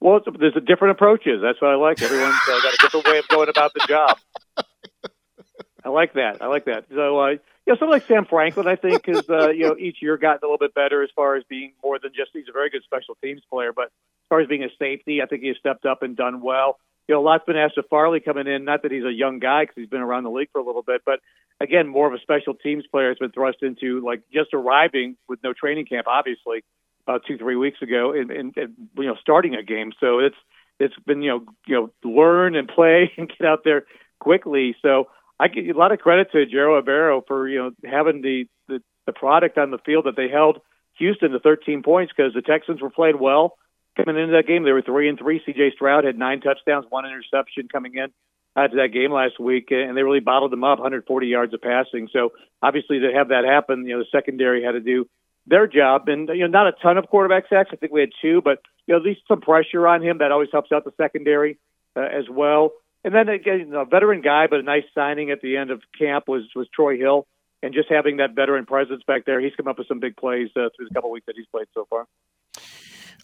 Well, 0.00 0.20
there's 0.38 0.56
a 0.56 0.60
different 0.60 0.92
approaches. 0.92 1.40
That's 1.42 1.60
what 1.60 1.70
I 1.70 1.74
like. 1.74 2.00
Everyone's 2.02 2.36
uh, 2.48 2.60
got 2.60 2.74
a 2.74 2.76
different 2.80 3.06
way 3.06 3.18
of 3.18 3.28
going 3.28 3.48
about 3.48 3.72
the 3.72 3.84
job. 3.88 4.18
I 5.84 5.88
like 5.88 6.12
that. 6.14 6.42
I 6.42 6.46
like 6.46 6.66
that. 6.66 6.84
So, 6.94 7.18
uh, 7.18 7.36
you 7.66 7.72
know, 7.72 7.78
someone 7.78 7.98
like 7.98 8.06
Sam 8.06 8.24
Franklin, 8.24 8.66
I 8.66 8.76
think, 8.76 9.06
has 9.06 9.28
uh, 9.28 9.50
you 9.50 9.68
know 9.68 9.76
each 9.78 9.98
year 10.00 10.16
gotten 10.16 10.40
a 10.42 10.46
little 10.46 10.58
bit 10.58 10.74
better 10.74 11.02
as 11.02 11.10
far 11.14 11.36
as 11.36 11.44
being 11.48 11.72
more 11.82 11.98
than 11.98 12.12
just 12.14 12.30
he's 12.32 12.48
a 12.48 12.52
very 12.52 12.70
good 12.70 12.82
special 12.84 13.16
teams 13.22 13.42
player, 13.50 13.72
but 13.72 13.86
as 13.86 14.28
far 14.28 14.40
as 14.40 14.48
being 14.48 14.64
a 14.64 14.70
safety, 14.78 15.22
I 15.22 15.26
think 15.26 15.42
he's 15.42 15.56
stepped 15.58 15.86
up 15.86 16.02
and 16.02 16.16
done 16.16 16.40
well 16.40 16.78
you 17.08 17.14
know, 17.14 17.20
a 17.20 17.24
lot's 17.24 17.44
been 17.44 17.56
asked 17.56 17.78
of 17.78 17.86
Farley 17.88 18.20
coming 18.20 18.46
in. 18.46 18.64
Not 18.64 18.82
that 18.82 18.90
he's 18.90 19.04
a 19.04 19.12
young 19.12 19.38
guy 19.38 19.62
because 19.62 19.76
he's 19.76 19.88
been 19.88 20.00
around 20.00 20.24
the 20.24 20.30
league 20.30 20.48
for 20.52 20.60
a 20.60 20.64
little 20.64 20.82
bit, 20.82 21.02
but 21.04 21.20
again, 21.60 21.86
more 21.86 22.06
of 22.06 22.14
a 22.14 22.18
special 22.20 22.54
teams 22.54 22.84
player 22.90 23.08
has 23.08 23.18
been 23.18 23.30
thrust 23.30 23.58
into 23.62 24.00
like 24.04 24.22
just 24.32 24.52
arriving 24.52 25.16
with 25.28 25.42
no 25.42 25.52
training 25.52 25.86
camp, 25.86 26.06
obviously, 26.08 26.64
about 27.06 27.22
two 27.26 27.38
three 27.38 27.56
weeks 27.56 27.80
ago, 27.80 28.12
and, 28.12 28.30
and, 28.30 28.56
and 28.56 28.74
you 28.96 29.06
know, 29.06 29.16
starting 29.20 29.54
a 29.54 29.62
game. 29.62 29.92
So 30.00 30.18
it's 30.18 30.36
it's 30.80 30.94
been 31.06 31.22
you 31.22 31.30
know 31.30 31.44
you 31.66 31.74
know 31.74 32.10
learn 32.10 32.56
and 32.56 32.68
play 32.68 33.12
and 33.16 33.28
get 33.28 33.46
out 33.46 33.60
there 33.64 33.84
quickly. 34.18 34.74
So 34.82 35.08
I 35.38 35.48
give 35.48 35.74
a 35.74 35.78
lot 35.78 35.92
of 35.92 35.98
credit 35.98 36.32
to 36.32 36.38
Ejiro 36.38 36.82
Evero 36.82 37.22
for 37.26 37.48
you 37.48 37.58
know 37.58 37.70
having 37.84 38.22
the, 38.22 38.44
the 38.68 38.82
the 39.06 39.12
product 39.12 39.58
on 39.58 39.70
the 39.70 39.78
field 39.78 40.06
that 40.06 40.16
they 40.16 40.28
held 40.28 40.58
Houston 40.98 41.32
to 41.32 41.38
13 41.40 41.82
points 41.82 42.12
because 42.16 42.32
the 42.34 42.42
Texans 42.42 42.80
were 42.80 42.90
played 42.90 43.16
well 43.16 43.56
coming 43.96 44.20
into 44.20 44.32
that 44.32 44.46
game. 44.46 44.64
They 44.64 44.72
were 44.72 44.82
three 44.82 45.08
and 45.08 45.18
three. 45.18 45.40
C.J. 45.44 45.72
Stroud 45.74 46.04
had 46.04 46.18
nine 46.18 46.40
touchdowns, 46.40 46.86
one 46.88 47.06
interception 47.06 47.68
coming 47.70 47.94
in 47.96 48.08
uh, 48.56 48.68
to 48.68 48.76
that 48.76 48.92
game 48.92 49.12
last 49.12 49.38
week, 49.38 49.68
and 49.70 49.96
they 49.96 50.02
really 50.02 50.20
bottled 50.20 50.52
them 50.52 50.64
up, 50.64 50.78
140 50.78 51.26
yards 51.26 51.54
of 51.54 51.60
passing. 51.60 52.08
So 52.12 52.32
obviously, 52.62 53.00
to 53.00 53.12
have 53.14 53.28
that 53.28 53.44
happen, 53.44 53.86
you 53.86 53.94
know, 53.94 54.00
the 54.00 54.06
secondary 54.10 54.62
had 54.64 54.72
to 54.72 54.80
do 54.80 55.06
their 55.46 55.66
job, 55.66 56.08
and 56.08 56.28
you 56.28 56.40
know, 56.40 56.46
not 56.46 56.66
a 56.66 56.72
ton 56.82 56.98
of 56.98 57.08
quarterback 57.08 57.44
sacks. 57.48 57.70
I 57.72 57.76
think 57.76 57.92
we 57.92 58.00
had 58.00 58.10
two, 58.20 58.40
but 58.42 58.60
you 58.86 58.94
know, 58.94 59.00
at 59.00 59.04
least 59.04 59.20
some 59.28 59.40
pressure 59.40 59.86
on 59.86 60.02
him 60.02 60.18
that 60.18 60.32
always 60.32 60.48
helps 60.50 60.72
out 60.72 60.84
the 60.84 60.92
secondary 60.96 61.58
uh, 61.94 62.00
as 62.00 62.24
well. 62.30 62.72
And 63.06 63.14
then 63.14 63.28
again, 63.28 63.72
a 63.72 63.84
veteran 63.84 64.20
guy, 64.20 64.48
but 64.50 64.58
a 64.58 64.64
nice 64.64 64.82
signing 64.92 65.30
at 65.30 65.40
the 65.40 65.56
end 65.56 65.70
of 65.70 65.80
camp 65.96 66.24
was 66.26 66.42
was 66.56 66.66
Troy 66.74 66.98
Hill, 66.98 67.24
and 67.62 67.72
just 67.72 67.88
having 67.88 68.16
that 68.16 68.34
veteran 68.34 68.66
presence 68.66 69.04
back 69.06 69.24
there, 69.24 69.40
he's 69.40 69.54
come 69.56 69.68
up 69.68 69.78
with 69.78 69.86
some 69.86 70.00
big 70.00 70.16
plays 70.16 70.48
uh, 70.56 70.70
through 70.76 70.88
the 70.88 70.94
couple 70.94 71.12
weeks 71.12 71.24
that 71.26 71.36
he's 71.36 71.46
played 71.46 71.68
so 71.72 71.86
far. 71.88 72.08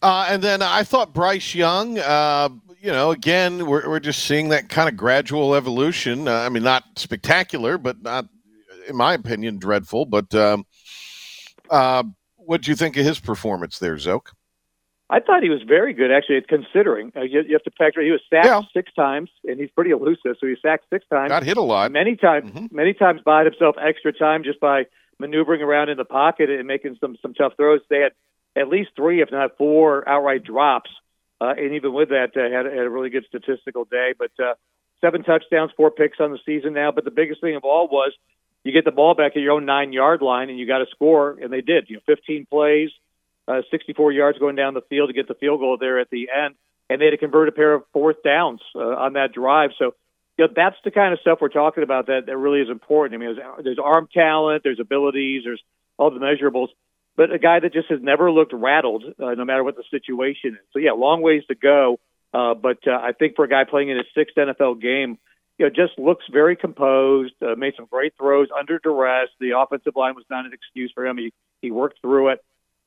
Uh, 0.01 0.27
and 0.29 0.41
then 0.41 0.63
I 0.63 0.85
thought 0.85 1.13
Bryce 1.13 1.53
Young, 1.57 1.99
uh, 1.99 2.49
you 2.81 2.93
know, 2.93 3.11
again, 3.11 3.67
we're, 3.67 3.89
we're 3.89 3.99
just 3.99 4.25
seeing 4.25 4.51
that 4.51 4.69
kind 4.69 4.89
of 4.89 4.97
gradual 4.97 5.57
evolution. 5.57 6.29
Uh, 6.29 6.33
I 6.33 6.49
mean, 6.49 6.63
not 6.63 6.85
spectacular, 6.95 7.77
but 7.77 8.03
not, 8.03 8.27
in 8.89 8.95
my 8.95 9.15
opinion, 9.15 9.59
dreadful. 9.59 10.07
But 10.07 10.33
um, 10.33 10.65
uh, 11.71 12.05
what 12.37 12.63
do 12.63 12.71
you 12.71 12.77
think 12.77 12.97
of 12.97 13.05
his 13.05 13.19
performance 13.19 13.81
there, 13.81 13.99
Zoke? 13.99 14.33
I 15.13 15.21
thought 15.21 15.43
he 15.43 15.51
was 15.51 15.61
very 15.61 15.93
good, 15.93 16.11
actually, 16.11 16.41
considering. 16.49 17.13
Uh, 17.15 17.21
you, 17.21 17.43
you, 17.47 17.53
have 17.53 17.63
to 17.65 17.71
factor 17.73 18.01
he 18.01 18.11
was 18.11 18.23
sacked 18.31 18.47
yeah. 18.47 18.63
six 18.73 18.91
times, 18.95 19.29
and 19.45 19.61
he's 19.61 19.69
pretty 19.71 19.91
elusive, 19.91 20.37
so 20.41 20.47
he 20.47 20.55
sacked 20.63 20.87
six 20.89 21.05
times. 21.13 21.29
Got 21.29 21.43
hit 21.43 21.59
a 21.59 21.63
lot. 21.63 21.93
Many 21.93 22.17
times, 22.17 22.51
mm-hmm. 22.51 22.75
many 22.75 22.95
times 22.95 23.21
bought 23.23 23.45
himself 23.45 23.77
extra 23.79 24.15
time 24.15 24.43
just 24.43 24.59
by 24.59 24.85
maneuvering 25.19 25.61
around 25.61 25.91
in 25.91 25.99
the 25.99 26.07
pocket 26.07 26.49
and 26.49 26.67
making 26.67 26.97
some 26.99 27.17
some 27.21 27.35
tough 27.35 27.53
throws. 27.59 27.81
They 27.91 28.01
had 28.01 28.13
at 28.57 28.69
least 28.69 28.93
three, 28.97 29.21
if 29.21 29.31
not 29.31 29.59
four, 29.59 30.09
outright 30.09 30.45
drops. 30.45 30.91
Uh, 31.43 31.53
and 31.59 31.75
even 31.75 31.93
with 31.93 32.09
that, 32.09 32.31
uh, 32.35 32.49
had, 32.57 32.65
had 32.65 32.87
a 32.87 32.91
really 32.91 33.11
good 33.11 33.27
statistical 33.29 33.85
day. 33.85 34.15
But 34.19 34.31
uh, 34.43 34.55
seven 35.03 35.25
touchdowns, 35.25 35.73
four 35.77 35.91
picks 35.91 36.21
on 36.21 36.31
the 36.31 36.39
season 36.47 36.73
now. 36.73 36.91
But 36.91 37.05
the 37.05 37.11
biggest 37.11 37.43
thing 37.43 37.55
of 37.55 37.65
all 37.65 37.87
was 37.87 38.13
you 38.65 38.73
get 38.73 38.87
the 38.87 38.93
ball 38.93 39.15
back 39.15 39.33
at 39.37 39.43
your 39.43 39.53
own 39.53 39.67
nine 39.67 39.93
yard 39.93 40.23
line 40.23 40.49
and 40.49 40.59
you 40.59 40.67
got 40.67 40.79
to 40.79 40.87
score, 40.91 41.37
and 41.39 41.53
they 41.53 41.61
did. 41.61 41.91
You 41.91 41.97
know, 41.97 42.03
15 42.07 42.47
plays, 42.47 42.89
uh, 43.59 43.63
64 43.71 44.13
yards 44.13 44.39
going 44.39 44.57
down 44.57 44.75
the 44.75 44.83
field 44.83 45.09
to 45.09 45.15
get 45.15 45.29
the 45.29 45.35
field 45.35 45.61
goal 45.61 45.77
there 45.79 46.01
at 46.01 46.11
the 46.11 46.29
end, 46.35 46.55
and 46.89 47.01
they 47.01 47.07
had 47.07 47.11
to 47.13 47.19
convert 47.19 47.49
a 47.49 47.53
pair 47.53 47.75
of 47.75 47.83
fourth 47.93 48.23
downs 48.23 48.61
uh, 48.75 48.81
on 48.81 49.15
that 49.15 49.33
drive. 49.33 49.71
So. 49.79 49.95
You 50.39 50.47
know, 50.47 50.55
that's 50.57 50.77
the 50.83 50.91
kind 50.91 51.13
of 51.13 51.21
stuff 51.21 51.41
we're 51.43 51.51
talking 51.51 51.83
about 51.83 52.07
that, 52.07 52.25
that 52.25 52.37
really 52.39 52.61
is 52.61 52.71
important. 52.71 53.15
I 53.15 53.19
mean, 53.23 53.37
there's, 53.37 53.65
there's 53.65 53.79
arm 53.79 54.09
talent, 54.15 54.63
there's 54.65 54.81
abilities, 54.81 55.43
there's 55.45 55.63
all 55.99 56.11
the 56.11 56.21
measurables 56.21 56.69
but 57.17 57.33
a 57.33 57.39
guy 57.39 57.61
that 57.61 57.73
just 57.73 57.89
has 57.91 58.01
never 58.03 58.31
looked 58.31 58.53
rattled, 58.53 59.05
uh, 59.19 59.35
no 59.35 59.45
matter 59.45 59.63
what 59.63 59.77
the 59.77 59.85
situation 59.91 60.55
is. 60.55 60.67
So 60.73 60.79
yeah, 60.79 60.93
long 60.93 61.23
ways 61.23 61.43
to 61.49 61.55
go. 61.55 62.01
Uh, 62.33 62.55
but 62.55 62.79
uh, 62.87 62.93
I 62.93 63.13
think 63.13 63.37
for 63.37 63.45
a 63.45 63.49
guy 63.49 63.65
playing 63.65 63.91
in 63.91 63.99
his 63.99 64.07
sixth 64.15 64.37
NFL 64.37 64.81
game, 64.81 65.19
you 65.59 65.67
know, 65.67 65.71
just 65.71 65.99
looks 65.99 66.25
very 66.33 66.57
composed. 66.57 67.35
Uh, 67.43 67.55
made 67.57 67.75
some 67.77 67.87
great 67.91 68.15
throws 68.17 68.49
under 68.59 68.79
duress. 68.79 69.29
The 69.39 69.59
offensive 69.59 69.95
line 69.95 70.15
was 70.15 70.25
not 70.31 70.47
an 70.47 70.53
excuse 70.55 70.91
for 70.95 71.07
him. 71.07 71.19
He 71.19 71.33
he 71.61 71.71
worked 71.71 72.01
through 72.01 72.31
it, 72.31 72.43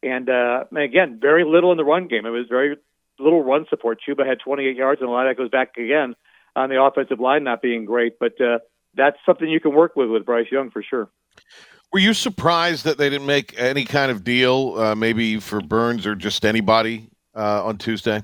and 0.06 0.30
uh, 0.30 0.66
again, 0.78 1.20
very 1.22 1.44
little 1.44 1.72
in 1.72 1.78
the 1.78 1.84
run 1.84 2.08
game. 2.08 2.26
It 2.26 2.30
was 2.30 2.46
very 2.48 2.78
little 3.20 3.44
run 3.44 3.66
support. 3.70 4.00
Chuba 4.08 4.26
had 4.26 4.40
28 4.40 4.76
yards, 4.76 5.02
and 5.02 5.10
a 5.10 5.12
lot 5.12 5.28
of 5.28 5.32
that 5.32 5.42
goes 5.42 5.50
back 5.50 5.78
again 5.78 6.16
on 6.56 6.70
the 6.70 6.82
offensive 6.82 7.20
line 7.20 7.44
not 7.44 7.62
being 7.62 7.86
great. 7.86 8.20
But 8.20 8.40
uh, 8.40 8.60
that's 8.94 9.18
something 9.26 9.50
you 9.50 9.60
can 9.60 9.74
work 9.74 9.96
with 9.96 10.10
with 10.10 10.26
Bryce 10.26 10.48
Young 10.52 10.72
for 10.72 10.84
sure. 10.84 11.10
Were 11.92 12.00
you 12.00 12.14
surprised 12.14 12.86
that 12.86 12.98
they 12.98 13.10
didn't 13.10 13.28
make 13.28 13.60
any 13.60 13.86
kind 13.86 14.12
of 14.12 14.24
deal, 14.24 14.76
uh, 14.78 14.96
maybe 14.96 15.40
for 15.40 15.62
Burns 15.62 16.06
or 16.06 16.16
just 16.16 16.46
anybody 16.46 17.10
uh, 17.36 17.66
on 17.66 17.78
Tuesday? 17.78 18.24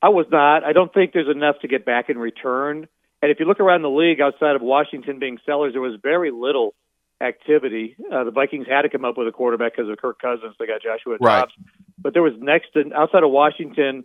I 0.00 0.10
was 0.10 0.26
not. 0.30 0.64
I 0.64 0.72
don't 0.72 0.92
think 0.92 1.12
there's 1.12 1.34
enough 1.34 1.56
to 1.62 1.68
get 1.68 1.84
back 1.84 2.10
in 2.10 2.18
return. 2.18 2.86
And 3.22 3.30
if 3.30 3.40
you 3.40 3.46
look 3.46 3.58
around 3.58 3.82
the 3.82 3.90
league 3.90 4.20
outside 4.20 4.54
of 4.54 4.62
Washington 4.62 5.18
being 5.18 5.38
sellers, 5.46 5.72
there 5.72 5.80
was 5.80 5.98
very 6.02 6.30
little 6.30 6.74
activity. 7.20 7.96
Uh, 8.12 8.24
the 8.24 8.30
Vikings 8.30 8.66
had 8.68 8.82
to 8.82 8.88
come 8.88 9.04
up 9.04 9.16
with 9.16 9.28
a 9.28 9.32
quarterback 9.32 9.76
because 9.76 9.90
of 9.90 9.96
Kirk 9.98 10.20
Cousins. 10.20 10.54
They 10.58 10.66
got 10.66 10.82
Joshua 10.82 11.16
right. 11.20 11.40
Dobbs. 11.40 11.52
but 11.98 12.12
there 12.12 12.22
was 12.22 12.34
next 12.38 12.72
to 12.74 12.92
outside 12.94 13.22
of 13.22 13.30
Washington 13.30 14.04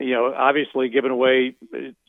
you 0.00 0.12
know, 0.12 0.32
obviously 0.36 0.88
giving 0.88 1.10
away 1.10 1.56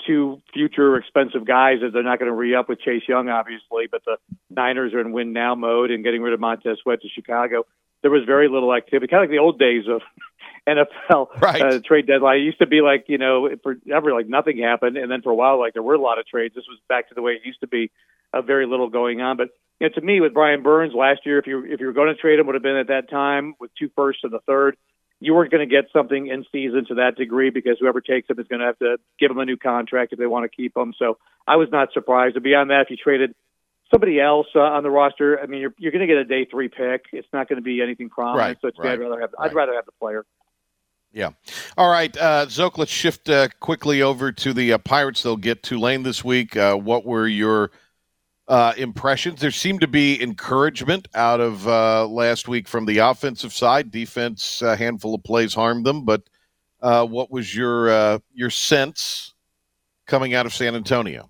two 0.05 0.41
future 0.53 0.97
expensive 0.97 1.45
guys 1.45 1.77
as 1.85 1.91
they're 1.91 2.03
not 2.03 2.19
going 2.19 2.29
to 2.29 2.35
re 2.35 2.55
up 2.55 2.69
with 2.69 2.79
Chase 2.79 3.03
Young, 3.07 3.29
obviously, 3.29 3.87
but 3.89 4.03
the 4.05 4.17
Niners 4.49 4.93
are 4.93 5.01
in 5.01 5.11
win 5.11 5.33
now 5.33 5.55
mode 5.55 5.89
and 5.89 6.03
getting 6.03 6.21
rid 6.21 6.33
of 6.33 6.39
Montez 6.39 6.77
Sweat 6.83 7.01
to 7.01 7.09
Chicago. 7.09 7.65
There 8.01 8.11
was 8.11 8.23
very 8.25 8.47
little 8.47 8.73
activity, 8.73 9.07
kind 9.07 9.23
of 9.23 9.29
like 9.29 9.35
the 9.35 9.41
old 9.41 9.57
days 9.57 9.85
of 9.89 10.01
NFL 10.67 11.41
right. 11.41 11.61
uh, 11.61 11.79
trade 11.83 12.05
deadline. 12.05 12.37
It 12.37 12.43
used 12.43 12.59
to 12.59 12.67
be 12.67 12.81
like, 12.81 13.05
you 13.07 13.17
know, 13.17 13.49
for 13.63 13.75
forever, 13.75 14.13
like 14.13 14.27
nothing 14.27 14.59
happened. 14.59 14.95
And 14.95 15.11
then 15.11 15.23
for 15.23 15.31
a 15.31 15.35
while, 15.35 15.59
like 15.59 15.73
there 15.73 15.83
were 15.83 15.95
a 15.95 16.01
lot 16.01 16.19
of 16.19 16.27
trades. 16.27 16.53
This 16.53 16.65
was 16.69 16.79
back 16.87 17.09
to 17.09 17.15
the 17.15 17.23
way 17.23 17.33
it 17.33 17.41
used 17.43 17.61
to 17.61 17.67
be, 17.67 17.91
uh, 18.33 18.41
very 18.41 18.65
little 18.65 18.89
going 18.89 19.21
on. 19.21 19.37
But, 19.37 19.49
you 19.79 19.87
know, 19.87 19.93
to 19.93 20.01
me, 20.01 20.21
with 20.21 20.33
Brian 20.33 20.63
Burns 20.63 20.93
last 20.93 21.21
year, 21.25 21.39
if 21.39 21.47
you 21.47 21.65
if 21.65 21.79
you 21.79 21.87
were 21.87 21.93
going 21.93 22.13
to 22.13 22.15
trade 22.15 22.39
him, 22.39 22.47
would 22.47 22.55
have 22.55 22.63
been 22.63 22.77
at 22.77 22.87
that 22.87 23.09
time 23.09 23.55
with 23.59 23.71
two 23.77 23.89
firsts 23.95 24.23
and 24.23 24.33
the 24.33 24.39
third 24.45 24.75
you 25.19 25.33
weren't 25.33 25.51
going 25.51 25.67
to 25.67 25.73
get 25.73 25.91
something 25.91 26.27
in 26.27 26.45
season 26.51 26.85
to 26.87 26.95
that 26.95 27.17
degree 27.17 27.49
because 27.49 27.77
whoever 27.79 28.01
takes 28.01 28.29
him 28.29 28.39
is 28.39 28.47
going 28.47 28.61
to 28.61 28.65
have 28.65 28.79
to 28.79 28.97
give 29.19 29.29
him 29.29 29.37
a 29.37 29.45
new 29.45 29.57
contract 29.57 30.13
if 30.13 30.19
they 30.19 30.25
want 30.25 30.49
to 30.49 30.55
keep 30.55 30.75
him. 30.75 30.93
So 30.97 31.17
I 31.45 31.57
was 31.57 31.67
not 31.71 31.91
surprised. 31.93 32.35
And 32.35 32.43
beyond 32.43 32.69
that, 32.69 32.83
if 32.83 32.89
you 32.89 32.95
traded 32.95 33.35
somebody 33.91 34.19
else 34.19 34.47
uh, 34.55 34.59
on 34.59 34.83
the 34.83 34.89
roster, 34.89 35.39
I 35.39 35.45
mean, 35.45 35.61
you're 35.61 35.73
you're 35.77 35.91
going 35.91 36.07
to 36.07 36.07
get 36.07 36.17
a 36.17 36.25
day 36.25 36.45
three 36.45 36.69
pick. 36.69 37.05
It's 37.11 37.27
not 37.33 37.49
going 37.49 37.57
to 37.57 37.63
be 37.63 37.81
anything 37.81 38.09
prominent. 38.09 38.39
Right, 38.39 38.57
so 38.61 38.69
it's, 38.69 38.79
right, 38.79 38.93
I'd 38.93 38.99
rather 38.99 39.19
have 39.19 39.31
right. 39.37 39.49
I'd 39.49 39.55
rather 39.55 39.73
have 39.73 39.85
the 39.85 39.91
player. 39.99 40.25
Yeah. 41.11 41.31
All 41.75 41.89
right, 41.89 42.15
uh, 42.15 42.47
Zoke. 42.47 42.77
Let's 42.77 42.91
shift 42.91 43.29
uh, 43.29 43.49
quickly 43.59 44.01
over 44.01 44.31
to 44.31 44.53
the 44.53 44.73
uh, 44.73 44.77
Pirates. 44.77 45.23
They'll 45.23 45.37
get 45.37 45.63
Tulane 45.63 46.03
this 46.03 46.23
week. 46.23 46.55
Uh, 46.55 46.75
what 46.75 47.03
were 47.03 47.27
your 47.27 47.71
uh, 48.49 48.73
impressions. 48.77 49.39
There 49.39 49.51
seemed 49.51 49.81
to 49.81 49.87
be 49.87 50.21
encouragement 50.21 51.07
out 51.13 51.39
of 51.39 51.67
uh, 51.67 52.07
last 52.07 52.47
week 52.47 52.67
from 52.67 52.85
the 52.85 52.97
offensive 52.97 53.53
side. 53.53 53.91
Defense, 53.91 54.63
a 54.63 54.75
handful 54.75 55.13
of 55.13 55.23
plays 55.23 55.53
harmed 55.53 55.85
them, 55.85 56.03
but 56.03 56.23
uh, 56.81 57.05
what 57.05 57.29
was 57.29 57.55
your 57.55 57.89
uh, 57.89 58.19
your 58.33 58.49
sense 58.49 59.35
coming 60.07 60.33
out 60.33 60.47
of 60.47 60.53
San 60.53 60.75
Antonio? 60.75 61.29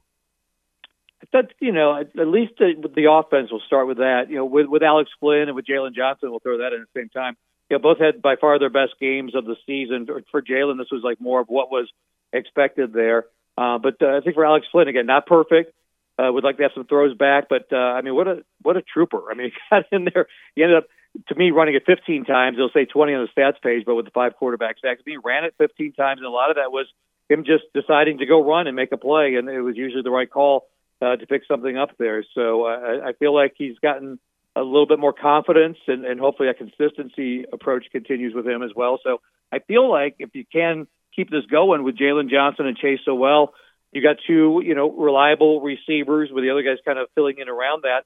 That 1.33 1.51
you 1.59 1.73
know, 1.73 1.97
at, 1.97 2.17
at 2.17 2.27
least 2.27 2.53
the, 2.57 2.89
the 2.95 3.11
offense 3.11 3.51
will 3.51 3.61
start 3.67 3.85
with 3.85 3.97
that. 3.97 4.29
You 4.29 4.37
know, 4.37 4.45
with 4.45 4.67
with 4.67 4.81
Alex 4.81 5.11
Flynn 5.19 5.49
and 5.49 5.55
with 5.55 5.65
Jalen 5.65 5.93
Johnson, 5.93 6.31
we'll 6.31 6.39
throw 6.39 6.59
that 6.59 6.71
in 6.73 6.81
at 6.81 6.87
the 6.93 6.99
same 7.01 7.09
time. 7.09 7.35
You 7.69 7.77
know, 7.77 7.81
both 7.81 7.99
had 7.99 8.21
by 8.21 8.37
far 8.37 8.57
their 8.59 8.69
best 8.69 8.93
games 8.99 9.35
of 9.35 9.43
the 9.43 9.57
season. 9.67 10.05
For, 10.05 10.23
for 10.31 10.41
Jalen, 10.41 10.77
this 10.77 10.87
was 10.89 11.03
like 11.03 11.19
more 11.19 11.41
of 11.41 11.49
what 11.49 11.69
was 11.69 11.91
expected 12.31 12.93
there. 12.93 13.25
Uh, 13.57 13.77
but 13.77 14.01
uh, 14.01 14.15
I 14.15 14.21
think 14.21 14.35
for 14.35 14.45
Alex 14.45 14.67
Flynn, 14.71 14.87
again, 14.87 15.05
not 15.05 15.25
perfect. 15.25 15.73
Uh, 16.19 16.31
would 16.31 16.43
like 16.43 16.57
to 16.57 16.63
have 16.63 16.71
some 16.75 16.85
throws 16.85 17.15
back, 17.15 17.45
but 17.49 17.67
uh, 17.71 17.77
I 17.77 18.01
mean, 18.01 18.13
what 18.13 18.27
a 18.27 18.43
what 18.61 18.75
a 18.75 18.81
trooper! 18.81 19.31
I 19.31 19.35
mean, 19.35 19.51
he 19.51 19.59
got 19.69 19.85
in 19.91 20.05
there. 20.13 20.27
He 20.55 20.63
ended 20.63 20.79
up, 20.79 20.87
to 21.29 21.35
me, 21.35 21.51
running 21.51 21.75
it 21.75 21.83
15 21.85 22.25
times. 22.25 22.57
They'll 22.57 22.69
say 22.73 22.85
20 22.85 23.13
on 23.13 23.27
the 23.27 23.41
stats 23.41 23.61
page, 23.61 23.83
but 23.85 23.95
with 23.95 24.05
the 24.05 24.11
five 24.11 24.35
quarterback 24.35 24.75
sacks, 24.81 25.01
he 25.05 25.15
ran 25.23 25.45
it 25.45 25.53
15 25.59 25.93
times, 25.93 26.17
and 26.17 26.27
a 26.27 26.29
lot 26.31 26.49
of 26.49 26.57
that 26.57 26.71
was 26.71 26.87
him 27.29 27.45
just 27.45 27.63
deciding 27.73 28.17
to 28.17 28.25
go 28.25 28.43
run 28.43 28.67
and 28.67 28.75
make 28.75 28.91
a 28.91 28.97
play, 28.97 29.35
and 29.35 29.47
it 29.47 29.61
was 29.61 29.77
usually 29.77 30.01
the 30.01 30.11
right 30.11 30.29
call 30.29 30.67
uh, 31.01 31.15
to 31.15 31.25
pick 31.25 31.43
something 31.47 31.77
up 31.77 31.91
there. 31.97 32.25
So 32.35 32.65
uh, 32.65 33.07
I 33.07 33.13
feel 33.13 33.33
like 33.33 33.53
he's 33.57 33.77
gotten 33.79 34.19
a 34.55 34.61
little 34.61 34.87
bit 34.87 34.99
more 34.99 35.13
confidence, 35.13 35.77
and, 35.87 36.05
and 36.05 36.19
hopefully 36.19 36.49
that 36.49 36.57
consistency 36.57 37.45
approach 37.53 37.85
continues 37.91 38.33
with 38.33 38.47
him 38.47 38.63
as 38.63 38.71
well. 38.75 38.99
So 39.03 39.21
I 39.51 39.59
feel 39.59 39.89
like 39.89 40.15
if 40.19 40.31
you 40.33 40.43
can 40.51 40.87
keep 41.15 41.29
this 41.29 41.45
going 41.49 41.83
with 41.83 41.97
Jalen 41.97 42.29
Johnson 42.29 42.65
and 42.65 42.77
Chase 42.77 42.99
Sowell 43.05 43.53
you 43.91 44.01
got 44.01 44.17
two, 44.27 44.61
you 44.63 44.75
know, 44.75 44.91
reliable 44.91 45.61
receivers 45.61 46.29
with 46.31 46.43
the 46.43 46.51
other 46.51 46.61
guys 46.61 46.77
kind 46.85 46.99
of 46.99 47.07
filling 47.15 47.39
in 47.39 47.49
around 47.49 47.83
that. 47.83 48.03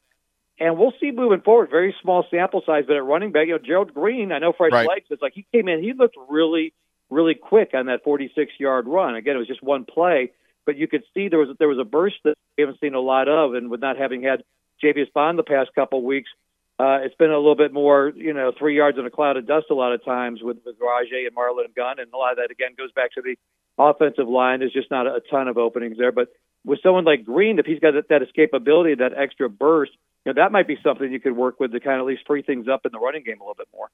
And 0.59 0.77
we'll 0.77 0.93
see 0.99 1.11
moving 1.11 1.41
forward. 1.41 1.69
Very 1.69 1.95
small 2.01 2.25
sample 2.29 2.61
size, 2.65 2.83
but 2.87 2.95
at 2.95 3.03
running 3.03 3.31
back, 3.31 3.47
you 3.47 3.53
know, 3.53 3.59
Gerald 3.59 3.93
Green, 3.93 4.31
I 4.31 4.39
know 4.39 4.53
fresh 4.53 4.71
right. 4.71 4.87
legs. 4.87 5.07
It's 5.09 5.21
like 5.21 5.33
he 5.33 5.45
came 5.51 5.67
in, 5.67 5.81
he 5.81 5.93
looked 5.93 6.15
really, 6.29 6.73
really 7.09 7.33
quick 7.33 7.71
on 7.73 7.87
that 7.87 8.03
46 8.03 8.51
yard 8.59 8.87
run. 8.87 9.15
Again, 9.15 9.35
it 9.35 9.39
was 9.39 9.47
just 9.47 9.63
one 9.63 9.83
play, 9.85 10.31
but 10.65 10.77
you 10.77 10.87
could 10.87 11.03
see 11.13 11.27
there 11.27 11.39
was 11.39 11.49
there 11.57 11.67
was 11.67 11.79
a 11.79 11.83
burst 11.83 12.17
that 12.23 12.35
we 12.57 12.61
haven't 12.61 12.79
seen 12.79 12.93
a 12.93 12.99
lot 12.99 13.27
of, 13.27 13.55
and 13.55 13.69
with 13.69 13.81
not 13.81 13.97
having 13.97 14.21
had 14.21 14.43
Javius 14.81 15.11
Bond 15.11 15.39
the 15.39 15.43
past 15.43 15.71
couple 15.73 15.99
of 15.99 16.05
weeks, 16.05 16.29
uh, 16.79 16.99
it's 17.01 17.15
been 17.15 17.31
a 17.31 17.37
little 17.37 17.55
bit 17.55 17.73
more, 17.73 18.11
you 18.15 18.33
know, 18.33 18.51
three 18.57 18.75
yards 18.75 18.97
in 18.97 19.05
a 19.05 19.09
cloud 19.09 19.37
of 19.37 19.47
dust 19.47 19.67
a 19.71 19.75
lot 19.75 19.93
of 19.93 20.05
times 20.05 20.41
with 20.43 20.57
with 20.65 20.75
Rahjai 20.79 21.25
and 21.25 21.35
Marlon 21.35 21.75
Gunn, 21.75 21.99
and 21.99 22.13
a 22.13 22.17
lot 22.17 22.31
of 22.31 22.37
that 22.37 22.51
again 22.51 22.75
goes 22.77 22.91
back 22.91 23.11
to 23.13 23.21
the 23.21 23.35
offensive 23.77 24.27
line. 24.27 24.59
There's 24.59 24.73
just 24.73 24.91
not 24.91 25.07
a 25.07 25.21
ton 25.29 25.47
of 25.47 25.57
openings 25.57 25.97
there. 25.97 26.11
But 26.11 26.29
with 26.65 26.79
someone 26.81 27.05
like 27.05 27.25
Green, 27.25 27.59
if 27.59 27.65
he's 27.65 27.79
got 27.79 27.93
that, 27.93 28.09
that 28.09 28.21
escapability, 28.21 28.97
that 28.97 29.13
extra 29.17 29.49
burst, 29.49 29.91
you 30.25 30.33
know, 30.33 30.41
that 30.41 30.51
might 30.51 30.67
be 30.67 30.77
something 30.83 31.11
you 31.11 31.19
could 31.19 31.35
work 31.35 31.59
with 31.59 31.71
to 31.71 31.79
kind 31.79 31.95
of 31.95 32.01
at 32.01 32.07
least 32.07 32.21
free 32.25 32.41
things 32.41 32.67
up 32.67 32.85
in 32.85 32.91
the 32.91 32.99
running 32.99 33.23
game 33.23 33.39
a 33.41 33.43
little 33.43 33.55
bit 33.55 33.67
more. 33.73 33.89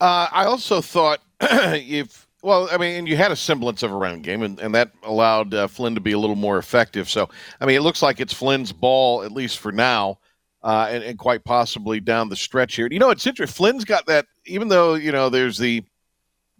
Uh, 0.00 0.28
I 0.30 0.44
also 0.44 0.80
thought 0.80 1.20
if 1.40 2.28
well, 2.42 2.68
I 2.70 2.76
mean, 2.76 3.06
you 3.06 3.16
had 3.16 3.32
a 3.32 3.36
semblance 3.36 3.82
of 3.82 3.90
a 3.90 3.96
running 3.96 4.22
game, 4.22 4.42
and, 4.42 4.60
and 4.60 4.74
that 4.74 4.92
allowed 5.02 5.54
uh, 5.54 5.66
Flynn 5.66 5.96
to 5.96 6.00
be 6.00 6.12
a 6.12 6.18
little 6.18 6.36
more 6.36 6.58
effective. 6.58 7.08
So, 7.08 7.28
I 7.60 7.66
mean, 7.66 7.76
it 7.76 7.80
looks 7.80 8.00
like 8.00 8.20
it's 8.20 8.32
Flynn's 8.32 8.72
ball 8.72 9.24
at 9.24 9.32
least 9.32 9.58
for 9.58 9.72
now, 9.72 10.20
uh, 10.62 10.86
and, 10.88 11.02
and 11.02 11.18
quite 11.18 11.42
possibly 11.42 11.98
down 11.98 12.28
the 12.28 12.36
stretch 12.36 12.76
here. 12.76 12.88
You 12.90 13.00
know, 13.00 13.10
it's 13.10 13.26
interesting. 13.26 13.52
Flynn's 13.52 13.84
got 13.84 14.06
that, 14.06 14.26
even 14.46 14.68
though 14.68 14.94
you 14.94 15.10
know 15.10 15.28
there's 15.28 15.58
the 15.58 15.82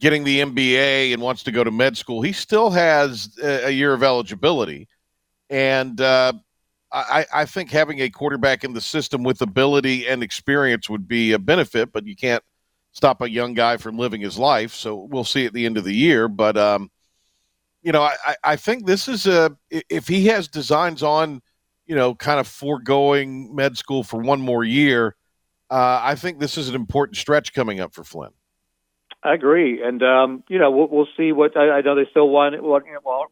getting 0.00 0.24
the 0.24 0.40
MBA 0.40 1.12
and 1.12 1.22
wants 1.22 1.42
to 1.44 1.52
go 1.52 1.64
to 1.64 1.70
med 1.70 1.96
school, 1.96 2.22
he 2.22 2.32
still 2.32 2.70
has 2.70 3.36
a, 3.42 3.70
year 3.70 3.92
of 3.92 4.02
eligibility. 4.02 4.88
And 5.50 6.00
uh, 6.00 6.34
I, 6.92 7.26
I, 7.34 7.44
think 7.44 7.70
having 7.70 8.00
a 8.00 8.10
quarterback 8.10 8.64
in 8.64 8.74
the 8.74 8.80
system 8.80 9.22
with 9.22 9.40
ability 9.40 10.06
and 10.06 10.22
experience 10.22 10.88
would 10.88 11.08
be 11.08 11.32
a 11.32 11.38
benefit, 11.38 11.92
but 11.92 12.06
you 12.06 12.14
can't 12.14 12.44
stop 12.92 13.22
a 13.22 13.30
young 13.30 13.54
guy 13.54 13.76
from 13.76 13.98
living 13.98 14.20
his 14.20 14.38
life. 14.38 14.72
So 14.74 15.08
we'll 15.10 15.24
see 15.24 15.46
at 15.46 15.52
the 15.52 15.66
end 15.66 15.78
of 15.78 15.84
the 15.84 15.94
year. 15.94 16.28
But, 16.28 16.56
um, 16.56 16.90
you 17.82 17.92
know, 17.92 18.02
I, 18.02 18.36
I 18.44 18.56
think 18.56 18.86
this 18.86 19.08
is 19.08 19.26
a, 19.26 19.56
if 19.70 20.06
he 20.06 20.26
has 20.26 20.48
designs 20.48 21.02
on, 21.02 21.40
you 21.86 21.94
know, 21.94 22.14
kind 22.14 22.38
of 22.38 22.46
foregoing 22.46 23.54
med 23.54 23.78
school 23.78 24.02
for 24.02 24.20
one 24.20 24.40
more 24.40 24.64
year, 24.64 25.16
uh, 25.70 26.00
I 26.02 26.14
think 26.14 26.38
this 26.38 26.56
is 26.56 26.68
an 26.68 26.74
important 26.74 27.16
stretch 27.16 27.52
coming 27.52 27.80
up 27.80 27.94
for 27.94 28.04
Flynn. 28.04 28.30
I 29.22 29.34
agree, 29.34 29.82
and 29.82 30.00
um, 30.02 30.44
you 30.48 30.58
know 30.58 30.70
we'll, 30.70 30.88
we'll 30.88 31.08
see 31.16 31.32
what 31.32 31.56
I, 31.56 31.78
I 31.78 31.80
know. 31.80 31.96
They 31.96 32.06
still 32.10 32.28
want, 32.28 32.60
want 32.62 32.84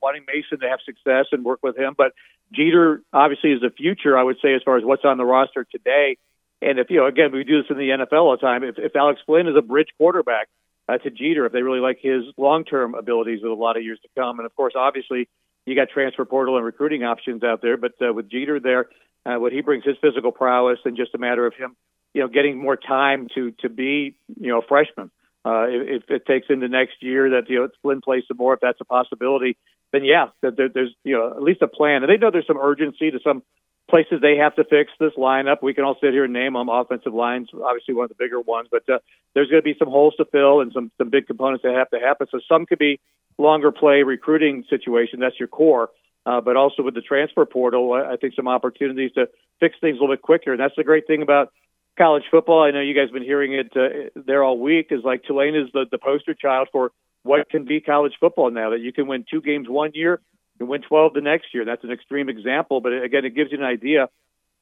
wanting 0.03 0.25
Mason 0.27 0.59
to 0.61 0.69
have 0.69 0.81
success 0.85 1.27
and 1.31 1.45
work 1.45 1.61
with 1.63 1.79
him, 1.79 1.95
but 1.97 2.13
Jeter 2.53 3.03
obviously 3.13 3.53
is 3.53 3.61
the 3.61 3.71
future. 3.71 4.19
I 4.19 4.23
would 4.25 4.39
say 4.43 4.55
as 4.55 4.63
far 4.65 4.77
as 4.77 4.85
what's 4.85 5.05
on 5.05 5.17
the 5.17 5.25
roster 5.25 5.65
today, 5.65 6.19
and 6.61 6.81
if 6.81 6.91
you 6.91 6.99
know, 6.99 7.07
again, 7.07 7.31
we 7.33 7.45
do 7.45 7.63
this 7.63 7.71
in 7.71 7.77
the 7.77 7.91
NFL 7.91 8.23
all 8.23 8.31
the 8.33 8.39
time. 8.39 8.65
If, 8.65 8.79
if 8.79 8.97
Alex 8.97 9.21
Flynn 9.27 9.47
is 9.47 9.55
a 9.57 9.63
bridge 9.63 9.89
quarterback 9.97 10.49
uh, 10.89 10.99
to 10.99 11.11
Jeter, 11.11 11.47
if 11.47 11.53
they 11.53 11.63
really 11.63 11.81
like 11.81 11.99
his 12.01 12.25
long-term 12.37 12.95
abilities 12.95 13.41
with 13.43 13.53
a 13.53 13.55
lot 13.55 13.77
of 13.77 13.85
years 13.85 14.01
to 14.03 14.09
come, 14.19 14.41
and 14.41 14.47
of 14.47 14.57
course, 14.57 14.75
obviously, 14.77 15.29
you 15.67 15.77
got 15.77 15.89
transfer 15.91 16.25
portal 16.25 16.57
and 16.57 16.65
recruiting 16.65 17.05
options 17.05 17.45
out 17.45 17.63
there, 17.63 17.77
but 17.77 17.93
uh, 18.01 18.13
with 18.13 18.29
Jeter 18.29 18.59
there, 18.59 18.89
uh, 19.25 19.39
what 19.39 19.53
he 19.53 19.61
brings 19.61 19.85
his 19.85 19.97
physical 20.01 20.33
prowess, 20.33 20.79
and 20.85 20.97
just 20.97 21.15
a 21.15 21.19
matter 21.19 21.47
of 21.47 21.55
him, 21.55 21.77
you 22.15 22.23
know, 22.23 22.29
getting 22.29 22.57
more 22.61 22.77
time 22.77 23.29
to 23.35 23.53
to 23.61 23.69
be 23.69 24.17
you 24.41 24.49
know 24.49 24.59
a 24.59 24.67
freshman. 24.67 25.11
Uh, 25.47 25.67
if, 25.69 26.03
if 26.03 26.11
it 26.11 26.27
takes 26.27 26.49
into 26.51 26.67
next 26.67 27.01
year 27.01 27.31
that 27.31 27.49
you 27.49 27.61
know 27.61 27.69
Flynn 27.81 28.01
plays 28.01 28.25
some 28.27 28.37
more, 28.37 28.55
if 28.55 28.61
that's 28.61 28.81
a 28.81 28.85
possibility, 28.85 29.57
then 29.93 30.05
yeah, 30.05 30.27
that 30.43 30.57
there, 30.57 30.69
there's 30.69 30.93
you 31.05 31.17
know 31.17 31.31
at 31.31 31.43
least 31.43 31.63
a 31.63 31.69
plan. 31.69 32.03
And 32.03 32.11
they 32.11 32.17
know 32.17 32.33
there's 32.33 32.49
some 32.49 32.59
urgency 32.59 33.13
to 33.13 33.21
some 33.23 33.45
places 33.89 34.19
they 34.21 34.39
have 34.39 34.57
to 34.57 34.65
fix 34.65 34.91
this 34.99 35.13
lineup. 35.17 35.63
We 35.63 35.73
can 35.73 35.85
all 35.85 35.97
sit 36.01 36.13
here 36.13 36.25
and 36.25 36.33
name 36.33 36.55
them. 36.55 36.69
Offensive 36.69 37.15
lines, 37.15 37.49
obviously 37.55 37.95
one 37.95 38.05
of 38.05 38.09
the 38.09 38.17
bigger 38.19 38.41
ones, 38.41 38.67
but 38.73 38.83
uh, 38.89 38.99
there's 39.35 39.49
going 39.49 39.63
to 39.63 39.65
be 39.65 39.77
some 39.79 39.89
holes 39.89 40.15
to 40.17 40.25
fill 40.25 40.61
and 40.61 40.73
some 40.73 40.91
some 40.99 41.11
big 41.11 41.29
components 41.29 41.63
that 41.63 41.75
have 41.75 41.91
to 41.91 42.01
happen. 42.01 42.27
So 42.33 42.41
some 42.49 42.67
could 42.67 42.81
be 42.81 42.99
longer 43.39 43.71
play 43.71 44.03
recruiting 44.03 44.65
situation. 44.69 45.21
That's 45.21 45.39
your 45.39 45.49
core. 45.49 45.91
Uh, 46.27 46.41
but 46.41 46.57
also 46.57 46.83
with 46.83 46.95
the 46.95 47.03
transfer 47.03 47.47
portal, 47.47 47.93
I 47.93 48.17
think 48.17 48.35
some 48.35 48.49
opportunities 48.49 49.13
to 49.13 49.29
fix 49.61 49.77
things 49.81 49.99
a 49.99 50.01
little 50.01 50.17
bit 50.17 50.23
quicker. 50.23 50.51
And 50.51 50.61
that's 50.61 50.75
the 50.77 50.83
great 50.83 51.07
thing 51.07 51.23
about 51.23 51.53
college 51.97 52.25
football. 52.31 52.63
I 52.63 52.71
know 52.71 52.81
you 52.81 52.95
guys 52.95 53.09
have 53.09 53.13
been 53.13 53.23
hearing 53.23 53.53
it 53.55 53.73
uh, 53.77 54.21
there 54.27 54.43
all 54.43 54.59
week. 54.59 54.89
Is 54.91 55.05
like 55.05 55.25
Tulane 55.25 55.55
is 55.55 55.69
the, 55.73 55.87
the 55.91 55.99
poster 55.99 56.35
child 56.35 56.69
for 56.73 56.93
what 57.23 57.49
can 57.51 57.65
be 57.65 57.81
college 57.81 58.15
football 58.21 58.51
now. 58.51 58.71
That 58.71 58.81
you 58.81 58.93
can 58.93 59.07
win 59.07 59.25
two 59.31 59.41
games 59.41 59.69
one 59.69 59.93
year 59.95 60.21
and 60.59 60.69
win 60.69 60.83
12 60.83 61.15
the 61.15 61.21
next 61.21 61.55
year. 61.55 61.65
That's 61.65 61.85
an 61.85 61.91
extreme 61.91 62.29
example, 62.29 62.81
but 62.81 62.93
again, 62.93 63.25
it 63.25 63.35
gives 63.35 63.53
you 63.53 63.59
an 63.59 63.65
idea. 63.65 64.09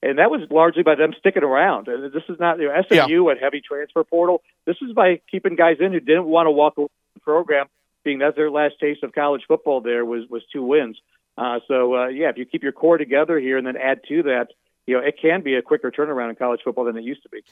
And 0.03 0.19
that 0.19 0.31
was 0.31 0.43
largely 0.51 0.83
by 0.83 0.97
them 0.97 1.15
sticking 1.19 1.43
around. 1.43 1.89
And 1.89 2.13
this 2.13 2.25
is 2.29 2.39
not 2.39 2.59
you 2.59 2.69
know, 2.69 2.83
SMU 2.89 3.25
yeah. 3.25 3.31
and 3.31 3.41
heavy 3.41 3.63
transfer 3.67 4.05
portal. 4.05 4.43
This 4.67 4.77
is 4.83 4.93
by 4.93 5.21
keeping 5.31 5.57
guys 5.57 5.77
in 5.81 5.93
who 5.93 6.01
didn't 6.01 6.27
want 6.27 6.47
to 6.47 6.51
walk 6.51 6.77
away 6.77 6.89
from 6.89 7.15
the 7.15 7.21
program, 7.21 7.67
being 8.05 8.19
that 8.19 8.37
their 8.37 8.51
last 8.51 8.75
taste 8.79 9.03
of 9.03 9.15
college 9.15 9.43
football 9.49 9.81
there 9.81 10.05
was 10.05 10.29
was 10.29 10.43
two 10.53 10.63
wins. 10.63 10.99
Uh, 11.39 11.61
so 11.67 11.95
uh, 11.95 12.09
yeah, 12.09 12.29
if 12.29 12.37
you 12.37 12.45
keep 12.45 12.63
your 12.63 12.73
core 12.73 12.99
together 12.99 13.39
here 13.39 13.57
and 13.57 13.67
then 13.67 13.77
add 13.77 14.01
to 14.09 14.25
that 14.25 14.49
you 14.87 14.95
know, 14.95 15.01
it 15.01 15.17
can 15.21 15.43
be 15.43 15.55
a 15.55 15.63
quicker 15.63 15.91
turnaround 15.91 16.31
in 16.31 16.37
college 16.37 16.61
football 16.65 16.85
than 16.85 16.97
it 16.97 17.05
used 17.05 17.23
to 17.23 17.29
be. 17.29 17.43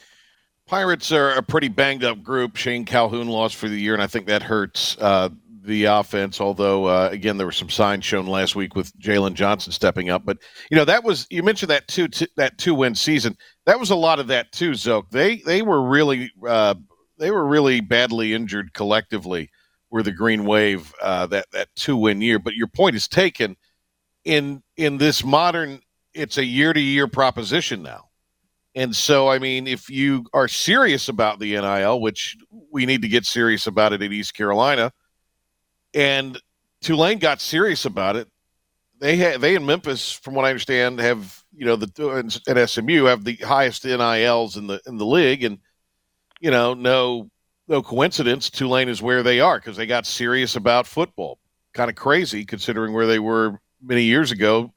Pirates 0.66 1.10
are 1.12 1.30
a 1.30 1.42
pretty 1.42 1.68
banged 1.68 2.04
up 2.04 2.22
group. 2.22 2.56
Shane 2.56 2.84
Calhoun 2.84 3.28
lost 3.28 3.56
for 3.56 3.68
the 3.68 3.80
year, 3.80 3.94
and 3.94 4.02
I 4.02 4.06
think 4.06 4.26
that 4.26 4.42
hurts 4.42 4.96
uh, 5.00 5.28
the 5.64 5.84
offense. 5.84 6.40
Although, 6.40 6.86
uh, 6.86 7.08
again, 7.10 7.36
there 7.36 7.46
were 7.46 7.52
some 7.52 7.68
signs 7.68 8.04
shown 8.04 8.26
last 8.26 8.54
week 8.54 8.74
with 8.74 8.96
Jalen 8.98 9.34
Johnson 9.34 9.72
stepping 9.72 10.08
up. 10.10 10.24
But 10.24 10.38
you 10.70 10.76
know, 10.76 10.84
that 10.84 11.04
was 11.04 11.26
you 11.30 11.42
mentioned 11.42 11.70
that 11.70 11.88
two 11.88 12.08
t- 12.08 12.28
that 12.36 12.58
two 12.58 12.74
win 12.74 12.94
season. 12.94 13.36
That 13.66 13.80
was 13.80 13.90
a 13.90 13.96
lot 13.96 14.20
of 14.20 14.28
that 14.28 14.52
too, 14.52 14.74
Zoke. 14.74 15.10
They 15.10 15.36
they 15.38 15.62
were 15.62 15.82
really 15.82 16.30
uh, 16.46 16.74
they 17.18 17.30
were 17.30 17.46
really 17.46 17.80
badly 17.80 18.32
injured 18.34 18.72
collectively. 18.72 19.50
Were 19.90 20.02
the 20.02 20.12
Green 20.12 20.44
Wave 20.44 20.94
uh, 21.02 21.26
that 21.26 21.46
that 21.52 21.68
two 21.76 21.96
win 21.96 22.20
year? 22.20 22.38
But 22.38 22.54
your 22.54 22.68
point 22.68 22.96
is 22.96 23.08
taken. 23.08 23.56
In 24.24 24.62
in 24.76 24.98
this 24.98 25.24
modern, 25.24 25.80
it's 26.14 26.38
a 26.38 26.44
year 26.44 26.72
to 26.72 26.80
year 26.80 27.06
proposition 27.06 27.82
now. 27.82 28.08
And 28.74 28.96
so, 28.96 29.28
I 29.28 29.38
mean, 29.38 29.66
if 29.66 29.90
you 29.90 30.24
are 30.32 30.48
serious 30.48 31.08
about 31.08 31.38
the 31.38 31.52
NIL, 31.52 32.00
which 32.00 32.36
we 32.70 32.86
need 32.86 33.02
to 33.02 33.08
get 33.08 33.26
serious 33.26 33.66
about 33.66 33.92
it 33.92 34.00
at 34.00 34.12
East 34.12 34.32
Carolina, 34.34 34.92
and 35.92 36.40
Tulane 36.80 37.18
got 37.18 37.40
serious 37.40 37.84
about 37.84 38.16
it, 38.16 38.28
they 38.98 39.18
ha- 39.18 39.38
they 39.38 39.54
in 39.56 39.66
Memphis, 39.66 40.12
from 40.12 40.34
what 40.34 40.44
I 40.44 40.48
understand, 40.48 41.00
have 41.00 41.42
you 41.54 41.66
know 41.66 41.76
the 41.76 42.40
at 42.48 42.70
SMU 42.70 43.04
have 43.04 43.24
the 43.24 43.36
highest 43.36 43.84
NILs 43.84 44.56
in 44.56 44.68
the 44.68 44.80
in 44.86 44.96
the 44.96 45.04
league, 45.04 45.44
and 45.44 45.58
you 46.40 46.50
know 46.50 46.72
no 46.72 47.30
no 47.68 47.82
coincidence 47.82 48.48
Tulane 48.48 48.88
is 48.88 49.02
where 49.02 49.22
they 49.22 49.40
are 49.40 49.58
because 49.58 49.76
they 49.76 49.86
got 49.86 50.06
serious 50.06 50.56
about 50.56 50.86
football. 50.86 51.38
Kind 51.74 51.90
of 51.90 51.96
crazy 51.96 52.44
considering 52.44 52.92
where 52.94 53.06
they 53.06 53.18
were 53.18 53.58
many 53.82 54.04
years 54.04 54.30
ago, 54.30 54.72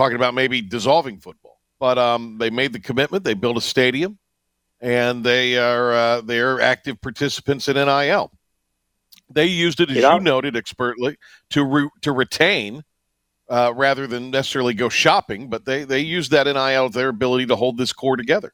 talking 0.00 0.16
about 0.16 0.34
maybe 0.34 0.62
dissolving 0.62 1.18
football. 1.18 1.60
But 1.78 1.98
um, 1.98 2.38
they 2.38 2.50
made 2.50 2.72
the 2.72 2.80
commitment. 2.80 3.24
They 3.24 3.34
built 3.34 3.56
a 3.56 3.60
stadium, 3.60 4.18
and 4.80 5.24
they 5.24 5.58
are 5.58 5.92
uh, 5.92 6.20
they 6.22 6.40
are 6.40 6.60
active 6.60 7.00
participants 7.00 7.68
in 7.68 7.76
NIL. 7.76 8.32
They 9.32 9.46
used 9.46 9.80
it, 9.80 9.90
as 9.90 9.96
you 9.96 10.20
noted 10.20 10.56
expertly, 10.56 11.16
to 11.50 11.64
re- 11.64 11.90
to 12.02 12.12
retain 12.12 12.82
uh, 13.48 13.72
rather 13.76 14.06
than 14.06 14.30
necessarily 14.30 14.74
go 14.74 14.88
shopping. 14.88 15.48
But 15.48 15.64
they 15.64 15.84
they 15.84 16.00
used 16.00 16.32
that 16.32 16.46
NIL 16.46 16.88
their 16.90 17.08
ability 17.08 17.46
to 17.46 17.56
hold 17.56 17.78
this 17.78 17.92
core 17.92 18.16
together. 18.16 18.52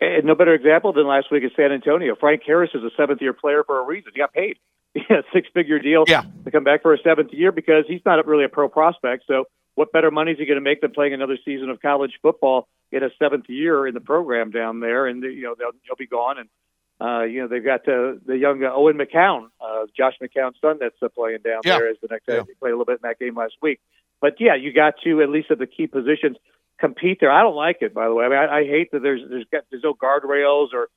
And 0.00 0.24
no 0.24 0.34
better 0.34 0.54
example 0.54 0.92
than 0.92 1.06
last 1.06 1.30
week 1.30 1.44
at 1.44 1.52
San 1.56 1.72
Antonio. 1.72 2.16
Frank 2.18 2.42
Harris 2.46 2.70
is 2.74 2.82
a 2.82 2.90
seventh 2.96 3.22
year 3.22 3.32
player 3.32 3.64
for 3.64 3.80
a 3.80 3.84
reason. 3.84 4.12
He 4.14 4.20
got 4.20 4.32
paid. 4.32 4.58
He 4.94 5.00
had 5.08 5.18
a 5.18 5.24
six 5.32 5.48
figure 5.52 5.80
deal 5.80 6.04
yeah. 6.06 6.22
to 6.44 6.52
come 6.52 6.62
back 6.62 6.82
for 6.82 6.94
a 6.94 6.98
seventh 7.02 7.32
year 7.32 7.50
because 7.50 7.84
he's 7.88 8.02
not 8.06 8.24
really 8.28 8.44
a 8.44 8.48
pro 8.48 8.68
prospect. 8.68 9.24
So 9.26 9.46
what 9.74 9.92
better 9.92 10.10
money 10.10 10.32
is 10.32 10.38
he 10.38 10.46
going 10.46 10.56
to 10.56 10.62
make 10.62 10.80
than 10.80 10.92
playing 10.92 11.14
another 11.14 11.38
season 11.44 11.70
of 11.70 11.80
college 11.80 12.12
football 12.22 12.68
in 12.92 13.02
a 13.02 13.08
seventh 13.18 13.48
year 13.48 13.86
in 13.86 13.94
the 13.94 14.00
program 14.00 14.50
down 14.50 14.80
there? 14.80 15.06
And 15.06 15.22
you 15.22 15.42
know 15.42 15.54
they'll, 15.58 15.72
he'll 15.82 15.96
be 15.96 16.06
gone, 16.06 16.36
and 16.38 16.48
uh, 17.00 17.24
you 17.24 17.42
know 17.42 17.48
they've 17.48 17.64
got 17.64 17.80
uh, 17.88 18.14
the 18.24 18.36
young 18.38 18.62
uh, 18.64 18.72
Owen 18.72 18.96
McCown, 18.96 19.48
uh, 19.60 19.86
Josh 19.96 20.14
McCown's 20.22 20.56
son, 20.60 20.78
that's 20.80 20.96
uh, 21.02 21.08
playing 21.08 21.38
down 21.44 21.60
yeah. 21.64 21.78
there 21.78 21.88
as 21.88 21.96
the 22.00 22.08
next. 22.10 22.24
Yeah. 22.28 22.42
He 22.46 22.54
played 22.54 22.70
a 22.70 22.76
little 22.76 22.84
bit 22.84 23.00
in 23.02 23.08
that 23.08 23.18
game 23.18 23.36
last 23.36 23.54
week, 23.62 23.80
but 24.20 24.34
yeah, 24.40 24.54
you 24.54 24.72
got 24.72 24.94
to 25.04 25.22
at 25.22 25.28
least 25.28 25.50
at 25.50 25.58
the 25.58 25.66
key 25.66 25.86
positions 25.86 26.36
compete 26.78 27.18
there. 27.20 27.30
I 27.30 27.42
don't 27.42 27.56
like 27.56 27.78
it, 27.80 27.94
by 27.94 28.06
the 28.06 28.14
way. 28.14 28.24
I 28.24 28.28
mean, 28.28 28.38
I, 28.38 28.58
I 28.58 28.64
hate 28.64 28.90
that 28.92 29.02
there's 29.02 29.22
there's 29.28 29.46
got, 29.50 29.64
there's 29.70 29.82
no 29.82 29.94
guardrails 29.94 30.68
or 30.72 30.88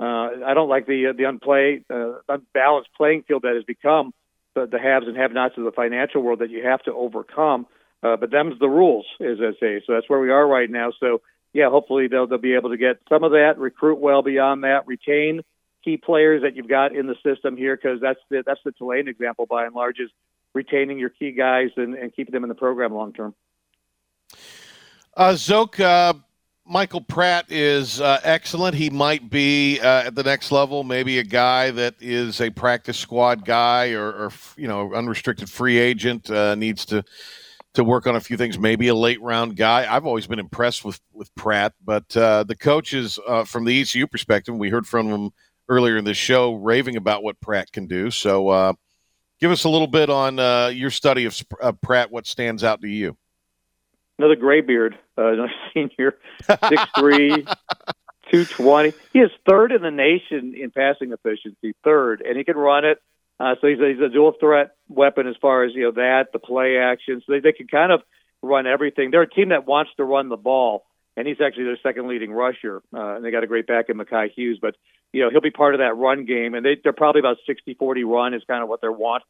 uh, 0.00 0.44
I 0.44 0.54
don't 0.54 0.68
like 0.68 0.86
the 0.86 1.08
uh, 1.08 1.12
the 1.12 1.24
unplay 1.24 1.84
uh, 1.88 2.18
unbalanced 2.28 2.90
playing 2.96 3.22
field 3.22 3.42
that 3.42 3.54
has 3.54 3.64
become 3.64 4.12
the, 4.54 4.66
the 4.66 4.78
haves 4.78 5.06
and 5.06 5.16
have-nots 5.16 5.54
of 5.56 5.64
the 5.64 5.72
financial 5.72 6.22
world 6.22 6.40
that 6.40 6.50
you 6.50 6.64
have 6.64 6.82
to 6.82 6.92
overcome. 6.92 7.66
Uh, 7.66 7.66
but 8.04 8.30
them's 8.30 8.58
the 8.58 8.68
rules, 8.68 9.06
as 9.20 9.38
I 9.40 9.52
say. 9.58 9.82
So 9.86 9.94
that's 9.94 10.08
where 10.08 10.20
we 10.20 10.30
are 10.30 10.46
right 10.46 10.70
now. 10.70 10.92
So 11.00 11.22
yeah, 11.52 11.70
hopefully 11.70 12.08
they'll 12.08 12.26
they'll 12.26 12.38
be 12.38 12.54
able 12.54 12.70
to 12.70 12.76
get 12.76 12.98
some 13.08 13.24
of 13.24 13.32
that, 13.32 13.58
recruit 13.58 13.98
well 13.98 14.22
beyond 14.22 14.64
that, 14.64 14.86
retain 14.86 15.42
key 15.84 15.96
players 15.96 16.42
that 16.42 16.56
you've 16.56 16.68
got 16.68 16.94
in 16.94 17.06
the 17.06 17.16
system 17.22 17.56
here, 17.56 17.76
because 17.76 18.00
that's 18.00 18.20
the 18.30 18.42
that's 18.44 18.60
the 18.64 18.72
Tulane 18.72 19.08
example 19.08 19.46
by 19.46 19.64
and 19.64 19.74
large 19.74 19.98
is 19.98 20.10
retaining 20.54 20.98
your 20.98 21.10
key 21.10 21.32
guys 21.32 21.70
and, 21.76 21.94
and 21.94 22.14
keeping 22.14 22.32
them 22.32 22.44
in 22.44 22.48
the 22.48 22.54
program 22.54 22.92
long 22.94 23.12
term. 23.12 23.34
Uh, 25.16 25.34
Zoke, 25.34 25.78
uh, 25.78 26.14
Michael 26.66 27.02
Pratt 27.02 27.46
is 27.50 28.00
uh, 28.00 28.20
excellent. 28.24 28.74
He 28.74 28.90
might 28.90 29.30
be 29.30 29.78
uh, 29.80 30.06
at 30.06 30.14
the 30.14 30.22
next 30.22 30.50
level, 30.50 30.82
maybe 30.82 31.18
a 31.18 31.24
guy 31.24 31.70
that 31.70 31.94
is 32.00 32.40
a 32.40 32.50
practice 32.50 32.96
squad 32.96 33.44
guy 33.44 33.92
or, 33.92 34.06
or 34.06 34.32
you 34.56 34.66
know, 34.66 34.94
unrestricted 34.94 35.50
free 35.50 35.78
agent, 35.78 36.30
uh, 36.30 36.54
needs 36.54 36.84
to 36.86 37.04
to 37.74 37.84
work 37.84 38.06
on 38.06 38.16
a 38.16 38.20
few 38.20 38.36
things. 38.36 38.58
Maybe 38.58 38.88
a 38.88 38.94
late 38.94 39.20
round 39.20 39.56
guy. 39.56 39.92
I've 39.92 40.06
always 40.06 40.26
been 40.26 40.38
impressed 40.38 40.84
with 40.84 41.00
with 41.12 41.34
Pratt, 41.34 41.74
but 41.84 42.16
uh, 42.16 42.44
the 42.44 42.56
coaches 42.56 43.18
from 43.46 43.64
the 43.64 43.80
ECU 43.80 44.06
perspective, 44.06 44.56
we 44.56 44.70
heard 44.70 44.86
from 44.86 45.08
him 45.08 45.30
earlier 45.68 45.96
in 45.96 46.04
the 46.04 46.14
show, 46.14 46.54
raving 46.54 46.96
about 46.96 47.22
what 47.22 47.40
Pratt 47.40 47.72
can 47.72 47.86
do. 47.86 48.10
So, 48.10 48.76
give 49.40 49.50
us 49.50 49.64
a 49.64 49.68
little 49.68 49.86
bit 49.86 50.10
on 50.10 50.36
your 50.74 50.90
study 50.90 51.26
of 51.26 51.80
Pratt. 51.82 52.10
What 52.10 52.26
stands 52.26 52.64
out 52.64 52.80
to 52.82 52.88
you? 52.88 53.16
another 54.18 54.36
graybeard, 54.36 54.98
uh, 55.18 55.26
another 55.32 55.52
senior, 55.72 56.14
six 56.42 56.82
three, 56.98 57.46
two 58.30 58.44
twenty. 58.44 58.92
He 59.12 59.20
is 59.20 59.30
third 59.48 59.72
in 59.72 59.82
the 59.82 59.90
nation 59.90 60.54
in 60.60 60.70
passing 60.70 61.12
efficiency, 61.12 61.74
third, 61.84 62.22
and 62.26 62.36
he 62.36 62.44
can 62.44 62.56
run 62.56 62.84
it. 62.84 62.98
Uh, 63.40 63.54
so 63.60 63.66
he's 63.66 63.80
a, 63.80 63.88
he's 63.88 64.00
a 64.00 64.08
dual 64.08 64.32
threat 64.38 64.70
weapon 64.88 65.26
as 65.26 65.34
far 65.40 65.64
as 65.64 65.74
you 65.74 65.84
know 65.84 65.90
that 65.92 66.26
the 66.32 66.38
play 66.38 66.78
action. 66.78 67.22
So 67.26 67.32
they, 67.32 67.40
they 67.40 67.52
can 67.52 67.66
kind 67.66 67.92
of 67.92 68.02
run 68.42 68.66
everything. 68.66 69.10
They're 69.10 69.22
a 69.22 69.30
team 69.30 69.48
that 69.48 69.66
wants 69.66 69.90
to 69.96 70.04
run 70.04 70.28
the 70.28 70.36
ball, 70.36 70.84
and 71.16 71.26
he's 71.26 71.40
actually 71.44 71.64
their 71.64 71.78
second 71.82 72.08
leading 72.08 72.32
rusher. 72.32 72.82
Uh, 72.92 73.16
and 73.16 73.24
they 73.24 73.30
got 73.30 73.44
a 73.44 73.48
great 73.48 73.66
back 73.66 73.86
in 73.88 73.96
Makhi 73.96 74.30
Hughes, 74.34 74.58
but 74.60 74.76
you 75.12 75.22
know 75.22 75.30
he'll 75.30 75.40
be 75.40 75.50
part 75.50 75.74
of 75.74 75.80
that 75.80 75.96
run 75.96 76.24
game, 76.26 76.54
and 76.54 76.64
they, 76.64 76.76
they're 76.82 76.92
probably 76.92 77.20
about 77.20 77.38
60-40 77.48 78.06
run 78.06 78.34
is 78.34 78.42
kind 78.46 78.62
of 78.62 78.68
what 78.68 78.80
they 78.80 78.88
want 78.88 79.22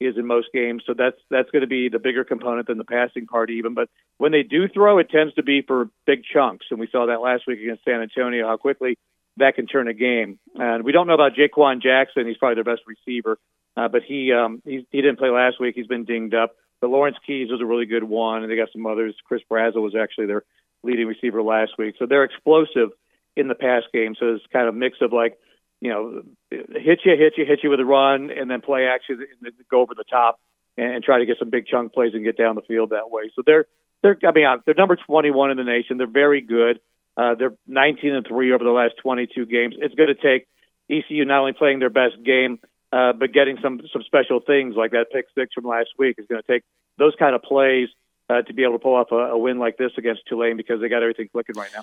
is 0.00 0.16
in 0.16 0.26
most 0.26 0.48
games. 0.54 0.82
So 0.86 0.94
that's 0.96 1.18
that's 1.30 1.50
going 1.50 1.60
to 1.60 1.68
be 1.68 1.90
the 1.90 1.98
bigger 1.98 2.24
component 2.24 2.66
than 2.66 2.78
the 2.78 2.84
passing 2.84 3.26
part 3.26 3.50
even. 3.50 3.74
But 3.74 3.88
when 4.16 4.32
they 4.32 4.42
do 4.42 4.68
throw, 4.68 4.98
it 4.98 5.10
tends 5.10 5.34
to 5.34 5.42
be 5.42 5.62
for 5.62 5.90
big 6.06 6.22
chunks, 6.24 6.66
and 6.70 6.80
we 6.80 6.88
saw 6.90 7.06
that 7.06 7.20
last 7.20 7.42
week 7.46 7.60
against 7.60 7.84
San 7.84 8.00
Antonio 8.00 8.46
how 8.46 8.56
quickly 8.56 8.96
that 9.40 9.54
can 9.54 9.66
turn 9.66 9.88
a 9.88 9.94
game. 9.94 10.38
And 10.54 10.84
we 10.84 10.92
don't 10.92 11.06
know 11.06 11.14
about 11.14 11.32
Jha'Quan 11.34 11.82
Jackson; 11.82 12.26
he's 12.26 12.36
probably 12.36 12.56
their 12.62 12.74
best 12.74 12.82
receiver, 12.86 13.38
uh, 13.76 13.88
but 13.88 14.02
he 14.02 14.32
um, 14.32 14.62
he 14.64 14.86
he 14.90 15.02
didn't 15.02 15.18
play 15.18 15.30
last 15.30 15.60
week. 15.60 15.74
He's 15.76 15.86
been 15.86 16.04
dinged 16.04 16.34
up. 16.34 16.52
But 16.80 16.88
Lawrence 16.88 17.18
Keys 17.26 17.50
was 17.50 17.60
a 17.60 17.66
really 17.66 17.84
good 17.84 18.04
one, 18.04 18.42
and 18.42 18.50
they 18.50 18.56
got 18.56 18.72
some 18.72 18.86
others. 18.86 19.14
Chris 19.24 19.42
Brazzell 19.50 19.82
was 19.82 19.94
actually 19.94 20.26
their 20.26 20.44
leading 20.82 21.06
receiver 21.06 21.42
last 21.42 21.72
week, 21.78 21.96
so 21.98 22.06
they're 22.06 22.24
explosive 22.24 22.88
in 23.36 23.48
the 23.48 23.54
pass 23.54 23.82
game. 23.92 24.14
So 24.18 24.34
it's 24.34 24.44
kind 24.50 24.66
of 24.66 24.74
a 24.74 24.78
mix 24.78 24.96
of 25.02 25.12
like 25.12 25.38
you 25.80 25.90
know, 25.90 26.22
hit 26.50 27.00
you, 27.04 27.16
hit 27.16 27.34
you, 27.36 27.46
hit 27.46 27.60
you 27.62 27.70
with 27.70 27.80
a 27.80 27.84
run, 27.84 28.30
and 28.30 28.50
then 28.50 28.60
play 28.60 28.86
action 28.86 29.24
and 29.42 29.52
go 29.70 29.80
over 29.80 29.94
the 29.94 30.04
top 30.04 30.38
and, 30.76 30.94
and 30.94 31.04
try 31.04 31.18
to 31.18 31.26
get 31.26 31.38
some 31.38 31.50
big 31.50 31.66
chunk 31.66 31.92
plays 31.92 32.12
and 32.14 32.24
get 32.24 32.36
down 32.36 32.54
the 32.54 32.62
field 32.62 32.90
that 32.90 33.10
way. 33.10 33.30
So 33.34 33.42
they're 33.44 33.66
they're 34.02 34.18
I 34.26 34.32
mean 34.32 34.46
they're 34.64 34.74
number 34.74 34.96
21 34.96 35.50
in 35.50 35.56
the 35.56 35.64
nation. 35.64 35.96
They're 35.96 36.06
very 36.06 36.42
good. 36.42 36.80
Uh, 37.16 37.34
they're 37.34 37.54
19 37.66 38.14
and 38.14 38.26
three 38.26 38.52
over 38.52 38.64
the 38.64 38.70
last 38.70 38.94
22 39.02 39.46
games. 39.46 39.74
It's 39.78 39.94
going 39.94 40.08
to 40.08 40.14
take 40.14 40.46
ECU 40.90 41.24
not 41.24 41.40
only 41.40 41.52
playing 41.52 41.78
their 41.78 41.90
best 41.90 42.22
game, 42.24 42.58
uh, 42.92 43.12
but 43.12 43.32
getting 43.32 43.58
some 43.62 43.80
some 43.92 44.02
special 44.02 44.40
things 44.40 44.74
like 44.76 44.92
that 44.92 45.06
pick 45.12 45.26
six 45.34 45.54
from 45.54 45.64
last 45.64 45.90
week 45.98 46.16
is 46.18 46.26
going 46.26 46.42
to 46.42 46.46
take 46.46 46.64
those 46.98 47.14
kind 47.18 47.34
of 47.34 47.42
plays 47.42 47.88
uh, 48.28 48.42
to 48.42 48.54
be 48.54 48.62
able 48.64 48.74
to 48.74 48.78
pull 48.78 48.94
off 48.94 49.12
a, 49.12 49.14
a 49.14 49.38
win 49.38 49.58
like 49.58 49.76
this 49.76 49.92
against 49.96 50.22
Tulane 50.28 50.56
because 50.56 50.80
they 50.80 50.88
got 50.88 51.02
everything 51.02 51.28
clicking 51.30 51.56
right 51.56 51.70
now. 51.74 51.82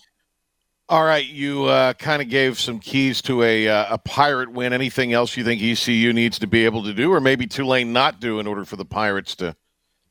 All 0.89 1.03
right, 1.03 1.25
you 1.25 1.65
uh, 1.65 1.93
kind 1.93 2.21
of 2.21 2.29
gave 2.29 2.57
some 2.57 2.79
keys 2.79 3.21
to 3.23 3.43
a 3.43 3.67
uh, 3.67 3.95
a 3.95 3.97
pirate 3.97 4.51
win. 4.51 4.71
Anything 4.71 5.11
else 5.11 5.35
you 5.35 5.43
think 5.43 5.61
ECU 5.61 6.13
needs 6.13 6.39
to 6.39 6.47
be 6.47 6.63
able 6.63 6.83
to 6.83 6.93
do, 6.93 7.11
or 7.11 7.19
maybe 7.19 7.45
Tulane 7.45 7.91
not 7.91 8.21
do, 8.21 8.39
in 8.39 8.47
order 8.47 8.63
for 8.63 8.77
the 8.77 8.85
Pirates 8.85 9.35
to 9.35 9.55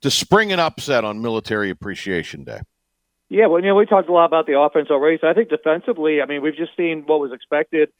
to 0.02 0.10
spring 0.10 0.52
an 0.52 0.60
upset 0.60 1.04
on 1.04 1.22
Military 1.22 1.70
Appreciation 1.70 2.44
Day? 2.44 2.60
Yeah, 3.28 3.46
well, 3.46 3.60
you 3.60 3.66
know, 3.66 3.74
we 3.74 3.86
talked 3.86 4.08
a 4.08 4.12
lot 4.12 4.26
about 4.26 4.46
the 4.46 4.58
offense 4.58 4.88
already. 4.90 5.18
So 5.20 5.28
I 5.28 5.34
think 5.34 5.48
defensively, 5.48 6.22
I 6.22 6.26
mean, 6.26 6.42
we've 6.42 6.56
just 6.56 6.76
seen 6.76 7.04
what 7.06 7.20
was 7.20 7.32
expected 7.32 7.90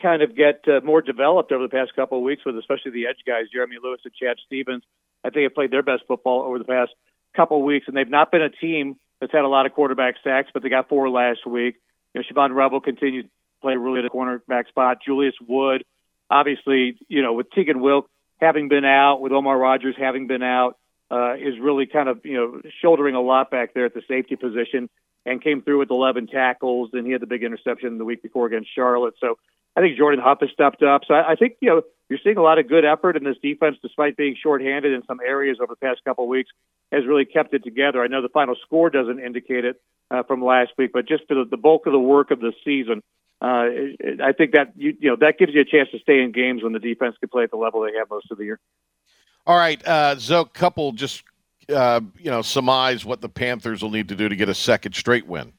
kind 0.00 0.22
of 0.22 0.36
get 0.36 0.62
uh, 0.68 0.80
more 0.84 1.00
developed 1.00 1.52
over 1.52 1.62
the 1.64 1.70
past 1.70 1.94
couple 1.96 2.18
of 2.18 2.24
weeks, 2.24 2.44
with 2.44 2.56
especially 2.56 2.92
the 2.92 3.06
edge 3.06 3.24
guys, 3.26 3.46
Jeremy 3.52 3.76
Lewis 3.82 4.00
and 4.04 4.14
Chad 4.14 4.36
Stevens. 4.46 4.84
I 5.24 5.30
think 5.30 5.44
have 5.44 5.54
played 5.54 5.70
their 5.70 5.82
best 5.82 6.02
football 6.06 6.42
over 6.42 6.58
the 6.58 6.64
past 6.64 6.92
couple 7.34 7.58
of 7.58 7.64
weeks, 7.64 7.86
and 7.88 7.96
they've 7.96 8.08
not 8.08 8.30
been 8.30 8.42
a 8.42 8.50
team 8.50 8.96
that's 9.20 9.32
had 9.32 9.44
a 9.44 9.48
lot 9.48 9.66
of 9.66 9.72
quarterback 9.72 10.16
sacks, 10.22 10.50
but 10.52 10.62
they 10.62 10.68
got 10.68 10.88
four 10.88 11.08
last 11.08 11.46
week. 11.46 11.76
You 12.14 12.20
know, 12.20 12.24
Shavon 12.30 12.54
Revel 12.54 12.80
continues 12.80 13.24
to 13.24 13.30
play 13.62 13.76
really 13.76 14.00
at 14.00 14.02
the 14.02 14.10
cornerback 14.10 14.68
spot. 14.68 14.98
Julius 15.04 15.34
Wood, 15.46 15.84
obviously, 16.30 16.98
you 17.08 17.22
know, 17.22 17.32
with 17.32 17.50
Teagan 17.50 17.80
Wilk 17.80 18.08
having 18.40 18.68
been 18.68 18.84
out, 18.84 19.20
with 19.20 19.32
Omar 19.32 19.58
Rogers 19.58 19.96
having 19.98 20.26
been 20.26 20.42
out, 20.42 20.76
uh, 21.10 21.34
is 21.34 21.58
really 21.60 21.86
kind 21.86 22.08
of, 22.08 22.24
you 22.24 22.34
know, 22.34 22.60
shouldering 22.80 23.14
a 23.14 23.20
lot 23.20 23.50
back 23.50 23.74
there 23.74 23.84
at 23.84 23.94
the 23.94 24.02
safety 24.08 24.36
position 24.36 24.88
and 25.24 25.42
came 25.42 25.62
through 25.62 25.78
with 25.78 25.90
11 25.90 26.26
tackles. 26.28 26.90
And 26.92 27.06
he 27.06 27.12
had 27.12 27.20
the 27.20 27.26
big 27.26 27.42
interception 27.42 27.98
the 27.98 28.04
week 28.04 28.22
before 28.22 28.46
against 28.46 28.74
Charlotte. 28.74 29.14
So 29.20 29.38
I 29.76 29.80
think 29.80 29.96
Jordan 29.96 30.20
Huff 30.22 30.38
has 30.40 30.50
stepped 30.52 30.82
up. 30.82 31.02
So 31.06 31.14
I, 31.14 31.32
I 31.32 31.34
think, 31.36 31.54
you 31.60 31.68
know, 31.68 31.82
you're 32.08 32.20
seeing 32.22 32.36
a 32.36 32.42
lot 32.42 32.58
of 32.58 32.68
good 32.68 32.84
effort 32.84 33.16
in 33.16 33.24
this 33.24 33.36
defense, 33.42 33.76
despite 33.82 34.16
being 34.16 34.36
shorthanded 34.40 34.92
in 34.92 35.02
some 35.06 35.18
areas 35.26 35.58
over 35.60 35.74
the 35.74 35.86
past 35.86 36.04
couple 36.04 36.24
of 36.24 36.28
weeks, 36.28 36.50
has 36.92 37.04
really 37.06 37.24
kept 37.24 37.52
it 37.52 37.64
together. 37.64 38.02
I 38.02 38.06
know 38.06 38.22
the 38.22 38.28
final 38.28 38.54
score 38.64 38.90
doesn't 38.90 39.18
indicate 39.18 39.64
it, 39.64 39.80
uh, 40.10 40.22
from 40.22 40.44
last 40.44 40.72
week, 40.78 40.90
but 40.92 41.06
just 41.06 41.26
for 41.28 41.34
the, 41.34 41.44
the 41.50 41.56
bulk 41.56 41.86
of 41.86 41.92
the 41.92 41.98
work 41.98 42.30
of 42.30 42.40
the 42.40 42.52
season, 42.64 43.02
uh, 43.42 43.68
I 44.22 44.32
think 44.36 44.52
that 44.52 44.72
you, 44.76 44.96
you 44.98 45.10
know 45.10 45.16
that 45.20 45.38
gives 45.38 45.52
you 45.52 45.60
a 45.60 45.64
chance 45.64 45.90
to 45.90 45.98
stay 45.98 46.22
in 46.22 46.32
games 46.32 46.62
when 46.62 46.72
the 46.72 46.78
defense 46.78 47.16
can 47.20 47.28
play 47.28 47.42
at 47.42 47.50
the 47.50 47.56
level 47.56 47.82
they 47.82 47.98
have 47.98 48.08
most 48.08 48.30
of 48.30 48.38
the 48.38 48.44
year. 48.44 48.58
All 49.46 49.56
right, 49.56 49.80
uh, 49.86 50.16
Zoe, 50.18 50.44
couple 50.52 50.92
just 50.92 51.22
uh, 51.68 52.00
you 52.18 52.30
know 52.30 52.42
surmise 52.42 53.04
what 53.04 53.20
the 53.20 53.28
Panthers 53.28 53.82
will 53.82 53.90
need 53.90 54.08
to 54.08 54.16
do 54.16 54.28
to 54.28 54.36
get 54.36 54.48
a 54.48 54.54
second 54.54 54.94
straight 54.94 55.26
win. 55.26 55.52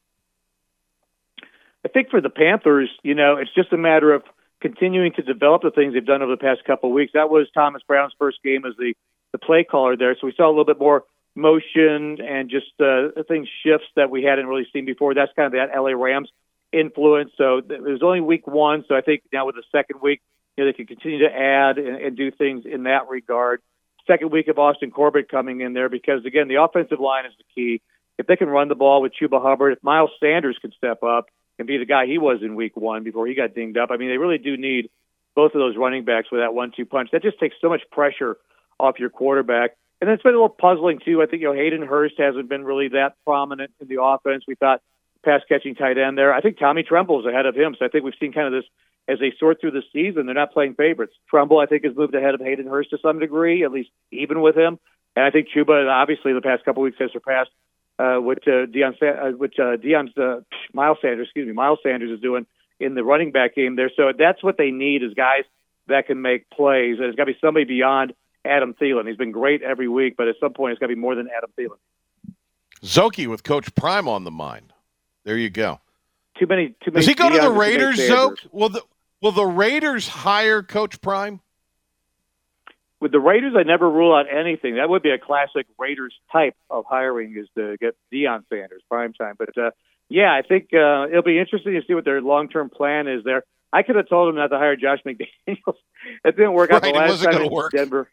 I 1.85 1.89
think 1.89 2.09
for 2.09 2.19
the 2.19 2.29
Panthers, 2.29 2.89
you 3.03 3.15
know, 3.15 3.37
it's 3.37 3.53
just 3.53 3.71
a 3.71 3.77
matter 3.77 4.13
of 4.13 4.23
continuing 4.59 5.13
to 5.13 5.21
develop 5.21 5.61
the 5.61 5.71
things 5.71 5.93
they've 5.93 6.05
done 6.05 6.21
over 6.21 6.31
the 6.31 6.37
past 6.37 6.65
couple 6.65 6.89
of 6.89 6.93
weeks. 6.93 7.13
That 7.13 7.29
was 7.29 7.47
Thomas 7.53 7.81
Brown's 7.87 8.13
first 8.19 8.43
game 8.43 8.65
as 8.65 8.73
the 8.77 8.93
the 9.31 9.37
play 9.37 9.63
caller 9.63 9.95
there, 9.95 10.15
so 10.19 10.27
we 10.27 10.33
saw 10.35 10.47
a 10.47 10.51
little 10.51 10.65
bit 10.65 10.79
more 10.79 11.03
motion 11.35 12.19
and 12.21 12.49
just 12.49 12.71
uh, 12.81 13.09
things 13.27 13.47
shifts 13.63 13.87
that 13.95 14.09
we 14.09 14.23
hadn't 14.23 14.47
really 14.47 14.67
seen 14.73 14.85
before. 14.85 15.13
That's 15.13 15.31
kind 15.35 15.45
of 15.45 15.51
that 15.53 15.77
LA 15.77 15.91
Rams 15.91 16.29
influence. 16.73 17.31
So 17.37 17.59
it 17.59 17.81
was 17.81 18.01
only 18.03 18.21
week 18.21 18.47
one, 18.47 18.83
so 18.87 18.95
I 18.95 19.01
think 19.01 19.21
now 19.31 19.45
with 19.45 19.55
the 19.55 19.63
second 19.71 20.01
week, 20.01 20.21
you 20.57 20.63
know, 20.63 20.71
they 20.71 20.73
can 20.73 20.87
continue 20.87 21.19
to 21.19 21.33
add 21.33 21.77
and, 21.77 21.95
and 21.97 22.17
do 22.17 22.31
things 22.31 22.65
in 22.65 22.83
that 22.83 23.07
regard. 23.07 23.61
Second 24.07 24.31
week 24.31 24.47
of 24.47 24.57
Austin 24.57 24.91
Corbett 24.91 25.29
coming 25.29 25.61
in 25.61 25.73
there 25.73 25.89
because 25.89 26.25
again, 26.25 26.47
the 26.47 26.61
offensive 26.61 26.99
line 26.99 27.25
is 27.25 27.33
the 27.37 27.43
key. 27.53 27.81
If 28.17 28.25
they 28.25 28.35
can 28.35 28.47
run 28.47 28.67
the 28.67 28.75
ball 28.75 29.01
with 29.01 29.11
Chuba 29.13 29.41
Hubbard, 29.41 29.73
if 29.73 29.83
Miles 29.83 30.09
Sanders 30.19 30.57
can 30.59 30.71
step 30.71 31.03
up 31.03 31.27
and 31.59 31.67
be 31.67 31.77
the 31.77 31.85
guy 31.85 32.05
he 32.05 32.17
was 32.17 32.39
in 32.41 32.55
week 32.55 32.75
one 32.75 33.03
before 33.03 33.27
he 33.27 33.35
got 33.35 33.53
dinged 33.53 33.77
up, 33.77 33.89
I 33.91 33.97
mean, 33.97 34.09
they 34.09 34.17
really 34.17 34.37
do 34.37 34.57
need 34.57 34.89
both 35.35 35.53
of 35.53 35.59
those 35.59 35.77
running 35.77 36.03
backs 36.03 36.29
with 36.31 36.41
that 36.41 36.53
one-two 36.53 36.85
punch. 36.85 37.09
That 37.11 37.21
just 37.21 37.39
takes 37.39 37.55
so 37.61 37.69
much 37.69 37.81
pressure 37.91 38.37
off 38.79 38.99
your 38.99 39.09
quarterback. 39.09 39.71
And 40.01 40.09
it's 40.09 40.23
been 40.23 40.33
a 40.33 40.37
little 40.37 40.49
puzzling 40.49 40.99
too. 41.03 41.21
I 41.21 41.25
think 41.25 41.41
you 41.41 41.47
know 41.47 41.53
Hayden 41.53 41.81
Hurst 41.81 42.15
hasn't 42.17 42.49
been 42.49 42.63
really 42.63 42.89
that 42.89 43.13
prominent 43.25 43.71
in 43.79 43.87
the 43.87 44.01
offense. 44.01 44.45
We 44.47 44.55
thought 44.55 44.81
pass 45.27 45.41
catching 45.49 45.75
tight 45.75 45.97
end 45.97 46.17
there. 46.17 46.33
I 46.33 46.41
think 46.41 46.57
Tommy 46.57 46.83
Tremble 46.83 47.19
is 47.19 47.25
ahead 47.25 47.45
of 47.45 47.55
him. 47.55 47.75
So 47.77 47.85
I 47.85 47.89
think 47.89 48.05
we've 48.05 48.13
seen 48.19 48.31
kind 48.31 48.47
of 48.47 48.53
this 48.53 48.69
as 49.07 49.19
they 49.19 49.33
sort 49.37 49.59
through 49.59 49.71
the 49.71 49.83
season. 49.93 50.25
They're 50.25 50.35
not 50.35 50.53
playing 50.53 50.75
favorites. 50.75 51.13
Tremble, 51.29 51.59
I 51.59 51.65
think, 51.65 51.83
has 51.83 51.95
moved 51.95 52.15
ahead 52.15 52.33
of 52.33 52.41
Hayden 52.41 52.67
Hurst 52.67 52.91
to 52.91 52.97
some 53.01 53.19
degree, 53.19 53.63
at 53.63 53.71
least 53.71 53.89
even 54.11 54.41
with 54.41 54.55
him. 54.55 54.79
And 55.15 55.25
I 55.25 55.31
think 55.31 55.47
Chuba, 55.55 55.89
obviously, 55.89 56.33
the 56.33 56.41
past 56.41 56.63
couple 56.63 56.83
weeks 56.83 56.97
has 56.99 57.11
surpassed 57.11 57.49
uh, 57.99 58.17
what 58.17 58.39
uh, 58.47 58.67
Deion, 58.67 58.93
uh, 59.01 59.35
what 59.37 59.51
uh, 59.59 59.75
Deion's 59.77 60.15
uh, 60.17 60.41
Miles 60.73 60.99
Sanders, 61.01 61.27
excuse 61.27 61.47
me, 61.47 61.53
Miles 61.53 61.79
Sanders 61.83 62.11
is 62.11 62.21
doing 62.21 62.45
in 62.79 62.95
the 62.95 63.03
running 63.03 63.31
back 63.31 63.55
game 63.55 63.75
there. 63.75 63.91
So 63.95 64.11
that's 64.17 64.43
what 64.43 64.57
they 64.57 64.71
need 64.71 65.03
is 65.03 65.13
guys 65.13 65.43
that 65.87 66.05
can 66.07 66.21
make 66.21 66.49
plays. 66.49 66.97
And 66.99 67.07
it's 67.07 67.15
got 67.15 67.25
to 67.25 67.33
be 67.33 67.39
somebody 67.41 67.65
beyond 67.65 68.13
Adam 68.45 68.75
Thielen. 68.79 69.07
He's 69.07 69.17
been 69.17 69.31
great 69.31 69.63
every 69.63 69.87
week, 69.87 70.15
but 70.17 70.27
at 70.27 70.35
some 70.39 70.53
point, 70.53 70.73
it's 70.73 70.79
got 70.79 70.87
to 70.87 70.95
be 70.95 70.99
more 70.99 71.15
than 71.15 71.27
Adam 71.35 71.49
Thielen. 71.57 71.79
Zoki 72.83 73.25
with 73.25 73.43
Coach 73.43 73.73
Prime 73.73 74.07
on 74.07 74.23
the 74.23 74.31
mind. 74.31 74.73
There 75.27 75.37
you 75.37 75.49
go. 75.49 75.81
Too 76.39 76.47
many. 76.47 76.69
Too 76.69 76.91
many. 76.91 77.01
Does 77.01 77.05
he 77.05 77.13
go 77.13 77.29
to 77.29 77.37
the 77.37 77.51
Raiders, 77.51 77.97
Zoke? 77.97 78.39
Will 78.53 78.69
the 78.69 78.81
Will 79.21 79.33
the 79.33 79.45
Raiders 79.45 80.07
hire 80.07 80.63
Coach 80.63 81.01
Prime? 81.01 81.41
With 83.01 83.11
the 83.11 83.19
Raiders, 83.19 83.53
I 83.57 83.63
never 83.63 83.89
rule 83.91 84.15
out 84.15 84.27
anything. 84.33 84.75
That 84.75 84.87
would 84.87 85.03
be 85.03 85.09
a 85.09 85.17
classic 85.17 85.65
Raiders 85.77 86.15
type 86.31 86.55
of 86.69 86.85
hiring 86.87 87.35
is 87.37 87.49
to 87.57 87.75
get 87.75 87.97
Deion 88.11 88.43
Sanders 88.47 88.81
prime 88.89 89.11
time. 89.11 89.35
But 89.37 89.57
uh, 89.57 89.71
yeah, 90.07 90.33
I 90.33 90.43
think 90.47 90.69
uh, 90.73 91.09
it'll 91.09 91.23
be 91.23 91.37
interesting 91.37 91.73
to 91.73 91.81
see 91.85 91.93
what 91.93 92.05
their 92.05 92.21
long 92.21 92.47
term 92.47 92.69
plan 92.69 93.09
is 93.09 93.25
there. 93.25 93.43
I 93.73 93.83
could 93.83 93.97
have 93.97 94.07
told 94.07 94.29
him 94.29 94.35
not 94.35 94.47
to 94.47 94.57
hire 94.57 94.77
Josh 94.77 94.99
McDaniels. 95.05 95.27
it 96.23 96.37
didn't 96.37 96.53
work 96.53 96.71
out 96.71 96.83
right, 96.83 96.93
the 96.93 96.99
last 96.99 97.21
time 97.21 97.41
in 97.41 97.51
work. 97.51 97.73
Denver. 97.73 98.09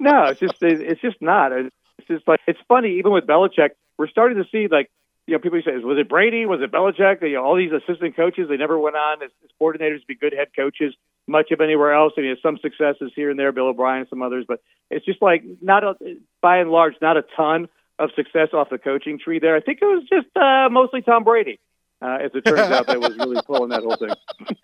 no, 0.00 0.24
it's 0.24 0.40
just 0.40 0.56
it's 0.60 1.00
just 1.00 1.22
not. 1.22 1.52
It's 1.52 1.70
just 2.08 2.26
like 2.26 2.40
it's 2.48 2.58
funny. 2.66 2.98
Even 2.98 3.12
with 3.12 3.28
Belichick, 3.28 3.70
we're 3.96 4.08
starting 4.08 4.42
to 4.42 4.48
see 4.50 4.66
like 4.66 4.90
you 5.28 5.34
know 5.34 5.38
people 5.38 5.60
say 5.62 5.76
was 5.76 5.98
it 5.98 6.08
Brady, 6.08 6.46
was 6.46 6.60
it 6.62 6.72
Belichick? 6.72 7.20
You 7.22 7.34
know, 7.34 7.44
all 7.44 7.54
these 7.54 7.70
assistant 7.70 8.16
coaches 8.16 8.48
they 8.48 8.56
never 8.56 8.78
went 8.78 8.96
on 8.96 9.22
as, 9.22 9.30
as 9.44 9.50
coordinators 9.60 10.00
to 10.00 10.06
be 10.08 10.14
good 10.16 10.32
head 10.32 10.48
coaches 10.56 10.94
much 11.26 11.50
of 11.50 11.60
anywhere 11.60 11.92
else. 11.92 12.14
And 12.16 12.24
I 12.24 12.30
mean, 12.30 12.36
some 12.42 12.58
successes 12.62 13.12
here 13.14 13.28
and 13.30 13.38
there, 13.38 13.52
Bill 13.52 13.68
O'Brien, 13.68 14.06
some 14.08 14.22
others, 14.22 14.46
but 14.48 14.60
it's 14.90 15.04
just 15.04 15.20
like 15.20 15.44
not 15.60 15.84
a 15.84 15.94
by 16.40 16.58
and 16.58 16.70
large 16.70 16.94
not 17.02 17.18
a 17.18 17.24
ton 17.36 17.68
of 17.98 18.10
success 18.16 18.48
off 18.54 18.70
the 18.70 18.78
coaching 18.78 19.18
tree 19.18 19.38
there. 19.38 19.54
I 19.54 19.60
think 19.60 19.80
it 19.82 19.84
was 19.84 20.04
just 20.08 20.34
uh, 20.34 20.68
mostly 20.70 21.02
Tom 21.02 21.24
Brady. 21.24 21.60
Uh, 22.00 22.18
as 22.22 22.30
it 22.32 22.42
turns 22.46 22.70
out, 22.72 22.86
that 22.86 23.00
was 23.00 23.18
really 23.18 23.42
pulling 23.42 23.70
that 23.70 23.82
whole 23.82 23.96
thing. 23.96 24.14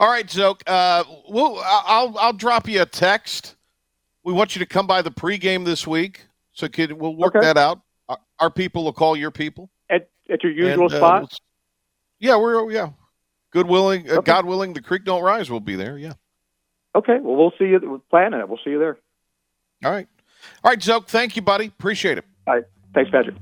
All 0.00 0.08
right, 0.08 0.28
Zoke. 0.28 0.62
Uh, 0.66 1.04
we'll, 1.28 1.60
I'll 1.62 2.16
I'll 2.18 2.32
drop 2.32 2.68
you 2.68 2.82
a 2.82 2.86
text. 2.86 3.54
We 4.24 4.32
want 4.32 4.56
you 4.56 4.60
to 4.60 4.66
come 4.66 4.86
by 4.86 5.02
the 5.02 5.10
pregame 5.12 5.64
this 5.64 5.86
week, 5.86 6.26
so 6.52 6.68
could, 6.68 6.92
we'll 6.92 7.14
work 7.14 7.36
Okay. 7.36 7.44
that 7.44 7.56
out. 7.58 7.80
Our, 8.08 8.18
our 8.40 8.50
people 8.50 8.84
will 8.84 8.92
call 8.92 9.16
your 9.16 9.30
people. 9.30 9.70
At 9.90 10.08
at 10.30 10.42
your 10.42 10.52
usual 10.52 10.84
And, 10.84 10.92
uh, 10.92 10.96
spot. 10.96 11.20
we'll- 11.22 11.28
yeah, 12.20 12.36
we're 12.36 12.70
yeah. 12.70 12.90
Good 13.50 13.66
willing, 13.68 14.10
uh, 14.10 14.20
God 14.20 14.46
willing, 14.46 14.72
the 14.72 14.80
creek 14.82 15.04
don't 15.04 15.22
rise. 15.22 15.50
We'll 15.50 15.60
be 15.60 15.76
there. 15.76 15.96
Yeah. 15.98 16.14
Okay, 16.96 17.18
well 17.20 17.36
we'll 17.36 17.52
see 17.58 17.66
you. 17.66 17.80
We're 17.82 17.98
planning 18.10 18.40
it. 18.40 18.48
We'll 18.48 18.58
see 18.64 18.70
you 18.70 18.78
there. 18.78 18.98
All 19.84 19.90
right. 19.92 20.08
All 20.62 20.70
right, 20.70 20.82
Zoke. 20.82 21.06
Thank 21.08 21.36
you, 21.36 21.42
buddy. 21.42 21.66
Appreciate 21.66 22.18
it. 22.18 22.24
All 22.46 22.54
right, 22.54 22.64
thanks, 22.94 23.10
Patrick. 23.10 23.36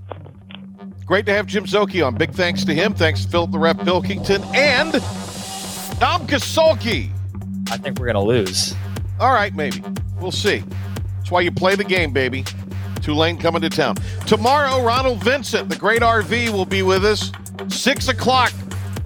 Great 1.07 1.27
to 1.27 1.33
have 1.33 1.47
Jim 1.47 1.65
Szoke 1.65 2.05
on. 2.07 2.15
Big 2.15 2.31
thanks 2.33 2.65
to 2.65 2.75
him. 2.75 2.95
Thanks 2.95 3.25
to 3.25 3.31
Philip 3.31 3.51
the 3.51 3.59
Rep 3.59 3.79
Pilkington 3.81 4.43
and 4.55 4.93
Dom 5.99 6.27
Kasolki. 6.27 7.11
I 7.71 7.77
think 7.77 7.99
we're 7.99 8.07
gonna 8.07 8.23
lose. 8.23 8.75
All 9.21 9.33
right, 9.33 9.55
maybe. 9.55 9.83
We'll 10.21 10.31
see. 10.33 10.63
That's 11.19 11.31
why 11.31 11.41
you 11.43 11.53
play 11.53 11.75
the 11.75 11.85
game, 11.85 12.13
baby. 12.13 12.45
Tulane 13.03 13.37
coming 13.37 13.61
to 13.63 13.69
town. 13.69 13.97
Tomorrow, 14.27 14.83
Ronald 14.83 15.23
Vincent, 15.23 15.69
the 15.69 15.77
great 15.77 16.03
RV, 16.03 16.51
will 16.51 16.65
be 16.65 16.83
with 16.83 17.05
us. 17.05 17.33
Six 17.69 18.09
o'clock, 18.09 18.53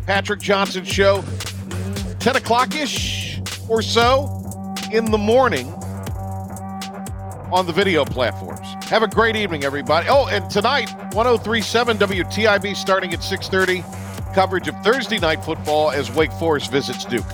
Patrick 0.07 0.41
Johnson 0.41 0.85
show. 0.85 1.25
10 2.21 2.37
o'clock 2.37 2.75
ish 2.75 3.41
or 3.69 3.83
so 3.83 4.43
in 4.93 5.05
the 5.11 5.19
morning 5.19 5.67
on 7.53 7.67
the 7.67 7.73
video 7.73 8.05
platforms. 8.05 8.67
Have 8.87 9.03
a 9.03 9.09
great 9.09 9.37
evening, 9.37 9.65
everybody. 9.65 10.09
Oh, 10.09 10.27
and 10.27 10.49
tonight, 10.51 10.91
1037 11.15 11.99
WTIB 11.99 12.77
starting 12.77 13.13
at 13.13 13.21
6:30. 13.21 13.85
Coverage 14.35 14.69
of 14.69 14.75
Thursday 14.83 15.19
night 15.19 15.45
football 15.45 15.91
as 15.91 16.11
Wake 16.13 16.33
Forest 16.33 16.71
visits 16.71 17.05
Duke. 17.05 17.25